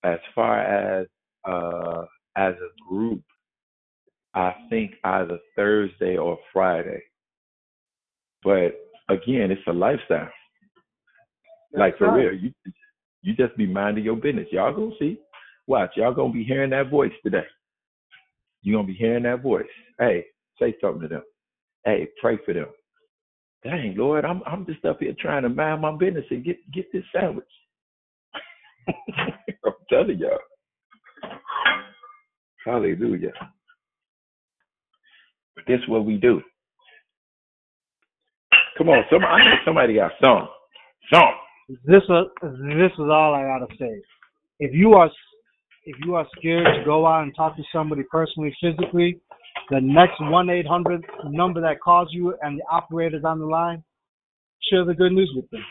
[0.04, 1.08] As far as
[1.46, 2.06] uh
[2.36, 3.24] as a group,
[4.34, 7.02] I think either Thursday or Friday.
[8.44, 8.80] But
[9.10, 10.30] again, it's a lifestyle.
[11.74, 12.26] like for right.
[12.26, 12.54] real, you
[13.22, 14.48] you just be minding your business.
[14.52, 15.20] Y'all gonna see.
[15.68, 17.46] Watch, y'all gonna be hearing that voice today.
[18.62, 19.66] you gonna be hearing that voice.
[20.00, 20.26] Hey,
[20.60, 21.24] say something to them.
[21.86, 22.68] Hey, pray for them.
[23.64, 26.92] Dang, Lord, I'm I'm just up here trying to mind my business and get get
[26.92, 27.46] this sandwich.
[28.88, 30.40] I'm telling y'all.
[32.66, 33.34] Hallelujah.
[35.66, 36.42] But this is what we do.
[38.78, 40.48] Come on, some I know somebody got some.
[41.14, 41.24] Some.
[41.86, 44.02] This is this is all I gotta say.
[44.60, 45.10] If you are
[45.86, 49.20] if you are scared to go out and talk to somebody personally, physically,
[49.70, 53.84] the next one eight hundred number that calls you and the operator's on the line,
[54.70, 55.64] share the good news with them,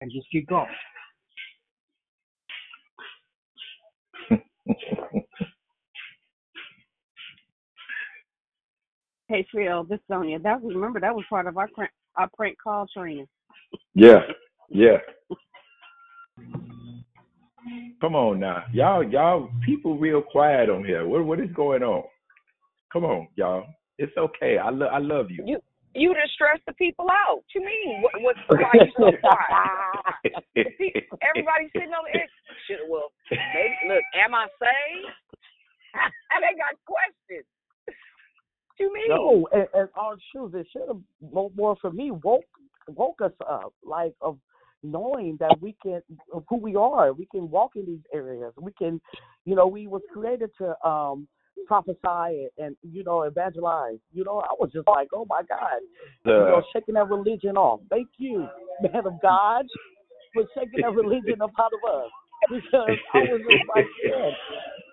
[0.00, 0.66] and just keep going.
[9.32, 10.38] Hey Phil, this is Sonia.
[10.40, 13.26] That was remember that was part of our prank our prank call training.
[13.94, 14.20] Yeah,
[14.68, 14.98] yeah.
[18.02, 21.08] Come on now, y'all, y'all, people real quiet on here.
[21.08, 22.02] What, what is going on?
[22.92, 23.64] Come on, y'all.
[23.96, 24.58] It's okay.
[24.58, 25.44] I love, I love you.
[25.46, 25.58] You
[25.94, 27.36] you just stress the people out.
[27.36, 28.02] What you mean?
[28.02, 30.44] What what why you so quiet?
[30.54, 32.28] The pe- Everybody sitting over there.
[32.68, 35.08] Should well maybe look, am I saved?
[36.36, 37.48] they got questions.
[38.78, 39.08] You mean?
[39.08, 41.00] No, and, and our shoes, it should have
[41.54, 42.44] more, for me woke
[42.88, 44.38] woke us up, like of
[44.82, 46.00] knowing that we can
[46.48, 47.12] who we are.
[47.12, 48.52] We can walk in these areas.
[48.60, 49.00] We can,
[49.44, 51.28] you know, we was created to um
[51.66, 53.98] prophesy and, you know evangelize.
[54.12, 55.80] You know, I was just like, oh my God,
[56.24, 57.80] you Uh, know, shaking that religion off.
[57.90, 58.48] Thank you,
[58.80, 59.66] man of God,
[60.34, 62.10] for shaking that religion up out of us.
[62.50, 63.86] Because I was just like,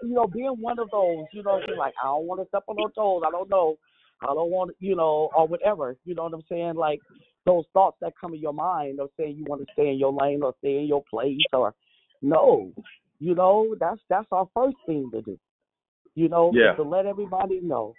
[0.03, 2.75] you know, being one of those, you know, like I don't want to step on
[2.77, 3.23] no toes.
[3.27, 3.77] I don't know.
[4.21, 5.95] I don't want, you know, or whatever.
[6.05, 6.75] You know what I'm saying?
[6.75, 6.99] Like
[7.45, 10.13] those thoughts that come in your mind of saying you want to stay in your
[10.13, 11.73] lane or stay in your place or
[12.21, 12.71] no.
[13.19, 15.37] You know, that's that's our first thing to do.
[16.15, 16.73] You know, Yeah.
[16.75, 17.93] to let everybody know.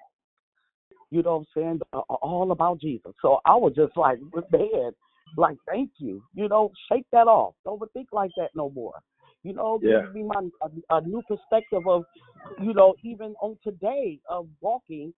[1.10, 1.81] You know what I'm saying?
[1.93, 3.12] Uh, All about Jesus.
[3.20, 4.93] So I was just like, with man,
[5.36, 6.22] like thank you.
[6.35, 7.55] You know, shake that off.
[7.64, 8.94] Don't think like that no more.
[9.43, 10.03] You know, Yeah.
[10.03, 12.05] gives me my a, a new perspective of,
[12.61, 15.15] you know, even on today of walking,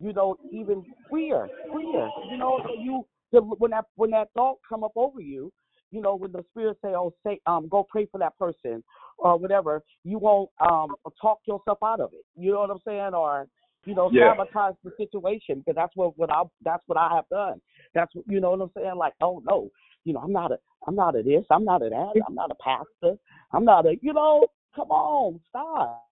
[0.00, 2.08] you know, even freer, freer.
[2.30, 5.52] You know, so you the, when that when that thought come up over you,
[5.90, 8.82] you know, when the spirit say, "Oh, say, um, go pray for that person,"
[9.18, 12.24] or whatever, you won't um talk yourself out of it.
[12.36, 13.14] You know what I'm saying?
[13.14, 13.46] Or
[13.84, 14.34] you know, Yeah.
[14.34, 17.60] sabotage the situation because that's what what I that's what I have done.
[17.94, 18.96] That's what you know what I'm saying.
[18.96, 19.70] Like, oh no,
[20.04, 22.20] you know, I'm not a I'm not a this, I'm not a that, mm.
[22.26, 23.16] I'm not a pastor,
[23.52, 24.46] I'm not a you know.
[24.76, 26.06] Come on, stop.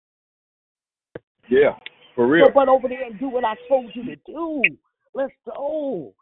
[1.49, 1.77] yeah,
[2.17, 2.47] for real.
[2.53, 4.63] But over there and do what I told you to do.
[5.15, 6.15] Let's go.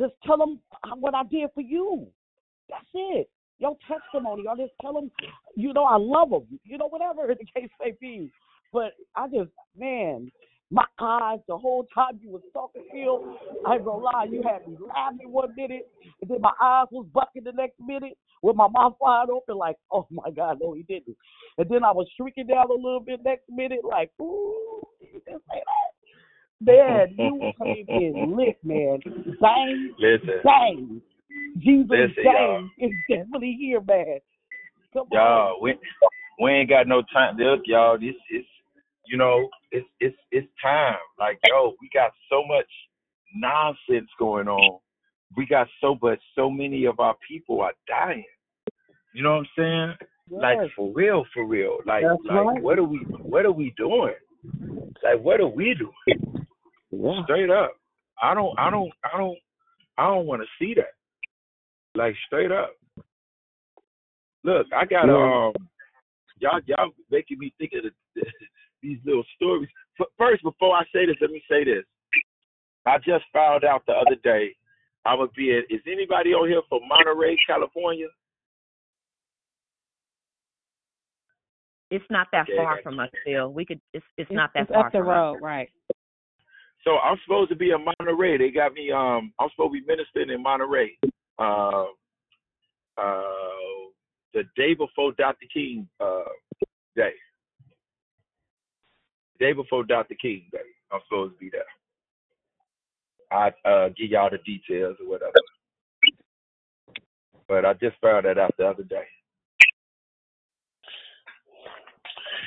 [0.00, 0.60] Just tell them
[0.98, 2.06] what I did for you.
[2.68, 3.28] That's it.
[3.58, 4.44] Your testimony.
[4.48, 5.10] Or just tell them,
[5.56, 6.60] you know, I love them.
[6.64, 8.30] You know, whatever the case may be.
[8.72, 10.30] But I just, man,
[10.74, 14.66] my eyes the whole time you was talking, Phil, I ain't gonna lie, you had
[14.66, 15.88] me laughing one minute,
[16.20, 19.76] and then my eyes was bucking the next minute with my mouth wide open, like,
[19.92, 21.16] oh my God, no, he didn't.
[21.58, 25.20] And then I was shrinking down a little bit next minute, like, ooh, did you
[25.20, 25.94] just say that?
[26.60, 28.98] Man, you came in lit, man.
[29.40, 31.02] Bang, Listen, bang.
[31.58, 34.18] Jesus Listen, bang is definitely here, man.
[34.92, 35.62] Come Y'all, on.
[35.62, 35.74] we
[36.40, 37.36] we ain't got no time.
[37.36, 38.44] Look, y'all, this is
[39.06, 40.96] you know, it's it's it's time.
[41.18, 42.66] Like, yo, we got so much
[43.34, 44.78] nonsense going on.
[45.36, 48.24] We got so much so many of our people are dying.
[49.14, 49.94] You know what I'm saying?
[50.30, 51.78] Like for real, for real.
[51.86, 52.62] Like That's like right.
[52.62, 54.14] what are we what are we doing?
[55.02, 56.20] Like what are we doing?
[56.90, 57.22] Yeah.
[57.24, 57.72] Straight up.
[58.22, 59.38] I don't I don't I don't
[59.98, 60.94] I don't want to see that.
[61.94, 62.74] Like straight up.
[64.44, 65.48] Look, I got Yeah.
[65.48, 65.52] um
[66.40, 68.22] y'all y'all making me think of the,
[68.84, 69.68] these little stories.
[69.98, 71.84] F- First, before I say this, let me say this.
[72.86, 74.54] I just found out the other day
[75.06, 75.62] I would be in.
[75.70, 78.08] Is anybody on here from Monterey, California?
[81.90, 83.52] It's not that Okay, far got from us, Phil.
[83.52, 83.80] We could.
[83.94, 85.42] It's it's, It's, not that it's far up the from road, us.
[85.42, 85.70] right?
[86.84, 88.36] So I'm supposed to be in Monterey.
[88.36, 88.90] They got me.
[88.90, 90.98] Um, I'm supposed to be ministering in Monterey.
[91.38, 91.86] Uh,
[92.98, 93.88] uh,
[94.34, 95.46] the day before Dr.
[95.52, 96.24] King uh
[96.96, 97.12] day.
[99.40, 100.14] Day before Dr.
[100.20, 100.58] King day.
[100.92, 101.64] I'm supposed to be there.
[103.32, 105.32] I uh give y'all the details or whatever.
[107.48, 109.04] But I just found that out the other day.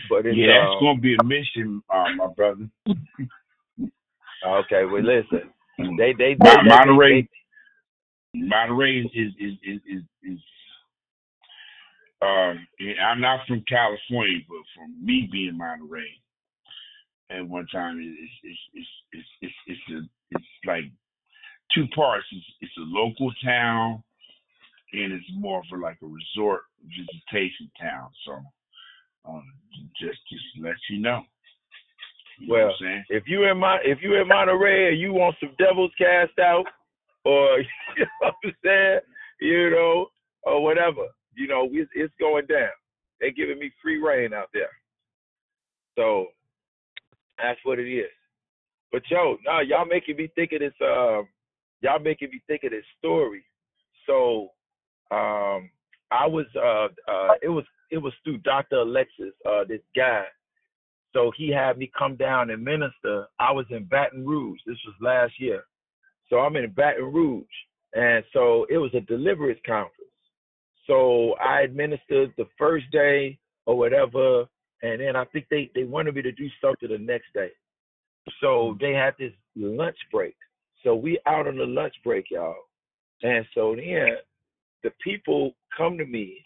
[0.09, 2.69] But it's Yeah, that's um, gonna be a mission, uh, my brother.
[4.45, 4.85] okay.
[4.85, 5.51] Well, listen,
[5.97, 7.01] they they they let me.
[7.01, 7.29] Monterey,
[8.33, 10.39] Monterey is is is is, is, is
[12.21, 12.67] um.
[13.03, 16.09] I'm not from California, but from me being Monterey,
[17.29, 20.83] at one time it's it's it's it's it's it's, a, it's like
[21.73, 22.25] two parts.
[22.31, 24.03] It's, it's a local town,
[24.93, 28.09] and it's more for like a resort visitation town.
[28.25, 28.39] So,
[29.29, 29.43] um,
[29.99, 31.21] just just let you know.
[32.39, 32.75] You Well, what
[33.09, 36.65] if you in my if you in Monterey and you want some devils cast out,
[37.25, 37.59] or
[37.97, 38.99] you know what I'm saying,
[39.41, 40.07] you know,
[40.43, 42.69] or whatever, you know, it's, it's going down.
[43.19, 44.69] They're giving me free reign out there.
[45.97, 46.27] So
[47.37, 48.11] that's what it is.
[48.91, 50.73] But yo, no, y'all making me think of this.
[50.81, 51.27] Um,
[51.81, 53.43] y'all making me think of this story.
[54.05, 54.49] So,
[55.11, 55.69] um,
[56.09, 58.77] I was uh uh it was it was through Dr.
[58.77, 60.23] Alexis, uh, this guy.
[61.13, 63.27] So he had me come down and minister.
[63.39, 64.59] I was in Baton Rouge.
[64.65, 65.63] This was last year.
[66.29, 67.45] So I'm in Baton Rouge.
[67.93, 69.93] And so it was a deliverance conference.
[70.85, 74.45] So I administered the first day or whatever.
[74.83, 77.49] And then I think they, they wanted me to do something the next day.
[78.41, 78.83] So mm-hmm.
[78.83, 80.35] they had this lunch break.
[80.83, 82.55] So we out on the lunch break, y'all.
[83.23, 84.17] And so then
[84.83, 86.45] the people come to me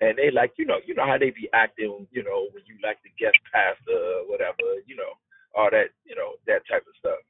[0.00, 2.76] and they like, you know, you know how they be acting, you know, when you
[2.82, 5.12] like the guest pastor or whatever, you know,
[5.54, 7.20] all that, you know, that type of stuff.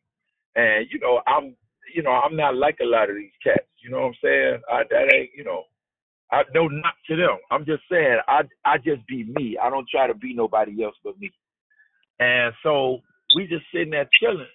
[0.55, 1.55] And you know, I'm,
[1.95, 3.67] you know, I'm not like a lot of these cats.
[3.79, 4.61] You know what I'm saying?
[4.71, 5.65] I that ain't, you know,
[6.33, 7.39] I no not to them.
[7.51, 9.59] I'm just saying, I I just be me.
[9.63, 11.31] I don't try to be nobody else but me.
[12.21, 13.01] And so
[13.37, 14.47] we just sitting there chilling.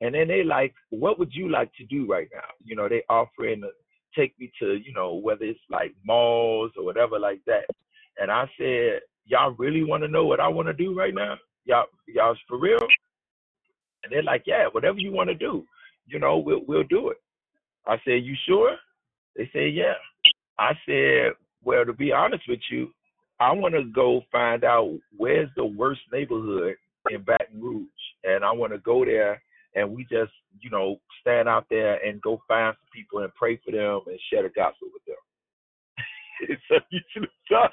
[0.00, 2.48] And then they like, what would you like to do right now?
[2.64, 3.70] You know, they offering to
[4.18, 7.64] take me to, you know, whether it's like malls or whatever like that.
[8.18, 11.36] And I said, y'all really want to know what I want to do right now?
[11.64, 12.78] Y'all, y'all's for real?
[14.04, 15.64] And they're like, yeah, whatever you want to do,
[16.06, 17.18] you know, we'll we'll do it.
[17.86, 18.76] I said, you sure?
[19.36, 19.94] They said, yeah.
[20.58, 21.32] I said,
[21.64, 22.90] well, to be honest with you,
[23.40, 26.76] I want to go find out where's the worst neighborhood
[27.10, 27.88] in Baton Rouge,
[28.24, 29.42] and I want to go there
[29.74, 33.58] and we just, you know, stand out there and go find some people and pray
[33.64, 36.58] for them and share the gospel with them.
[36.68, 37.68] so you should have saw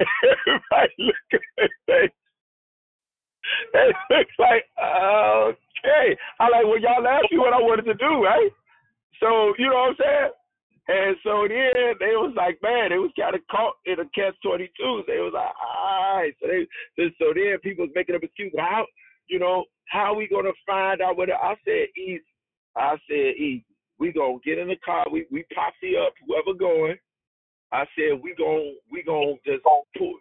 [0.00, 2.10] everybody look at their face.
[3.74, 6.16] It looks like, okay.
[6.38, 8.50] I like, well, y'all asked me what I wanted to do, right?
[9.18, 10.30] So, you know what I'm saying?
[10.88, 14.34] And so then they was like, man, they was kind of caught in a catch
[14.42, 15.02] twenty two.
[15.06, 16.34] They was like, all right.
[16.40, 16.66] So they,
[17.18, 18.58] so, then people was making up excuses.
[18.58, 18.86] How,
[19.28, 21.30] you know, how we gonna find out what?
[21.30, 22.24] I said easy.
[22.76, 23.64] I said easy.
[24.00, 25.06] We gonna get in the car.
[25.10, 26.96] We we posse up whoever going.
[27.70, 29.62] I said we gon' we gonna just
[29.96, 30.14] pull,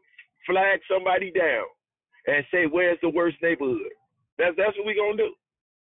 [0.46, 1.66] flag somebody down
[2.28, 3.92] and say where's the worst neighborhood.
[4.38, 5.34] That's that's what we gonna do.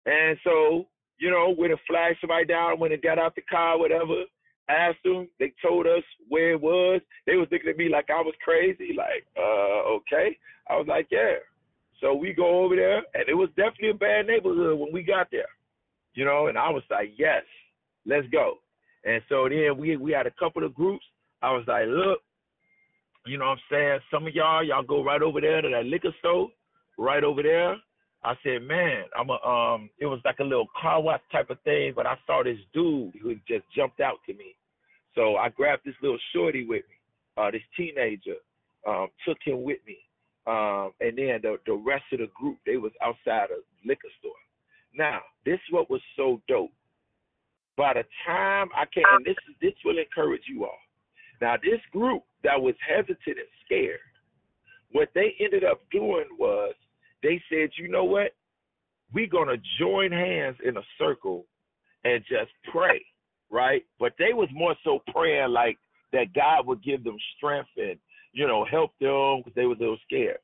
[0.05, 0.87] And so
[1.19, 4.25] you know, when it flagged somebody down when it got out the car, whatever.
[4.69, 7.01] Asked them, they told us where it was.
[7.27, 8.95] They was looking at me like I was crazy.
[8.97, 10.37] Like, uh, okay.
[10.69, 11.37] I was like, yeah.
[12.01, 15.29] So we go over there, and it was definitely a bad neighborhood when we got
[15.33, 15.49] there,
[16.15, 16.47] you know.
[16.47, 17.43] And I was like, yes,
[18.07, 18.59] let's go.
[19.05, 21.05] And so then we we had a couple of groups.
[21.43, 22.21] I was like, look,
[23.27, 23.99] you know what I'm saying?
[24.11, 26.49] Some of y'all, y'all go right over there to that liquor store,
[26.99, 27.77] right over there.
[28.25, 29.91] I said, man, I'm a um.
[29.99, 33.15] It was like a little car wash type of thing, but I saw this dude
[33.23, 34.55] who just jumped out to me.
[35.19, 36.97] So I grabbed this little shorty with me,
[37.37, 38.37] uh, this teenager,
[38.87, 39.99] um, took him with me.
[40.47, 44.31] Um, and then the, the rest of the group, they was outside a liquor store.
[44.95, 46.71] Now, this is what was so dope.
[47.77, 50.79] By the time I came, and this this will encourage you all.
[51.41, 53.99] Now, this group that was hesitant and scared,
[54.93, 56.75] what they ended up doing was
[57.25, 58.35] they said, you know what?
[59.13, 61.45] We're gonna join hands in a circle
[62.05, 63.05] and just pray,
[63.51, 63.85] right?
[63.99, 65.79] But they was more so praying like
[66.13, 67.99] that God would give them strength and
[68.33, 70.39] you know help them because they was a little scared.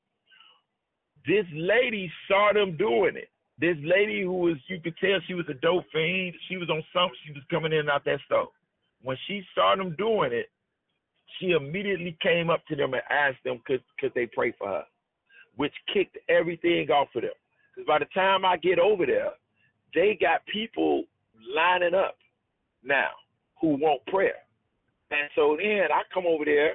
[1.27, 3.29] This lady saw them doing it.
[3.59, 6.35] This lady who was you could tell she was a dope fiend.
[6.49, 7.17] She was on something.
[7.27, 8.49] She was coming in and out that stuff.
[9.03, 10.51] When she saw them doing it,
[11.39, 14.85] she immediately came up to them and asked them could could they pray for her,
[15.57, 17.31] which kicked everything off of them.
[17.75, 19.31] Because by the time I get over there,
[19.95, 21.05] they got people
[21.55, 22.17] lining up
[22.85, 23.11] now
[23.61, 24.45] who want prayer.
[25.11, 26.75] And so then I come over there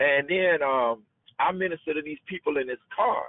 [0.00, 1.02] and then um
[1.38, 3.24] I minister to these people in this car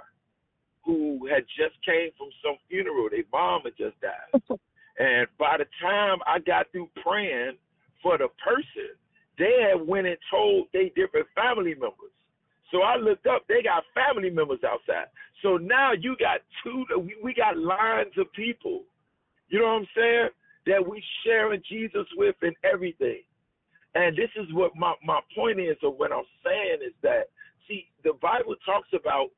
[0.84, 3.08] who had just came from some funeral.
[3.10, 4.42] Their mom had just died.
[4.98, 7.56] and by the time I got through praying
[8.02, 8.94] for the person,
[9.38, 12.12] they had went and told they different family members.
[12.70, 15.06] So I looked up, they got family members outside.
[15.42, 16.84] So now you got two,
[17.22, 18.82] we got lines of people,
[19.48, 20.28] you know what I'm saying,
[20.66, 23.22] that we sharing Jesus with and everything.
[23.94, 27.28] And this is what my, my point is, or what I'm saying is that,
[27.68, 29.28] see, the Bible talks about,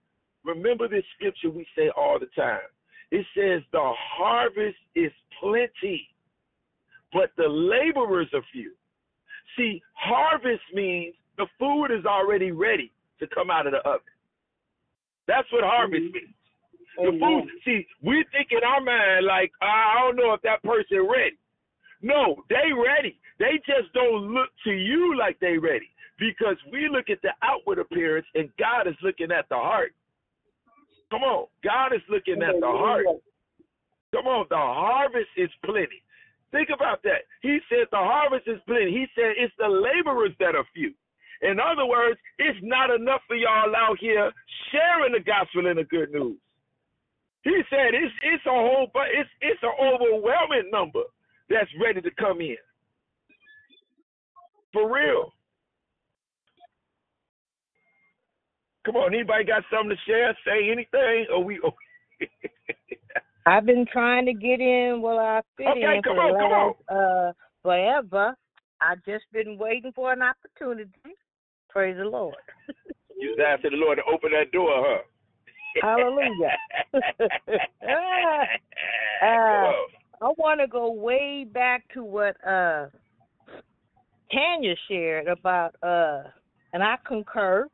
[0.45, 2.61] remember this scripture we say all the time.
[3.11, 6.09] It says, the harvest is plenty,
[7.13, 8.73] but the laborers are few.
[9.57, 14.01] See, harvest means the food is already ready to come out of the oven.
[15.29, 16.13] That's what harvest mm-hmm.
[16.13, 16.35] means.
[16.97, 17.49] The food.
[17.65, 21.37] See, we think in our mind like, I don't know if that person ready.
[22.03, 23.19] No, they ready.
[23.39, 27.79] They just don't look to you like they ready because we look at the outward
[27.79, 29.93] appearance and God is looking at the heart.
[31.11, 33.07] Come on, God is looking at the heart.
[34.15, 36.03] Come on, the harvest is plenty.
[36.53, 37.29] Think about that.
[37.43, 38.91] He said the harvest is plenty.
[38.91, 40.95] He said it's the laborers that are few.
[41.43, 44.33] In other words, it's not enough for y'all out here
[44.73, 46.39] sharing the gospel and the good news.
[47.47, 51.05] He said it's it's a whole but it's it's an overwhelming number
[51.49, 52.59] that's ready to come in.
[54.73, 55.33] For real.
[58.87, 60.37] Come on, anybody got something to share?
[60.47, 61.27] Say anything?
[61.33, 61.61] Or we
[63.47, 66.39] I've been trying to get in while I fit Okay, in come for on, the
[66.39, 67.33] come last uh
[67.63, 68.35] forever.
[68.81, 70.91] I've just been waiting for an opportunity.
[71.71, 72.37] Praise the Lord.
[73.21, 75.03] You just asked the Lord to open that door, huh?
[75.83, 76.57] Hallelujah.
[79.23, 79.73] Uh.
[80.21, 82.87] I want to go way back to what uh
[84.33, 86.23] Tanya shared about uh
[86.73, 87.69] and I concur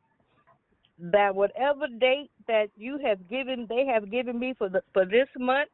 [0.99, 5.27] that whatever date that you have given they have given me for the for this
[5.37, 5.69] month,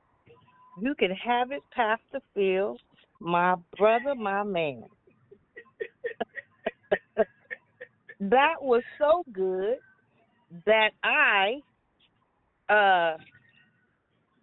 [0.81, 2.77] you can have it, Pastor Phil,
[3.19, 4.83] my brother, my man.
[8.19, 9.77] that was so good
[10.65, 11.61] that I
[12.69, 13.17] uh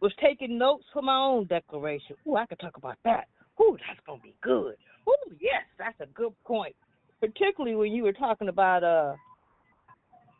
[0.00, 2.16] was taking notes for my own declaration.
[2.28, 3.28] Ooh, I could talk about that.
[3.60, 4.74] Ooh, that's gonna be good.
[5.08, 6.74] Ooh, yes, that's a good point.
[7.20, 9.14] Particularly when you were talking about uh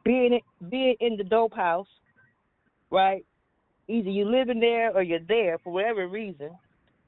[0.04, 1.88] being being in the dope house,
[2.90, 3.24] right?
[3.88, 6.50] Either you living there or you're there for whatever reason.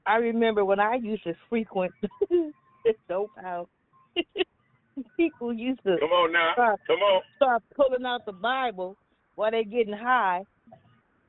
[0.05, 1.93] I remember when I used to frequent
[2.29, 3.67] the dope house.
[5.17, 6.53] People used to Come on now.
[6.53, 7.21] start, Come on.
[7.35, 8.97] start pulling out the Bible
[9.35, 10.41] while they're getting high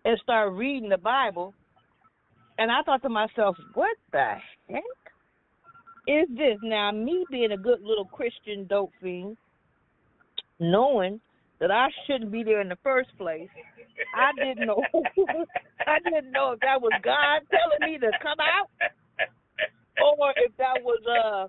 [0.04, 1.54] and start reading the Bible.
[2.58, 4.34] And I thought to myself, what the
[4.68, 4.82] heck
[6.06, 6.58] is this?
[6.62, 9.36] Now, me being a good little Christian dope fiend,
[10.58, 11.20] knowing
[11.58, 13.48] that I shouldn't be there in the first place,
[14.16, 14.82] I didn't know.
[15.86, 18.68] I didn't know if that was God telling me to come out,
[20.20, 21.48] or if that was uh,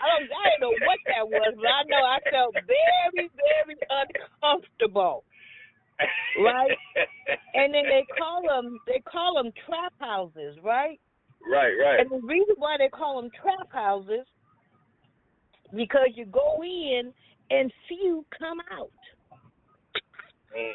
[0.00, 3.76] I don't, I didn't know what that was, but I know I felt very, very
[3.92, 5.24] uncomfortable.
[6.42, 6.70] Right?
[7.52, 10.98] And then they call them they call them trap houses, right?
[11.50, 12.00] Right, right.
[12.00, 14.26] And the reason why they call them trap houses
[15.74, 17.12] because you go in
[17.50, 18.90] and few come out.
[20.56, 20.72] Mm.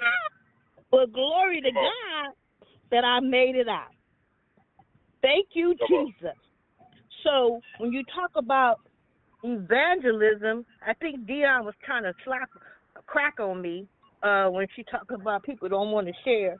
[0.91, 2.34] But glory to God
[2.91, 3.91] that I made it out.
[5.22, 6.38] Thank you, Jesus.
[7.23, 8.80] So when you talk about
[9.43, 12.49] evangelism, I think Dion was trying to slap
[12.95, 13.88] a crack on me
[14.26, 16.57] uh, when she talked about people don't want to share,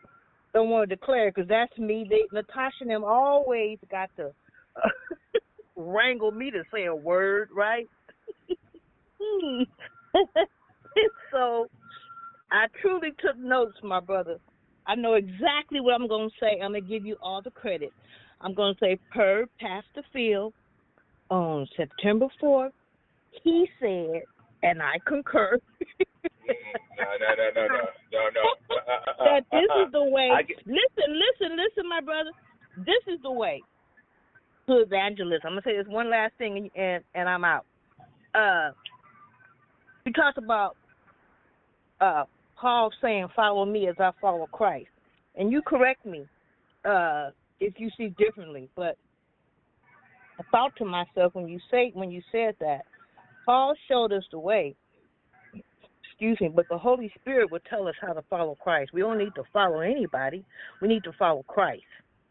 [0.54, 2.06] don't want to declare, because that's me.
[2.10, 4.32] They, Natasha and them always got to
[5.76, 7.88] wrangle me to say a word, right?
[11.32, 11.68] so
[12.52, 14.38] I truly took notes, my brother.
[14.88, 16.62] I know exactly what I'm going to say.
[16.62, 17.92] I'm going to give you all the credit.
[18.42, 20.54] I'm going to say, per Pastor Phil,
[21.32, 22.70] on September 4th,
[23.44, 24.22] he said,
[24.62, 25.58] and I concur,
[26.48, 28.44] No, no, no, no, no, no, no.
[28.70, 30.30] Uh, uh, uh, that this is the way.
[30.48, 32.32] Get, Listen, listen, listen, my brother.
[32.78, 33.62] This is the way
[34.68, 35.42] to evangelism.
[35.46, 37.66] I'm gonna say this one last thing, and and, and I'm out.
[38.34, 38.72] Uh,
[40.06, 40.76] we talked about
[42.02, 42.26] uh
[42.60, 44.90] Paul saying, "Follow me as I follow Christ,"
[45.36, 46.26] and you correct me
[46.84, 48.70] uh if you see differently.
[48.76, 48.98] But
[50.40, 52.86] I thought to myself when you say when you said that,
[53.46, 54.76] Paul showed us the way
[56.18, 58.92] excuse me, but the Holy Spirit will tell us how to follow Christ.
[58.94, 60.46] We don't need to follow anybody.
[60.82, 61.84] We need to follow Christ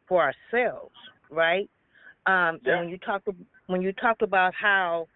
[0.09, 0.94] for ourselves,
[1.31, 1.69] right?
[2.27, 2.73] Um, Yeah.
[2.73, 3.23] And when you talk
[3.66, 5.06] when you talk about how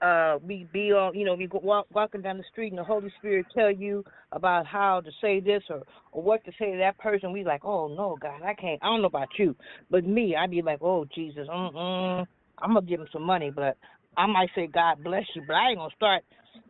[0.00, 2.84] uh, we be on, you know, we go walk, walking down the street and the
[2.84, 5.82] Holy Spirit tell you about how to say this or
[6.12, 8.80] or what to say to that person, we like, oh no, God, I can't.
[8.82, 9.54] I don't know about you,
[9.90, 12.26] but me, I'd be like, oh Jesus, mm-mm,
[12.58, 13.76] I'm gonna give him some money, but
[14.16, 16.22] I might say God bless you, but I ain't gonna start.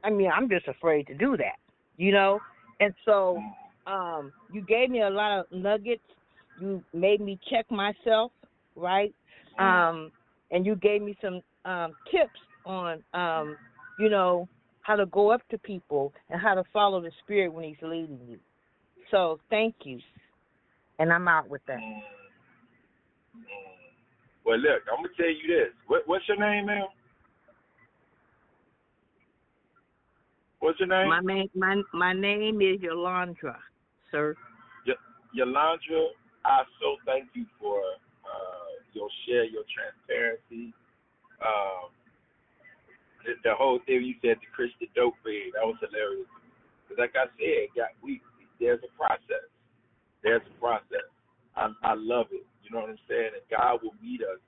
[0.02, 1.58] I mean, I'm just afraid to do that,
[1.96, 2.40] you know.
[2.80, 3.42] And so,
[3.86, 6.02] um, you gave me a lot of nuggets.
[6.60, 8.32] You made me check myself,
[8.76, 9.14] right?
[9.58, 10.10] Um,
[10.50, 13.56] and you gave me some um tips on, um,
[13.98, 14.48] you know,
[14.82, 18.18] how to go up to people and how to follow the Spirit when He's leading
[18.28, 18.38] you.
[19.10, 19.98] So, thank you.
[20.98, 21.80] And I'm out with that.
[24.44, 25.72] well, look, I'm gonna tell you this.
[25.86, 26.86] What, what's your name, ma'am?
[30.64, 31.10] What's your name?
[31.10, 33.60] My name, my my name is Yolandra,
[34.10, 34.34] sir.
[34.86, 34.94] Y-
[35.34, 36.08] Yolanda,
[36.46, 37.80] I so thank you for
[38.24, 40.72] uh, your share, your transparency.
[41.44, 41.92] Um,
[43.28, 46.24] the, the whole thing you said, the Christian dope fiend, that was hilarious.
[46.88, 48.22] Because like I said, got, we
[48.58, 49.44] there's a process.
[50.22, 51.04] There's a process.
[51.60, 52.46] I, I love it.
[52.64, 53.36] You know what I'm saying?
[53.36, 54.40] And God will meet us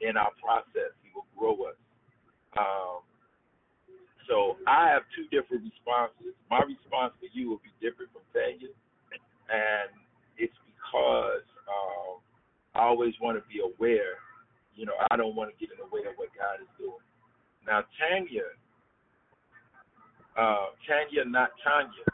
[0.00, 0.96] in our process.
[1.04, 1.76] He will grow us.
[2.56, 3.04] Um,
[4.30, 6.38] so I have two different responses.
[6.48, 8.70] My response to you will be different from Tanya,
[9.50, 9.90] and
[10.38, 12.22] it's because um,
[12.78, 14.22] I always want to be aware.
[14.76, 17.02] You know, I don't want to get in the way of what God is doing.
[17.66, 18.46] Now, Tanya,
[20.38, 22.06] uh, Tanya, not Tanya.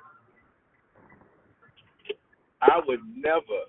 [2.62, 3.68] I would never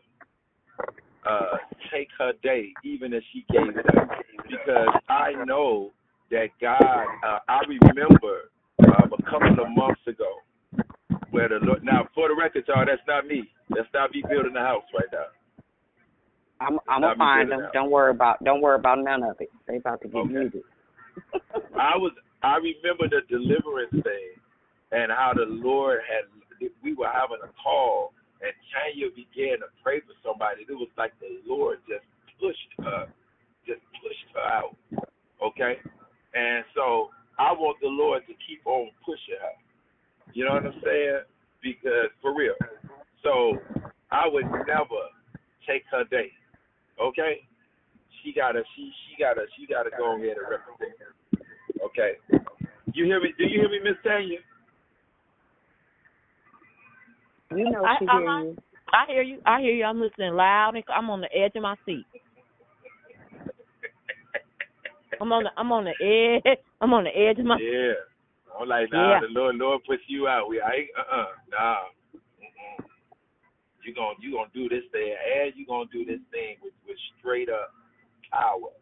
[1.27, 1.57] uh,
[1.91, 4.07] take her day, even if she gave it up,
[4.49, 5.91] because I know
[6.31, 7.05] that God.
[7.25, 8.49] Uh, I remember
[8.79, 10.41] um, a couple of months ago
[11.31, 11.83] where the Lord.
[11.83, 13.49] Now, for the record, y'all, that's not me.
[13.69, 15.27] That's not me building the house right now.
[16.59, 17.67] I'm I'm gonna find them.
[17.73, 19.49] Don't worry about don't worry about none of it.
[19.67, 20.33] They about to get Okay.
[20.33, 20.63] muted.
[21.79, 22.13] I was
[22.43, 24.33] I remember the deliverance thing
[24.91, 26.25] and how the Lord had
[26.81, 30.65] we were having a call and Tanya began to pray for somebody.
[30.67, 32.05] It was like the Lord just
[32.39, 33.09] pushed her,
[33.65, 34.77] just pushed her out.
[35.41, 35.81] Okay?
[36.33, 37.09] And so
[37.39, 39.55] I want the Lord to keep on pushing her.
[40.33, 41.21] You know what I'm saying?
[41.63, 42.53] Because for real.
[43.23, 43.57] So
[44.11, 45.03] I would never
[45.67, 46.31] take her day.
[47.01, 47.41] Okay?
[48.23, 51.13] She gotta she she gotta she gotta go ahead and represent her.
[51.85, 52.17] Okay.
[52.93, 53.33] You hear me?
[53.37, 54.39] Do you hear me, Miss Tanya?
[57.51, 58.19] You know I, she uh-huh.
[58.19, 58.57] hear you.
[58.91, 59.39] I hear you.
[59.45, 59.83] I hear you.
[59.83, 60.75] I'm listening loud.
[60.75, 62.05] and I'm on the edge of my seat.
[65.21, 66.57] I'm on the I'm on the edge.
[66.81, 67.57] I'm on the edge of my.
[67.59, 67.93] Yeah.
[68.59, 69.19] I'm like, nah, Yeah.
[69.21, 70.49] the Lord Lord puts you out.
[70.49, 71.77] We I ain't uh uh nah.
[72.15, 72.85] Mm-mm.
[73.85, 76.97] You gonna you gonna do this thing and you gonna do this thing with, with
[77.19, 77.73] straight up
[78.31, 78.73] power.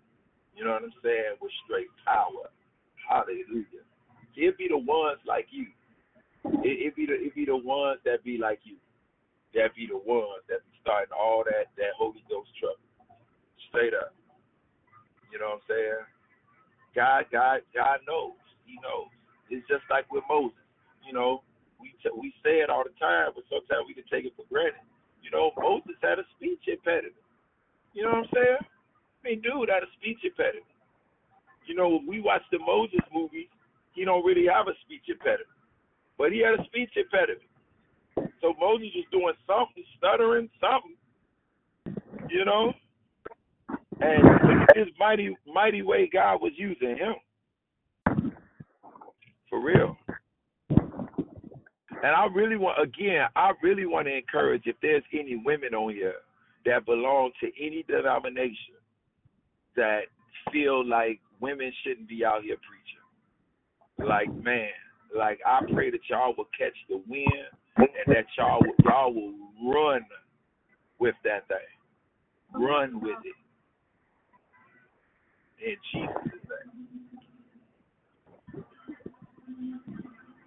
[0.55, 1.35] You know what I'm saying?
[1.41, 2.49] With straight power.
[3.09, 3.83] Hallelujah.
[4.35, 5.67] It be the ones like you.
[6.63, 8.77] It, it be the it be the ones that be like you.
[9.53, 12.81] That be the ones that be starting all that that Holy Ghost trouble.
[13.69, 14.13] Straight up.
[15.31, 16.03] You know what I'm saying?
[16.95, 18.39] God, God, God knows.
[18.65, 19.11] He knows.
[19.51, 20.57] It's just like with Moses.
[21.05, 21.43] You know,
[21.77, 24.47] we t- we say it all the time, but sometimes we can take it for
[24.49, 24.81] granted.
[25.21, 27.19] You know, Moses had a speech impediment.
[27.93, 28.63] You know what I'm saying?
[28.63, 30.65] I mean, dude had a speech impediment.
[31.67, 33.49] You know, when we watch the Moses movies,
[33.93, 35.49] he don't really have a speech impediment,
[36.17, 37.49] but he had a speech impediment.
[38.41, 40.97] So Moses was doing something, stuttering, something.
[42.29, 42.73] You know,
[44.01, 47.15] and this mighty, mighty way God was using him.
[49.49, 49.97] For real.
[50.69, 55.93] And I really want, again, I really want to encourage if there's any women on
[55.93, 56.15] here
[56.65, 58.75] that belong to any denomination
[59.75, 60.01] that
[60.51, 64.09] feel like women shouldn't be out here preaching.
[64.09, 64.69] Like, man,
[65.17, 67.31] like I pray that y'all will catch the wind
[67.77, 69.33] and that y'all y'all will
[69.73, 70.01] run
[70.99, 71.57] with that thing.
[72.53, 73.35] Run with it.
[75.65, 76.85] In Jesus' name.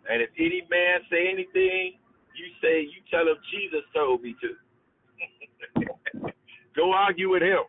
[0.09, 1.99] And if any man say anything,
[2.37, 4.55] you say you tell him Jesus told me to.
[6.77, 7.65] Go argue with him.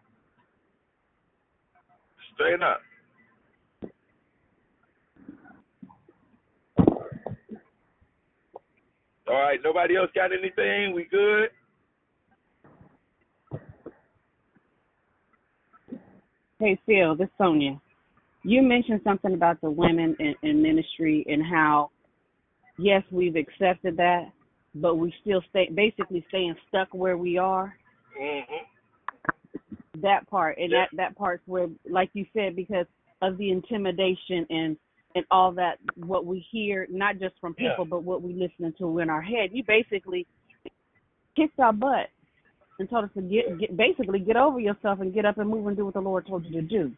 [2.35, 2.81] Straight up.
[9.27, 10.93] All right, nobody else got anything?
[10.93, 11.49] We good?
[16.59, 17.79] Hey Phil, this is Sonia.
[18.43, 21.89] You mentioned something about the women in, in ministry and how
[22.77, 24.25] yes, we've accepted that,
[24.75, 27.73] but we still stay basically staying stuck where we are.
[28.21, 30.01] Mm-hmm.
[30.01, 30.79] That part and Yeah.
[30.91, 32.87] that that part's where, like you said, because
[33.21, 34.77] of the intimidation and
[35.15, 37.69] and all that, what we hear, not just from Yeah.
[37.69, 39.51] people, but what we listening to in our head.
[39.53, 40.27] You basically
[41.37, 42.09] kicked our butt
[42.79, 45.67] and told us to get, get basically get over yourself and get up and move
[45.67, 46.91] and do what the Lord told you to do.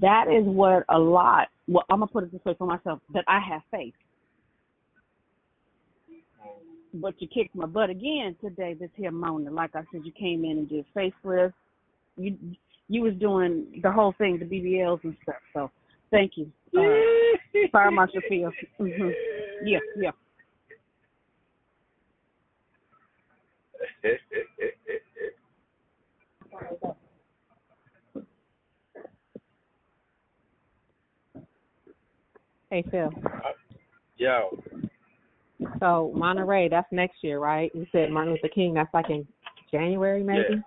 [0.00, 1.48] That is what a lot.
[1.68, 3.94] Well, I'm gonna put it this way for myself that I have faith.
[6.94, 9.52] But you kicked my butt again today, this here morning.
[9.54, 11.52] Like I said, you came in and did faceless.
[12.16, 12.36] You
[12.88, 15.36] you was doing the whole thing, the BBLs and stuff.
[15.54, 15.70] So
[16.10, 18.52] thank you, uh, Fire Marshal Phil.
[18.78, 19.10] hmm
[19.64, 20.10] Yeah, yeah.
[32.70, 33.10] Hey Phil.
[34.16, 34.58] Yo.
[35.78, 37.70] So Monterey, that's next year, right?
[37.74, 38.74] You said Martin Luther King.
[38.74, 39.26] That's like in
[39.70, 40.60] January, maybe.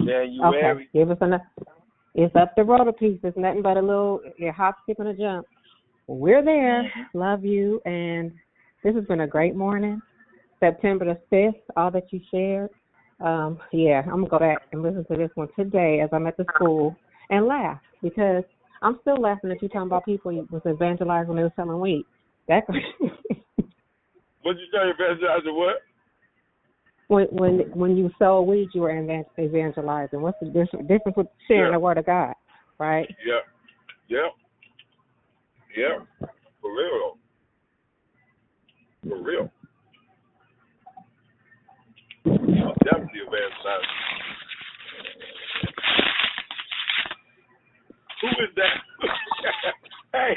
[0.00, 0.24] Yeah.
[0.26, 0.74] January.
[0.74, 1.42] Okay, give us enough.
[2.14, 3.18] It's up the road a piece.
[3.22, 5.46] It's nothing but a little a hop, skip, and a jump.
[6.06, 6.82] We're there.
[6.82, 7.18] Mm-hmm.
[7.18, 8.32] Love you, and
[8.84, 10.00] this has been a great morning.
[10.60, 12.70] September the fifth, all that you shared.
[13.22, 16.36] Um, yeah, I'm gonna go back and listen to this one today as I'm at
[16.36, 16.96] the school
[17.30, 18.42] and laugh because
[18.82, 21.78] I'm still laughing at you talking about people who was evangelizing when they were selling
[21.80, 22.04] weed.
[22.48, 22.64] That
[24.42, 25.82] What you say, evangelizing what?
[27.12, 30.20] when when when you sold weed, you were evangelizing.
[30.20, 31.72] What's the difference with sharing Yeah.
[31.72, 32.34] the word of God,
[32.78, 33.06] right?
[33.24, 33.40] Yeah.
[34.08, 34.28] Yeah.
[35.76, 36.28] Yeah.
[36.60, 37.18] For real.
[39.08, 39.50] For real.
[42.82, 43.86] I'm definitely evangelizing.
[48.22, 48.76] Who is that?
[50.18, 50.34] hey.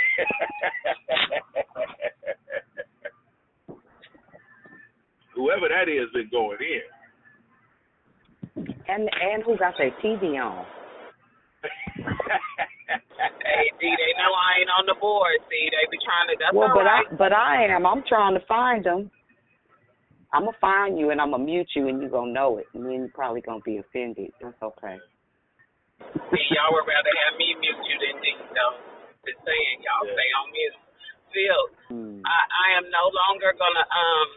[5.35, 6.81] Whoever that is been going in.
[8.87, 10.65] And and who got their TV on?
[13.45, 15.31] Hey, D, they know I ain't on the board.
[15.49, 16.35] See, they be trying to.
[16.37, 17.05] That's well, all but right.
[17.09, 17.85] I but I am.
[17.85, 19.09] I'm trying to find them.
[20.35, 22.83] I'm gonna find you and I'm gonna mute you and you're gonna know it and
[22.83, 24.35] then you're probably gonna be offended.
[24.43, 24.99] That's okay.
[26.03, 28.75] See, y'all would rather have me mute you than D, though.
[29.23, 30.75] Just saying, y'all stay on mute.
[31.31, 32.19] Phil, Hmm.
[32.27, 34.27] I, I am no longer gonna um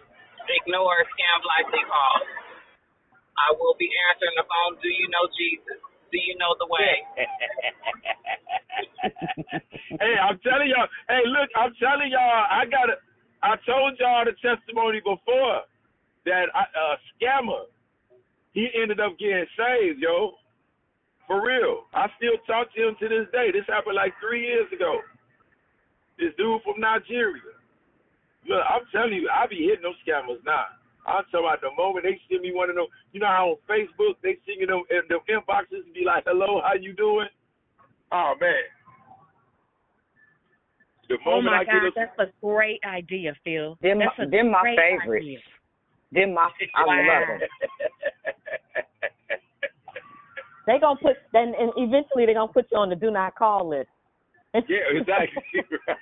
[0.47, 2.31] ignore scam likely calls.
[3.35, 4.79] I will be answering the phone.
[4.79, 5.83] Do you know Jesus?
[6.15, 6.95] Do you know the way?
[9.99, 10.87] hey, I'm telling y'all.
[11.11, 12.47] Hey, look, I'm telling y'all.
[12.47, 13.03] I got it.
[13.43, 15.67] I told y'all the testimony before
[16.29, 17.65] that I, uh, scammer.
[18.53, 20.35] He ended up getting saved, yo.
[21.27, 21.85] For real.
[21.93, 23.53] I still talk to him to this day.
[23.53, 25.01] This happened like three years ago.
[26.19, 27.53] This dude from Nigeria.
[28.49, 30.65] Look, I'm telling you, I be hitting those scammers now.
[31.07, 32.87] I'm talking about the moment they send me one of them.
[33.13, 36.25] You know how on Facebook they send you them, in them inboxes and be like,
[36.27, 37.29] "Hello, how you doing?"
[38.13, 38.65] Oh man.
[41.09, 43.79] The Oh my I get God, a, that's a great idea, Phil.
[43.81, 45.25] Them that's a them my great favorites.
[45.25, 45.39] idea.
[46.13, 47.49] Them my I love them.
[50.67, 53.71] They gonna put then and eventually they're gonna put you on the do not call
[53.71, 53.89] list.
[54.55, 55.43] yeah, exactly.
[55.89, 55.97] right.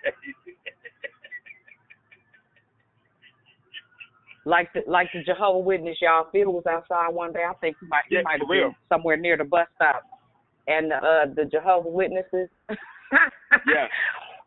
[4.44, 6.26] Like the like the Jehovah Witness, y'all.
[6.32, 7.44] Phil was outside one day.
[7.48, 10.02] I think he might he Yeah, might have been somewhere near the bus stop.
[10.66, 12.48] And uh the Jehovah Witnesses
[13.66, 13.86] Yeah.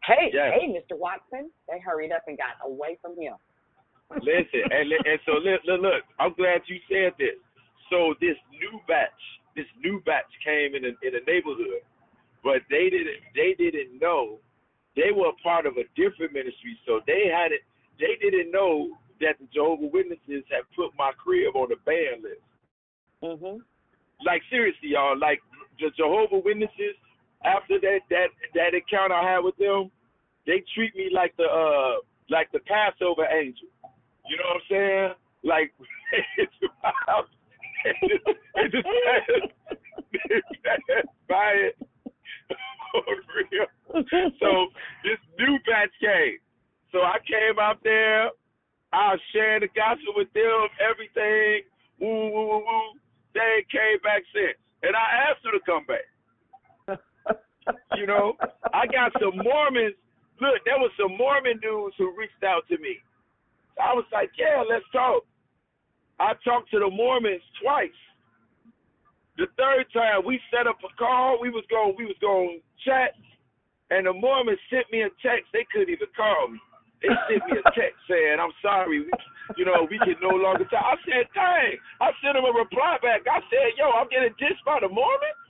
[0.05, 0.97] Hey, hey, Mr.
[0.97, 1.49] Watson.
[1.69, 3.35] They hurried up and got away from him.
[4.17, 6.03] Listen, and and so look, look, look.
[6.17, 7.37] I'm glad you said this.
[7.89, 9.21] So this new batch,
[9.55, 11.85] this new batch came in a, in a neighborhood,
[12.43, 14.39] but they didn't they didn't know
[14.95, 17.61] they were a part of a different ministry, so they had it.
[17.99, 22.41] They didn't know that the Jehovah Witnesses had put my crib on the ban list.
[23.21, 23.61] Mhm.
[24.25, 25.17] Like seriously, y'all.
[25.17, 25.39] Like
[25.79, 26.97] the Jehovah Witnesses,
[27.45, 29.91] after that that that encounter I had with them,
[30.47, 33.69] they treat me like the uh like the Passover angel.
[34.27, 35.13] You know what I'm saying?
[35.43, 35.73] Like
[36.37, 37.29] it's about
[37.85, 38.87] it just,
[40.13, 41.75] it just passed by it
[42.91, 43.03] for
[43.35, 43.67] real.
[44.39, 44.49] So
[45.03, 46.39] this new batch came.
[46.91, 48.29] So I came out there.
[48.91, 51.63] I shared the gospel with them, everything.
[52.01, 52.99] Woo, woo, woo, woo.
[53.33, 54.57] They came back since.
[54.81, 56.07] And I asked her to come back.
[57.95, 58.33] You know,
[58.73, 59.95] I got some Mormons.
[60.41, 62.97] Look, there was some Mormon dudes who reached out to me.
[63.79, 65.23] I was like, yeah, let's talk.
[66.19, 67.95] I talked to the Mormons twice.
[69.37, 73.15] The third time we set up a call, we was going we was going chat
[73.89, 75.49] and the Mormons sent me a text.
[75.53, 76.59] They couldn't even call me.
[77.01, 79.11] They sent me a text saying, "I'm sorry, we,
[79.57, 82.97] you know, we can no longer talk." I said, "Dang!" I sent them a reply
[83.01, 83.25] back.
[83.25, 85.41] I said, "Yo, I'm getting dissed by the Mormons."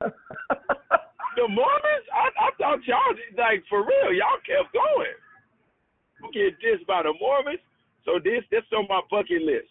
[0.00, 2.06] the Mormons?
[2.12, 4.12] I, I thought y'all like for real.
[4.12, 5.16] Y'all kept going.
[6.22, 7.62] We get dissed by the Mormons.
[8.04, 9.70] So this this on my bucket list.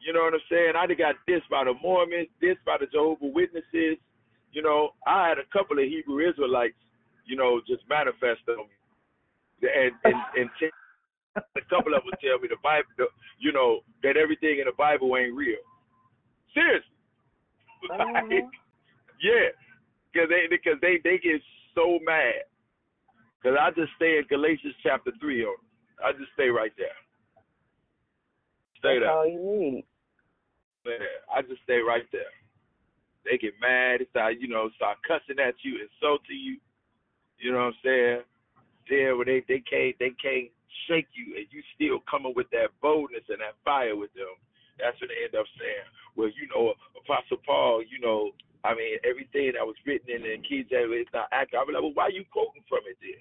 [0.00, 0.72] You know what I'm saying?
[0.76, 3.98] I got this by the Mormons, this by the Jehovah Witnesses.
[4.52, 6.78] You know, I had a couple of Hebrew Israelites,
[7.26, 8.78] you know, just manifest on me
[9.62, 10.50] and and, and
[11.36, 13.06] a couple of them tell me the Bible, the,
[13.38, 15.62] you know, that everything in the Bible ain't real.
[16.54, 16.90] Seriously,
[17.90, 18.26] uh-huh.
[18.26, 18.30] like,
[19.22, 19.50] yeah,
[20.12, 21.40] because they because they they get
[21.74, 22.46] so mad.
[23.38, 25.56] Because I just stay in Galatians chapter three on.
[26.02, 26.94] I just stay right there.
[28.78, 29.12] Stay That's there.
[29.12, 29.84] all you need.
[30.86, 30.98] Man,
[31.34, 32.32] I just stay right there.
[33.24, 36.56] They get mad, they start, you know, start cussing at you, insulting you.
[37.38, 38.20] You know what I'm saying?
[38.88, 40.50] Then when they they can't they can't
[40.88, 44.32] shake you, and you still coming with that boldness and that fire with them.
[44.78, 45.86] That's what they end up saying,
[46.16, 48.30] "Well, you know, Apostle Paul, you know,
[48.64, 51.82] I mean, everything that was written in the King James is not accurate." I'm like,
[51.82, 53.20] "Well, why are you quoting from it then?"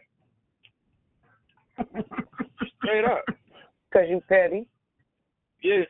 [2.80, 3.26] Straight up.
[3.92, 4.68] Because you petty.
[5.62, 5.84] Yeah.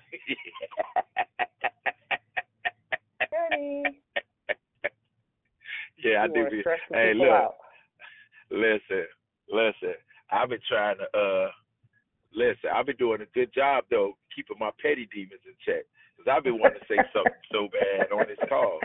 [6.04, 6.50] Yeah, I do.
[6.50, 7.56] Be, hey, look, out.
[8.52, 9.06] listen,
[9.52, 9.96] listen.
[10.32, 11.50] I've been trying to uh,
[12.34, 12.70] listen.
[12.74, 15.86] I've been doing a good job though, keeping my petty demons in check.
[16.18, 18.80] Cause I've been wanting to say something so bad on this call.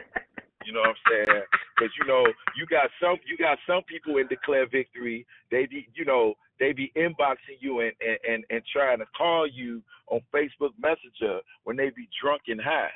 [0.65, 1.43] You know what I'm saying?
[1.77, 2.25] Because you know,
[2.57, 5.27] you got some, you got some people in declare victory.
[5.51, 9.47] They, be, you know, they be inboxing you and and and, and trying to call
[9.47, 12.95] you on Facebook Messenger when they be drunk and high.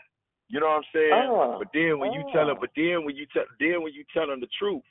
[0.49, 1.27] You know what I'm saying?
[1.27, 1.57] Oh.
[1.59, 2.61] But then when you tell them, oh.
[2.61, 4.87] but then when you tell, then when you tell them the truth,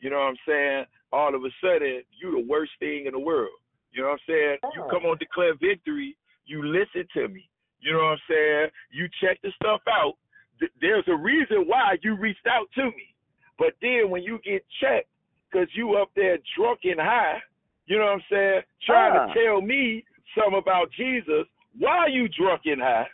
[0.00, 0.84] you know what I'm saying?
[1.10, 3.56] All of a sudden, you the worst thing in the world.
[3.90, 4.56] You know what I'm saying?
[4.74, 4.90] You Oh.
[4.90, 6.14] come on declare victory.
[6.44, 7.48] You listen to me.
[7.80, 8.68] You know what I'm saying?
[8.90, 10.14] You check the stuff out.
[10.58, 13.14] Th- There's a reason why you reached out to me.
[13.58, 15.08] But then when you get checked,
[15.52, 17.40] cause you up there drunk and high,
[17.88, 18.62] you know what I'm saying?
[18.86, 19.26] Trying Ah.
[19.26, 20.04] to tell me
[20.36, 21.46] something about Jesus.
[21.78, 23.08] Why are you drunk and high?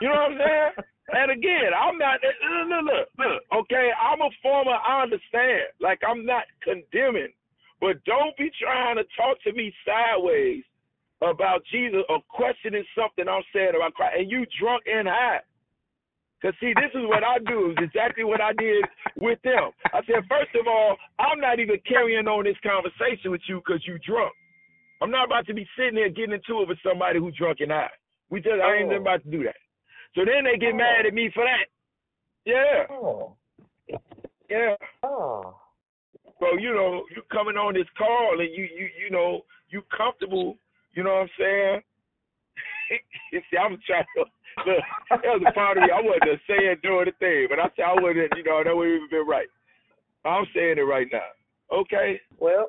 [0.00, 0.70] You know what I'm saying?
[1.14, 2.20] And again, I'm not.
[2.22, 3.42] Look, look, look, look.
[3.64, 4.70] Okay, I'm a former.
[4.72, 5.62] I understand.
[5.78, 7.28] Like I'm not condemning,
[7.82, 10.62] but don't be trying to talk to me sideways
[11.20, 15.40] about Jesus or questioning something I'm saying about Christ, and you drunk and high.
[16.42, 17.70] Cause see, this is what I do.
[17.70, 18.84] Is exactly what I did
[19.16, 19.70] with them.
[19.94, 23.86] I said, first of all, I'm not even carrying on this conversation with you because
[23.86, 24.32] you drunk.
[25.00, 27.70] I'm not about to be sitting there getting into it with somebody who's drunk and
[27.70, 27.90] high.
[28.30, 28.96] We just, I ain't Oh.
[29.00, 29.56] about to do that.
[30.14, 30.76] So then they get oh.
[30.76, 31.66] mad at me for that.
[32.44, 33.36] Yeah, Oh.
[34.50, 34.74] yeah.
[35.04, 35.54] Oh.
[36.40, 40.56] So you know, you coming on this call and you you you know you comfortable.
[40.94, 41.80] You know what I'm saying?
[43.32, 44.24] you see, I'm trying to
[44.66, 44.82] look.
[45.10, 45.90] That was a part of me.
[45.90, 48.32] I wasn't saying doing the thing, but I said I wouldn't.
[48.36, 49.48] You know, that would even been right.
[50.24, 51.30] I'm saying it right now.
[51.72, 52.20] Okay.
[52.38, 52.68] Well,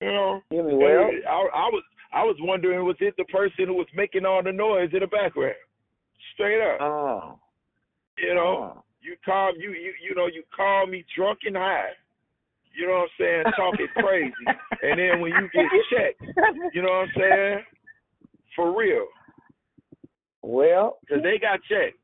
[0.00, 0.42] You know.
[0.50, 1.10] well?
[1.28, 1.82] I, I was
[2.12, 5.06] I was wondering was it the person who was making all the noise in the
[5.06, 5.54] background?
[6.34, 6.80] Straight up.
[6.80, 7.38] Oh.
[8.18, 8.82] You know, oh.
[9.00, 11.90] you call you you you know you call me drunk and high.
[12.76, 13.44] You know what I'm saying?
[13.56, 14.32] Talking crazy,
[14.82, 16.22] and then when you get checked,
[16.74, 17.58] you know what I'm saying?
[18.54, 19.06] For real,
[20.46, 21.98] Well, because they got checked,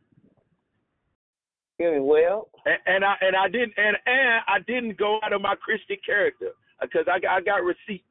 [1.78, 2.48] well?
[2.66, 5.96] and, and I and I didn't and and I didn't go out of my Christian
[6.04, 6.48] character
[6.82, 8.04] uh, because I got I got receipts.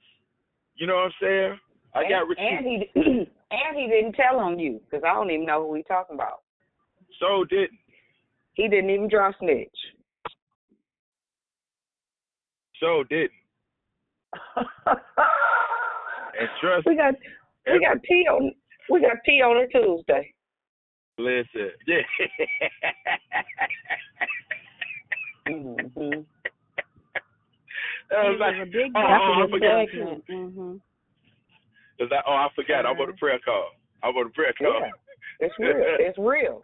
[0.76, 1.60] You know what I'm saying?
[1.94, 2.92] I got and, and receipts.
[2.94, 3.02] he
[3.52, 6.44] and he didn't tell on you because I don't even know who we talking about.
[7.20, 7.78] So didn't.
[8.54, 9.70] He didn't even draw snitch.
[12.80, 13.32] So didn't.
[16.40, 17.14] And trust We got
[17.68, 18.54] we got tea on
[18.90, 20.34] we got tea on a Tuesday.
[21.18, 22.02] Listen, yeah.
[25.48, 26.22] Mm-hmm.
[28.12, 29.88] I was like, a big oh, That's oh, a I good forgot.
[29.92, 30.24] segment.
[30.30, 30.82] Mhm.
[32.00, 33.70] Cause I oh I forgot I'm on the prayer call.
[34.04, 34.80] I'm on the prayer call.
[34.82, 34.92] Yeah.
[35.40, 35.76] It's real.
[36.00, 36.64] It's real.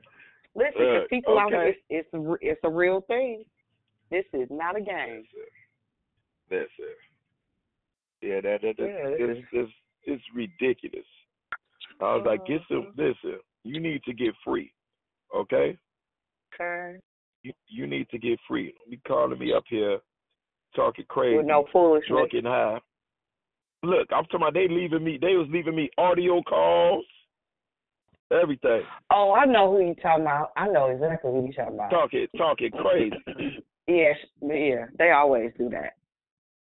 [0.56, 1.78] Listen, 'cause Look, people out here, okay.
[1.90, 3.46] it's it's a, it's a real thing.
[4.10, 5.24] This is not a game.
[6.50, 6.98] That's it.
[8.22, 9.72] Yeah, that that, that Yeah, it it's, it's
[10.06, 11.06] it's ridiculous.
[12.02, 13.02] I was like, get some Mm-hmm.
[13.02, 14.72] listen, you need to get free.
[15.36, 15.78] Okay?
[16.54, 16.98] Okay.
[17.44, 18.74] You you need to get free.
[18.78, 20.00] Don't be calling me up here
[20.76, 21.38] talking crazy.
[21.38, 22.10] With no foolishness.
[22.10, 22.80] drunk and high.
[23.84, 27.06] Look, I'm talking about they leaving me they was leaving me audio calls,
[28.32, 28.82] everything.
[29.12, 30.52] Oh, I know who you talking about.
[30.58, 31.92] I know exactly who you talking about.
[31.92, 33.16] Talking talking crazy.
[33.88, 35.94] Yes, yeah, they always do that.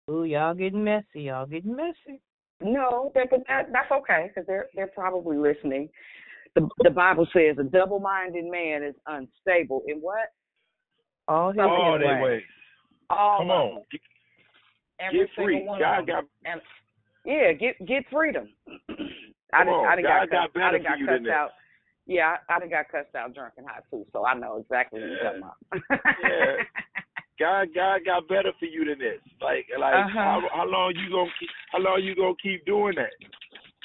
[0.10, 1.06] Ooh, y'all getting messy.
[1.24, 2.20] Y'all getting messy.
[2.64, 5.90] No, that, but that, that's okay because they're they're probably listening.
[6.56, 10.30] The the Bible says a double-minded man is unstable in what?
[11.28, 12.24] All his All his they ways.
[12.24, 12.44] ways.
[13.10, 13.76] All Come on.
[13.76, 13.84] them.
[13.92, 15.68] Get, get free.
[15.80, 16.16] God of them.
[16.16, 16.62] got And
[17.26, 18.50] yeah, get get freedom.
[19.54, 21.06] I Come done, I done God got, got cussed, I better done for got you
[21.06, 21.34] than cussed this.
[21.34, 21.50] out.
[22.08, 25.02] Yeah, I, I done got cussed out drunk and high too, so I know exactly
[25.02, 25.58] what you're talking about.
[26.24, 26.56] yeah.
[27.42, 29.18] God God got better for you than this.
[29.42, 30.14] Like like Uh-huh.
[30.14, 33.10] how how long you gonna keep how long you gonna keep doing that?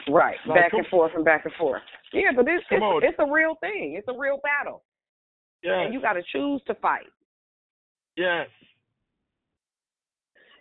[0.09, 1.83] Right, Like, back and forth and back and forth.
[2.13, 3.95] Yeah, but it's it's, it's a real thing.
[3.99, 4.85] It's a real battle,
[5.63, 7.11] Yeah, and you got to choose to fight.
[8.17, 8.47] Yes.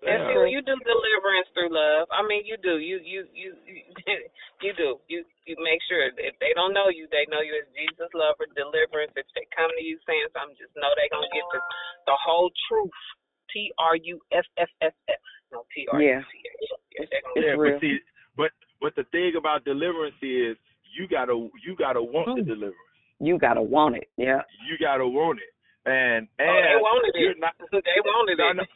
[0.05, 0.33] And Yeah.
[0.33, 2.07] Phil, you do deliverance through love.
[2.13, 2.77] I mean, you do.
[2.77, 3.57] You you you
[4.61, 5.01] you do.
[5.09, 8.45] You you make sure if they don't know you, they know you as Jesus lover,
[8.53, 9.13] deliverance.
[9.17, 11.59] If they come to you saying something, just know they gonna get the
[12.05, 12.93] the whole truth.
[13.51, 15.21] T R U F F F F.
[15.51, 16.21] No T R U Yeah.
[16.21, 17.73] Yeah, they gonna yeah, It's real.
[17.73, 17.97] but see,
[18.35, 18.51] but
[18.81, 20.57] but the thing about deliverance is
[20.93, 21.33] you gotta
[21.65, 22.75] you gotta want the deliverance.
[23.19, 24.09] You gotta want it.
[24.17, 24.43] Yeah.
[24.67, 25.54] You gotta want it,
[25.85, 27.39] and and Oh, they wanted you're it.
[27.39, 27.53] not.
[27.71, 28.69] They wanted No, it.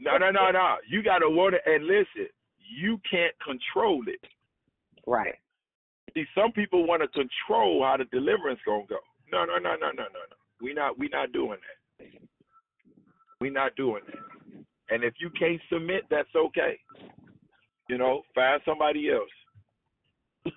[0.00, 0.76] no, no, no, no, no.
[0.88, 2.28] You gotta want it, and listen,
[2.58, 4.20] you can't control it.
[5.06, 5.34] Right.
[6.14, 8.98] See, some people want to control how the deliverance gonna go.
[9.32, 10.36] No, no, no, no, no, no, no.
[10.60, 11.58] We not we not doing
[11.98, 12.06] that.
[13.40, 14.18] We not doing that.
[14.94, 16.78] And if you can't submit, that's okay.
[17.88, 19.30] You know, find somebody else.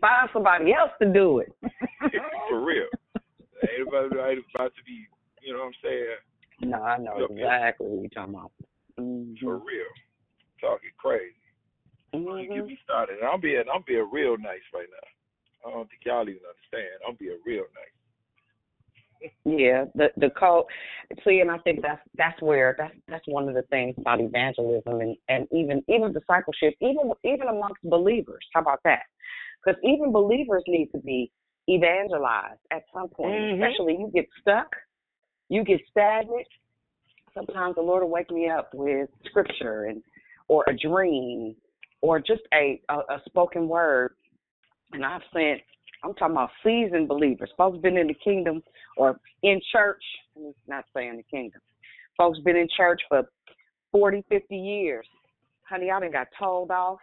[0.00, 1.52] Find somebody else to do it.
[2.48, 2.86] For real.
[3.62, 5.06] Ain't about, about to be,
[5.42, 6.16] you know what I'm saying?
[6.62, 8.52] No, I know exactly what you're talking about.
[8.98, 9.38] Mhm.
[9.40, 9.86] For real.
[10.60, 11.34] Talking crazy.
[12.12, 12.54] You Mhm.
[12.54, 13.18] get me started.
[13.18, 15.70] And I'm being I'm being real nice right now.
[15.70, 17.00] I don't think y'all even understand.
[17.06, 19.30] I'm being real nice.
[19.44, 20.66] Yeah, the the cult.
[21.24, 25.00] See, and I think that's that's where that's that's one of the things about evangelism
[25.00, 28.46] and and even even discipleship, even even amongst believers.
[28.52, 29.02] How about that?
[29.64, 31.30] Because even believers need to be
[31.70, 33.34] evangelized at some point.
[33.34, 33.54] Mhm.
[33.54, 34.74] Especially you get stuck,
[35.48, 36.46] you get stagnant.
[37.34, 40.02] Sometimes the Lord will wake me up with scripture and
[40.48, 41.54] or a dream
[42.00, 44.14] or just a a, a spoken word.
[44.92, 45.62] And I've sent
[46.02, 47.50] I'm talking about seasoned believers.
[47.56, 48.62] Folks been in the kingdom
[48.96, 50.02] or in church.
[50.34, 51.60] Let me not saying the kingdom.
[52.16, 53.22] Folks been in church for
[53.92, 55.06] 40, 50 years.
[55.68, 56.98] Honey, I done got told off.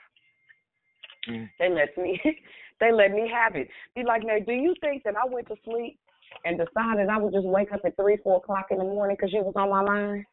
[1.60, 2.19] They let me
[2.80, 3.68] they let me have it.
[3.95, 5.99] Be like, now, do you think that I went to sleep
[6.45, 9.34] and decided I would just wake up at three, four o'clock in the morning because
[9.34, 10.26] you was on my mind?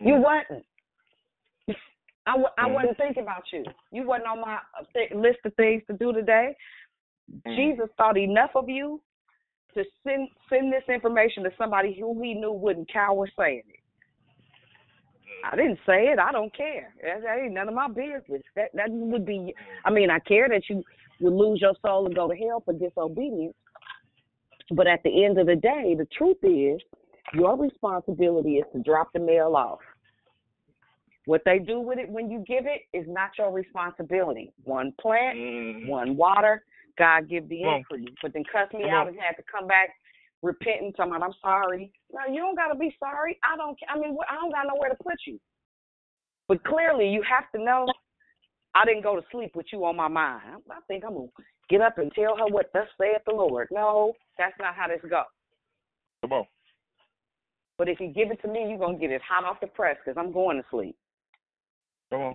[0.00, 0.22] You mm.
[0.22, 0.64] wasn't.
[2.26, 2.74] I, w- I mm.
[2.74, 3.64] wasn't thinking about you.
[3.90, 6.54] You wasn't on my uh, th- list of things to do today.
[7.46, 7.56] Mm.
[7.56, 9.00] Jesus thought enough of you
[9.74, 13.80] to send send this information to somebody who he knew wouldn't cower saying it.
[15.44, 16.18] I didn't say it.
[16.18, 16.92] I don't care.
[17.02, 18.42] That, that ain't none of my business.
[18.56, 19.54] That that would be.
[19.84, 20.82] I mean, I care that you
[21.20, 23.54] would lose your soul and go to hell for disobedience.
[24.70, 26.80] But at the end of the day, the truth is,
[27.34, 29.80] your responsibility is to drop the mail off.
[31.26, 34.52] What they do with it when you give it is not your responsibility.
[34.64, 35.88] One plant, mm-hmm.
[35.88, 36.64] one water,
[36.96, 38.08] God give the increase.
[38.22, 39.08] But then cuss me Come out on.
[39.08, 39.90] and had to come back
[40.42, 41.92] repenting, talking about I'm sorry.
[42.12, 43.38] No, you don't gotta be sorry.
[43.44, 43.76] I don't.
[43.88, 45.38] I mean, I don't got nowhere to put you.
[46.48, 47.86] But clearly, you have to know.
[48.74, 50.62] I didn't go to sleep with you on my mind.
[50.70, 51.28] I think I'm gonna
[51.68, 53.68] get up and tell her what thus saith the Lord.
[53.70, 55.22] No, that's not how this go.
[56.22, 56.44] Come on.
[57.76, 59.96] But if you give it to me, you're gonna get it hot off the press
[60.04, 60.96] because I'm going to sleep.
[62.10, 62.34] Come on.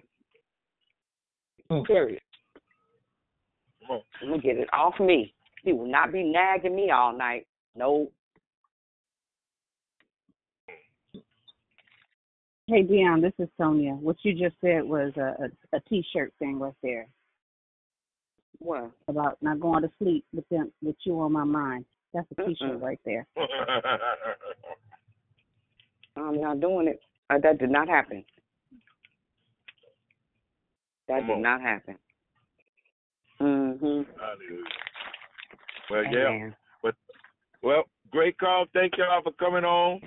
[1.69, 1.83] Hmm.
[1.83, 2.21] Period.
[3.81, 4.01] Come on.
[4.21, 5.33] I'm gonna get it off me.
[5.63, 7.47] He will not be nagging me all night.
[7.75, 8.09] No.
[12.67, 13.91] Hey, Dion, this is Sonia.
[13.93, 17.07] What you just said was a, a, a T-shirt thing right there
[18.59, 18.91] What?
[19.09, 21.83] about not going to sleep with them with you on my mind.
[22.13, 23.27] That's a T-shirt right there.
[26.15, 27.01] I'm not doing it.
[27.29, 28.23] Uh, that did not happen.
[31.09, 31.41] That Come did on.
[31.41, 31.97] not happen.
[33.41, 34.05] Mhm.
[34.19, 34.63] Hallelujah.
[35.89, 36.27] Well, yeah.
[36.27, 36.55] Amen.
[36.81, 36.95] But
[37.61, 38.65] well, great call.
[38.73, 39.99] Thank y'all for coming on.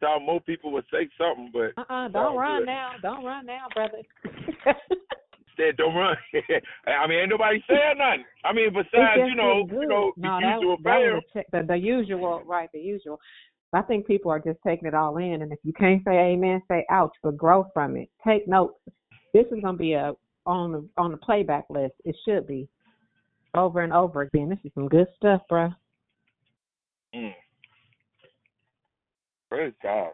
[0.00, 2.66] Thought more people would say something, but Uh-uh, don't run good.
[2.66, 2.90] now.
[3.00, 4.02] Don't run now, brother.
[5.56, 6.16] Said don't run.
[6.86, 8.24] I mean, ain't nobody saying nothing.
[8.44, 11.76] I mean, besides you know, you know, no, the that, usual that was the, the
[11.76, 12.68] usual, right?
[12.72, 13.20] The usual.
[13.72, 16.62] I think people are just taking it all in, and if you can't say amen,
[16.68, 18.08] say ouch, but grow from it.
[18.26, 18.78] Take notes.
[19.32, 20.12] This is gonna be a
[20.46, 21.94] on the on the playback list.
[22.04, 22.68] It should be
[23.54, 24.48] over and over again.
[24.48, 25.74] This is some good stuff, bruh.
[27.14, 27.32] Mm.
[29.54, 30.10] Praise God.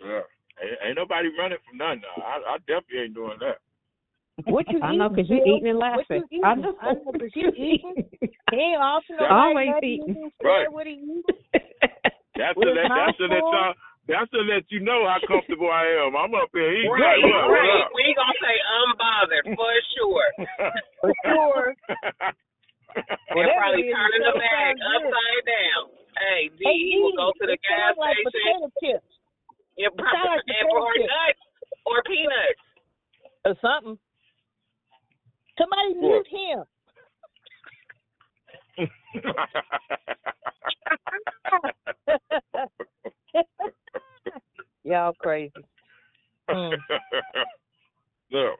[0.00, 0.24] Yeah.
[0.64, 2.00] Ain't, ain't nobody running from nothing.
[2.00, 2.24] Now.
[2.24, 3.60] I, I definitely ain't doing that.
[4.48, 5.56] What you I know, eating, 'cause you Phil?
[5.60, 6.24] eating and What laughing.
[6.32, 6.64] you I eating?
[6.64, 6.72] know.
[6.80, 7.94] I know, 'cause you eating.
[8.48, 10.08] He ain't also Always eating.
[10.08, 10.32] eating.
[10.40, 10.72] Right.
[10.72, 11.22] What he eating?
[12.40, 13.74] That's With to let that's to let y'all
[14.08, 16.16] that's to let you know how comfortable I am.
[16.16, 17.52] I'm up here eating Right, like what?
[17.52, 17.84] right.
[17.84, 20.28] What We gonna say unbothered for sure.
[21.02, 21.74] For sure.
[23.28, 25.97] They're Whatever probably turning the bag upside down.
[26.18, 29.06] Hey, D, Hey, he will go to the gas like station potato chips
[29.78, 31.06] It sound like and potato or chips.
[31.06, 31.42] nuts
[31.86, 32.62] or peanuts.
[33.44, 33.98] or something.
[35.58, 36.64] Somebody mute him.
[44.84, 45.52] Y'all crazy.
[46.48, 46.78] Mm.
[48.30, 48.58] Look,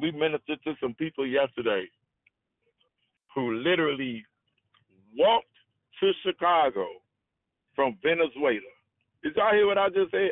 [0.00, 1.86] we ministered to some people yesterday
[3.34, 4.24] who literally
[5.16, 5.46] walked
[6.00, 6.86] to Chicago
[7.74, 8.60] from Venezuela.
[9.22, 10.30] Did y'all hear what I just said?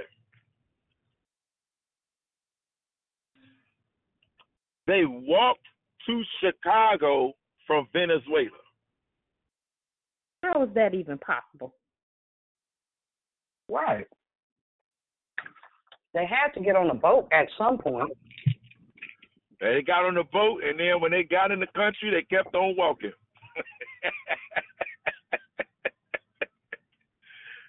[4.86, 5.66] They walked
[6.07, 7.32] to Chicago
[7.66, 8.51] from Venezuela.
[10.43, 11.74] How is that even possible?
[13.69, 14.07] Right.
[16.12, 18.12] They had to get on a boat at some point.
[19.61, 22.55] They got on the boat, and then when they got in the country, they kept
[22.55, 23.12] on walking.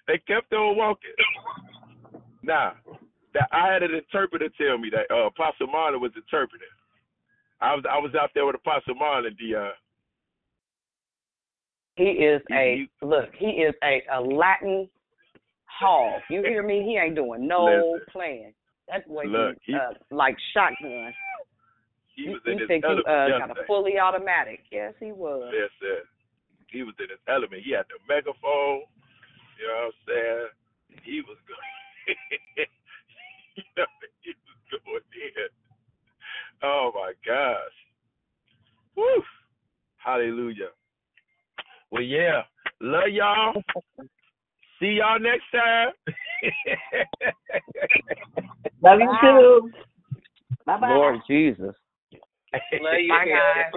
[0.06, 1.10] they kept on walking.
[2.42, 2.74] Now,
[3.34, 6.68] that I had an interpreter tell me that uh, Apostle Marlon was interpreting.
[7.60, 9.72] I was I was out there with Apostle Marlon, Dion.
[11.96, 13.30] He is a look.
[13.38, 14.88] He is a, a Latin
[15.64, 16.20] hog.
[16.30, 16.82] You hear me?
[16.86, 17.64] He ain't doing no
[17.94, 18.06] Listen.
[18.12, 18.52] playing.
[18.88, 21.12] That's what Look, he, he- uh, like shotgun.
[22.14, 24.60] He You, in you his think element uh, got a fully automatic?
[24.70, 25.52] Yes, he was.
[25.52, 26.02] Yes, sir.
[26.68, 27.62] He was in his element.
[27.64, 28.82] He had the megaphone.
[29.58, 30.48] You know what I'm saying?
[31.02, 31.58] He was going.
[33.56, 33.86] you know,
[34.22, 35.50] he was going in.
[36.62, 37.72] Oh my gosh.
[38.96, 39.22] Woo.
[39.96, 40.70] Hallelujah.
[41.90, 42.42] Well, yeah.
[42.80, 43.62] Love y'all.
[44.80, 45.92] See y'all next time.
[48.82, 49.70] Love you too.
[50.66, 50.88] Bye bye.
[50.88, 51.74] Lord Jesus.
[52.80, 53.08] Love you.
[53.08, 53.72] Bye guys.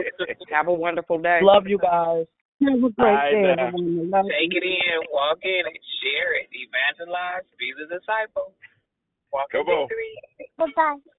[0.52, 1.40] Have a wonderful day.
[1.42, 2.26] Love you guys.
[2.60, 3.68] Have a great Alright, day, now.
[3.68, 4.10] everyone.
[4.12, 8.52] Love Take it in, walk in it, share it, evangelize, be the disciple.
[9.32, 9.88] Walk in Come on.
[9.88, 11.19] victory.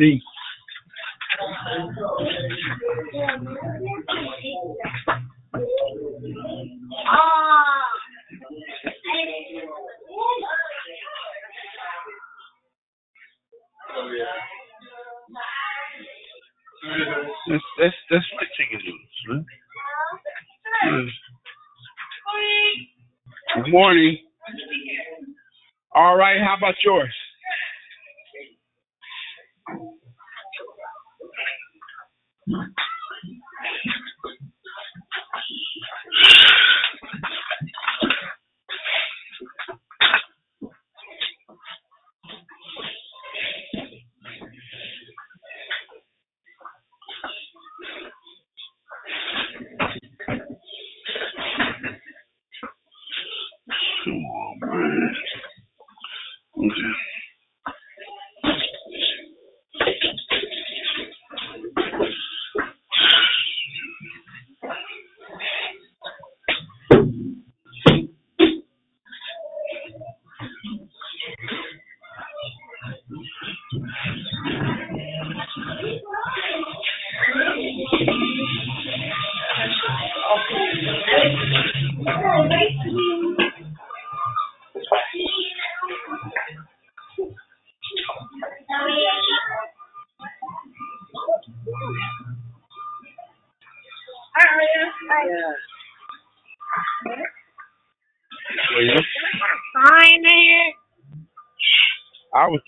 [0.00, 0.22] study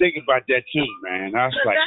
[0.03, 1.31] thinking about that too, man.
[1.39, 1.79] I was like,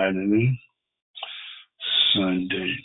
[0.00, 0.60] Saturday,
[2.14, 2.76] Sunday.